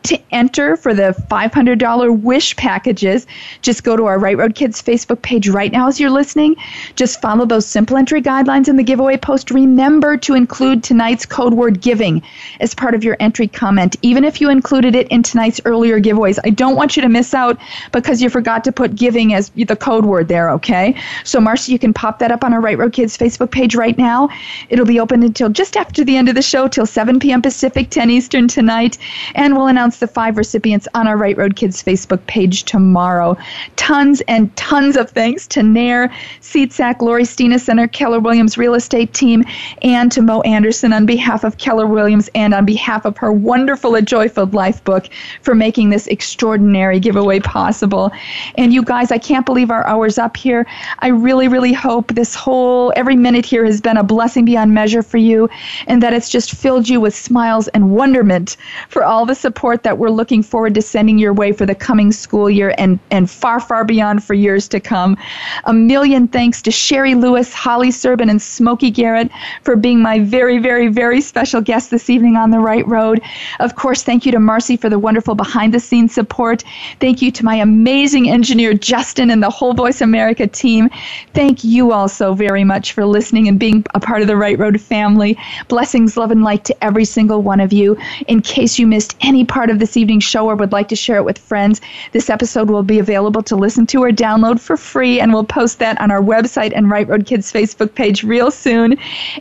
to 0.04 0.20
enter 0.32 0.78
for 0.78 0.94
the 0.94 1.16
$500 1.30 2.22
wish 2.22 2.56
packages, 2.56 3.28
just 3.62 3.84
go 3.84 3.96
to 3.96 4.06
our 4.06 4.20
Right 4.20 4.38
Road 4.38 4.56
Kids 4.56 4.82
Facebook 4.82 5.22
page 5.22 5.50
right 5.50 5.72
now 5.72 5.88
as 5.88 6.00
you're 6.00 6.10
listening 6.10 6.56
just 6.96 7.22
follow 7.22 7.46
those 7.46 7.66
simple 7.66 7.98
entry 8.18 8.32
guidelines 8.32 8.68
in 8.68 8.78
the 8.78 8.84
giveaway 8.84 9.16
post. 9.16 9.52
Remember 9.52 10.18
to 10.18 10.34
include 10.34 10.84
tonight's 10.84 11.24
code 11.24 11.54
word 11.54 11.82
giving 11.82 12.24
as 12.60 12.74
part 12.74 12.96
of 12.96 13.04
your 13.04 13.16
entry 13.20 13.48
comment, 13.48 13.96
even 14.02 14.24
if 14.24 14.42
you 14.42 14.50
included 14.50 14.96
it 14.96 15.08
in 15.10 15.22
tonight's 15.22 15.62
earlier 15.66 16.02
giveaways. 16.02 16.40
I 16.44 16.50
don't 16.50 16.76
want 16.76 16.96
you 16.96 17.04
to 17.04 17.10
miss 17.10 17.36
out 17.36 17.60
because 17.92 18.20
you 18.20 18.32
forgot 18.32 18.64
to 18.64 18.72
put 18.72 18.96
giving 18.96 19.36
as 19.36 19.50
the 19.50 19.76
code 19.76 20.06
word 20.06 20.30
there, 20.30 20.50
okay? 20.50 21.00
So, 21.26 21.40
Marcy, 21.40 21.72
you 21.72 21.78
can 21.78 21.94
pop 21.94 22.18
that 22.18 22.32
up 22.32 22.44
on 22.44 22.54
our 22.54 22.60
Right 22.60 22.78
Road 22.78 22.94
Kids 22.94 23.16
Facebook 23.16 23.52
page 23.52 23.76
right 23.76 23.98
now. 23.98 24.30
It'll 24.70 24.86
be 24.86 25.00
open 25.00 25.22
until 25.22 25.50
just 25.50 25.78
after 25.78 26.04
the 26.04 26.18
end 26.18 26.28
of 26.28 26.34
the 26.34 26.42
show, 26.42 26.68
till 26.68 26.88
7 26.88 27.20
p.m. 27.20 27.44
Pacific, 27.44 27.92
10 27.92 28.10
Eastern 28.10 28.48
tonight. 28.48 28.98
And 29.36 29.56
we'll 29.56 29.68
announce 29.68 29.98
the 29.98 30.08
five 30.08 30.38
recipients 30.38 30.88
on 30.96 31.08
our 31.08 31.18
Right 31.18 31.38
Road 31.38 31.56
Kids 31.56 31.84
Facebook 31.84 32.26
page 32.26 32.64
tomorrow. 32.64 33.38
Tons 33.76 34.22
and 34.22 34.56
tons 34.56 34.98
of 34.98 35.12
thanks 35.12 35.46
to 35.48 35.60
NAEIR, 35.60 36.12
Seats 36.42 36.78
SAC, 36.78 37.04
Lori 37.04 37.26
Stina 37.26 37.60
Center, 37.60 37.88
Keller 37.98 38.20
Williams 38.20 38.60
Real 38.60 38.76
Estate 38.76 39.12
Team, 39.12 39.44
and 39.82 40.12
to 40.12 40.22
Mo 40.22 40.42
Anderson 40.42 40.94
on 40.94 41.08
behalf 41.08 41.44
of 41.44 41.58
Keller 41.58 41.88
Williams 41.88 42.30
and 42.36 42.54
on 42.54 42.64
behalf 42.64 43.06
of 43.06 43.18
her 43.18 43.32
wonderful 43.32 43.96
A 43.96 44.04
Joy 44.04 44.30
Filled 44.30 44.54
Life 44.54 44.84
book 44.84 45.10
for 45.42 45.56
making 45.56 45.90
this 45.90 46.06
extraordinary 46.06 47.00
giveaway 47.00 47.40
possible. 47.40 48.12
And 48.56 48.72
you 48.72 48.84
guys, 48.84 49.12
I 49.12 49.18
can't 49.18 49.48
believe 49.48 49.72
our 49.72 49.84
hour's 49.88 50.20
up 50.20 50.38
here. 50.38 50.68
I 51.00 51.08
really, 51.08 51.48
really 51.48 51.74
hope 51.74 52.14
this 52.14 52.36
whole, 52.36 52.94
every 52.96 53.16
minute 53.16 53.48
here 53.48 53.66
has 53.66 53.82
been 53.82 53.98
a 53.98 54.04
blessing 54.04 54.46
beyond 54.46 54.76
measure 54.76 55.02
for 55.02 55.18
you 55.18 55.50
and 55.88 56.04
that 56.04 56.14
it's 56.14 56.30
just 56.30 56.52
filled 56.52 56.88
you 56.88 57.02
with 57.02 57.16
smiles 57.16 57.68
and 57.70 57.96
wonderment 57.96 58.58
for 58.90 59.04
all 59.04 59.26
the 59.26 59.34
support 59.34 59.82
that 59.82 59.98
we're 59.98 60.12
looking 60.12 60.44
forward 60.44 60.76
to 60.76 60.84
sending 60.84 61.18
your 61.18 61.34
way 61.34 61.52
for 61.52 61.66
the 61.66 61.74
coming 61.74 62.12
school 62.12 62.48
year 62.48 62.76
and, 62.78 63.00
and 63.10 63.32
far, 63.32 63.60
far 63.60 63.84
beyond 63.84 64.24
for 64.24 64.36
years 64.36 64.68
to 64.68 64.80
come. 64.80 65.18
A 65.64 65.74
million 65.74 66.28
thanks 66.28 66.62
to 66.62 66.70
Sherry 66.70 67.16
Lewis, 67.16 67.52
Holly 67.56 67.87
Serban, 67.90 68.30
and 68.30 68.42
Smokey 68.42 68.92
Garrett 68.92 69.30
for 69.64 69.76
being 69.76 70.02
my 70.02 70.20
very, 70.20 70.58
very, 70.58 70.88
very 70.88 71.22
special 71.22 71.62
guest 71.62 71.92
this 71.92 72.10
evening 72.10 72.36
on 72.36 72.52
the 72.52 72.60
right 72.60 72.88
road. 72.88 73.22
Of 73.60 73.76
course, 73.76 74.04
thank 74.04 74.26
you 74.26 74.32
to 74.32 74.40
Marcy 74.40 74.78
for 74.78 74.90
the 74.90 75.00
wonderful 75.00 75.36
behind 75.36 75.74
the 75.74 75.80
scenes 75.80 76.14
support. 76.14 76.64
Thank 77.00 77.22
you 77.22 77.32
to 77.32 77.46
my 77.46 77.56
amazing 77.56 78.30
engineer, 78.30 78.74
Justin, 78.74 79.30
and 79.32 79.44
the 79.44 79.50
whole 79.50 79.74
Voice 79.74 80.02
America 80.02 80.48
team. 80.48 80.90
Thank 81.34 81.64
you 81.64 81.92
all 81.92 82.08
so 82.08 82.34
very 82.34 82.64
much 82.64 82.94
for 82.94 83.06
listening 83.06 83.48
and 83.48 83.60
being 83.60 83.86
a 83.94 84.00
part 84.00 84.22
of 84.22 84.28
the 84.28 84.36
Right 84.36 84.58
Road 84.58 84.82
family. 84.82 85.38
Blessings, 85.68 86.18
love, 86.18 86.32
and 86.32 86.44
light 86.44 86.66
to 86.66 86.84
every 86.84 87.06
single 87.06 87.42
one 87.42 87.60
of 87.60 87.72
you. 87.72 87.98
In 88.28 88.42
case 88.42 88.80
you 88.80 88.88
missed 88.88 89.16
any 89.22 89.46
part 89.46 89.70
of 89.70 89.80
this 89.80 89.96
evening's 89.96 90.24
show 90.24 90.48
or 90.48 90.56
would 90.56 90.72
like 90.72 90.88
to 90.90 90.96
share 90.96 91.18
it 91.18 91.26
with 91.26 91.38
friends, 91.38 91.82
this 92.12 92.30
episode 92.30 92.70
will 92.70 92.84
be 92.84 93.00
available 93.00 93.44
to 93.44 93.56
listen 93.56 93.86
to 93.88 94.04
or 94.04 94.10
download 94.10 94.60
for 94.60 94.78
free, 94.78 95.20
and 95.20 95.32
we'll 95.32 95.44
post 95.44 95.80
that 95.80 96.00
on 96.02 96.10
our 96.10 96.22
website 96.22 96.74
and 96.76 96.90
Right 96.90 97.08
Road 97.08 97.26
Kids 97.26 97.52
Facebook 97.52 97.77
page 97.86 98.24
real 98.24 98.50
soon. 98.50 98.98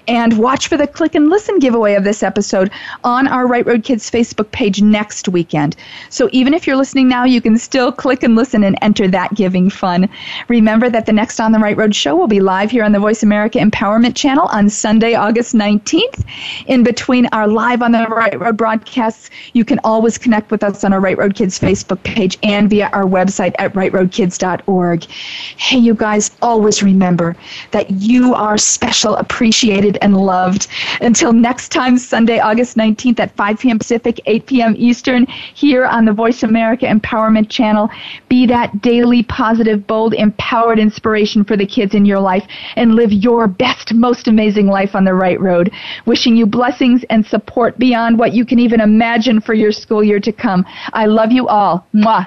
And 0.08 0.38
watch 0.38 0.68
for 0.68 0.76
the 0.76 0.86
click 0.86 1.14
and 1.14 1.30
listen 1.30 1.58
giveaway 1.58 1.94
of 1.94 2.04
this 2.04 2.22
episode 2.22 2.70
on 3.04 3.26
our 3.26 3.46
Right 3.46 3.64
Road 3.64 3.84
Kids 3.84 4.10
Facebook 4.10 4.50
page 4.50 4.82
next 4.82 5.28
weekend. 5.28 5.76
So 6.10 6.28
even 6.32 6.52
if 6.52 6.66
you're 6.66 6.76
listening 6.76 7.08
now, 7.08 7.24
you 7.24 7.40
can 7.40 7.56
still 7.56 7.90
click 7.90 8.22
and 8.22 8.34
listen 8.34 8.64
and 8.64 8.76
enter 8.82 9.08
that 9.08 9.34
giving 9.34 9.70
fun. 9.70 10.08
Remember 10.48 10.90
that 10.90 11.06
the 11.06 11.12
next 11.12 11.40
On 11.40 11.52
the 11.52 11.58
Right 11.58 11.76
Road 11.76 11.94
show 11.94 12.14
will 12.14 12.26
be 12.26 12.40
live 12.40 12.70
here 12.70 12.84
on 12.84 12.92
the 12.92 12.98
Voice 12.98 13.22
America 13.22 13.58
Empowerment 13.58 14.14
Channel 14.14 14.46
on 14.46 14.68
Sunday, 14.68 15.14
August 15.14 15.54
19th. 15.54 16.24
In 16.66 16.82
between 16.82 17.26
our 17.32 17.46
live 17.46 17.82
on 17.82 17.92
the 17.92 18.06
Right 18.06 18.38
Road 18.38 18.56
broadcasts, 18.56 19.30
you 19.52 19.64
can 19.64 19.78
always 19.84 20.18
connect 20.18 20.50
with 20.50 20.62
us 20.62 20.84
on 20.84 20.92
our 20.92 21.00
Right 21.00 21.16
Road 21.16 21.34
Kids 21.34 21.58
Facebook 21.58 22.02
page 22.02 22.36
and 22.42 22.68
via 22.68 22.90
our 22.92 23.04
website 23.04 23.54
at 23.58 23.72
rightroadkids.org. 23.74 25.04
Hey, 25.04 25.78
you 25.78 25.94
guys, 25.94 26.30
always 26.42 26.82
remember 26.82 27.36
that 27.70 27.90
you 27.90 28.25
are 28.34 28.58
special, 28.58 29.16
appreciated, 29.16 29.98
and 30.02 30.16
loved. 30.16 30.68
Until 31.00 31.32
next 31.32 31.70
time, 31.70 31.98
Sunday, 31.98 32.38
August 32.38 32.76
19th 32.76 33.20
at 33.20 33.36
5 33.36 33.58
p.m. 33.58 33.78
Pacific, 33.78 34.20
8 34.26 34.46
p.m. 34.46 34.74
Eastern, 34.76 35.26
here 35.26 35.84
on 35.84 36.04
the 36.04 36.12
Voice 36.12 36.42
America 36.42 36.86
Empowerment 36.86 37.48
Channel. 37.48 37.90
Be 38.28 38.46
that 38.46 38.80
daily, 38.82 39.22
positive, 39.22 39.86
bold, 39.86 40.14
empowered 40.14 40.78
inspiration 40.78 41.44
for 41.44 41.56
the 41.56 41.66
kids 41.66 41.94
in 41.94 42.04
your 42.04 42.20
life 42.20 42.46
and 42.76 42.94
live 42.94 43.12
your 43.12 43.46
best, 43.46 43.94
most 43.94 44.28
amazing 44.28 44.66
life 44.66 44.94
on 44.94 45.04
the 45.04 45.14
right 45.14 45.40
road. 45.40 45.70
Wishing 46.04 46.36
you 46.36 46.46
blessings 46.46 47.04
and 47.10 47.26
support 47.26 47.78
beyond 47.78 48.18
what 48.18 48.32
you 48.32 48.44
can 48.44 48.58
even 48.58 48.80
imagine 48.80 49.40
for 49.40 49.54
your 49.54 49.72
school 49.72 50.02
year 50.02 50.20
to 50.20 50.32
come. 50.32 50.64
I 50.92 51.06
love 51.06 51.32
you 51.32 51.48
all. 51.48 51.86
Mwah. 51.94 52.26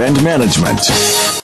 and 0.00 0.22
management. 0.24 1.34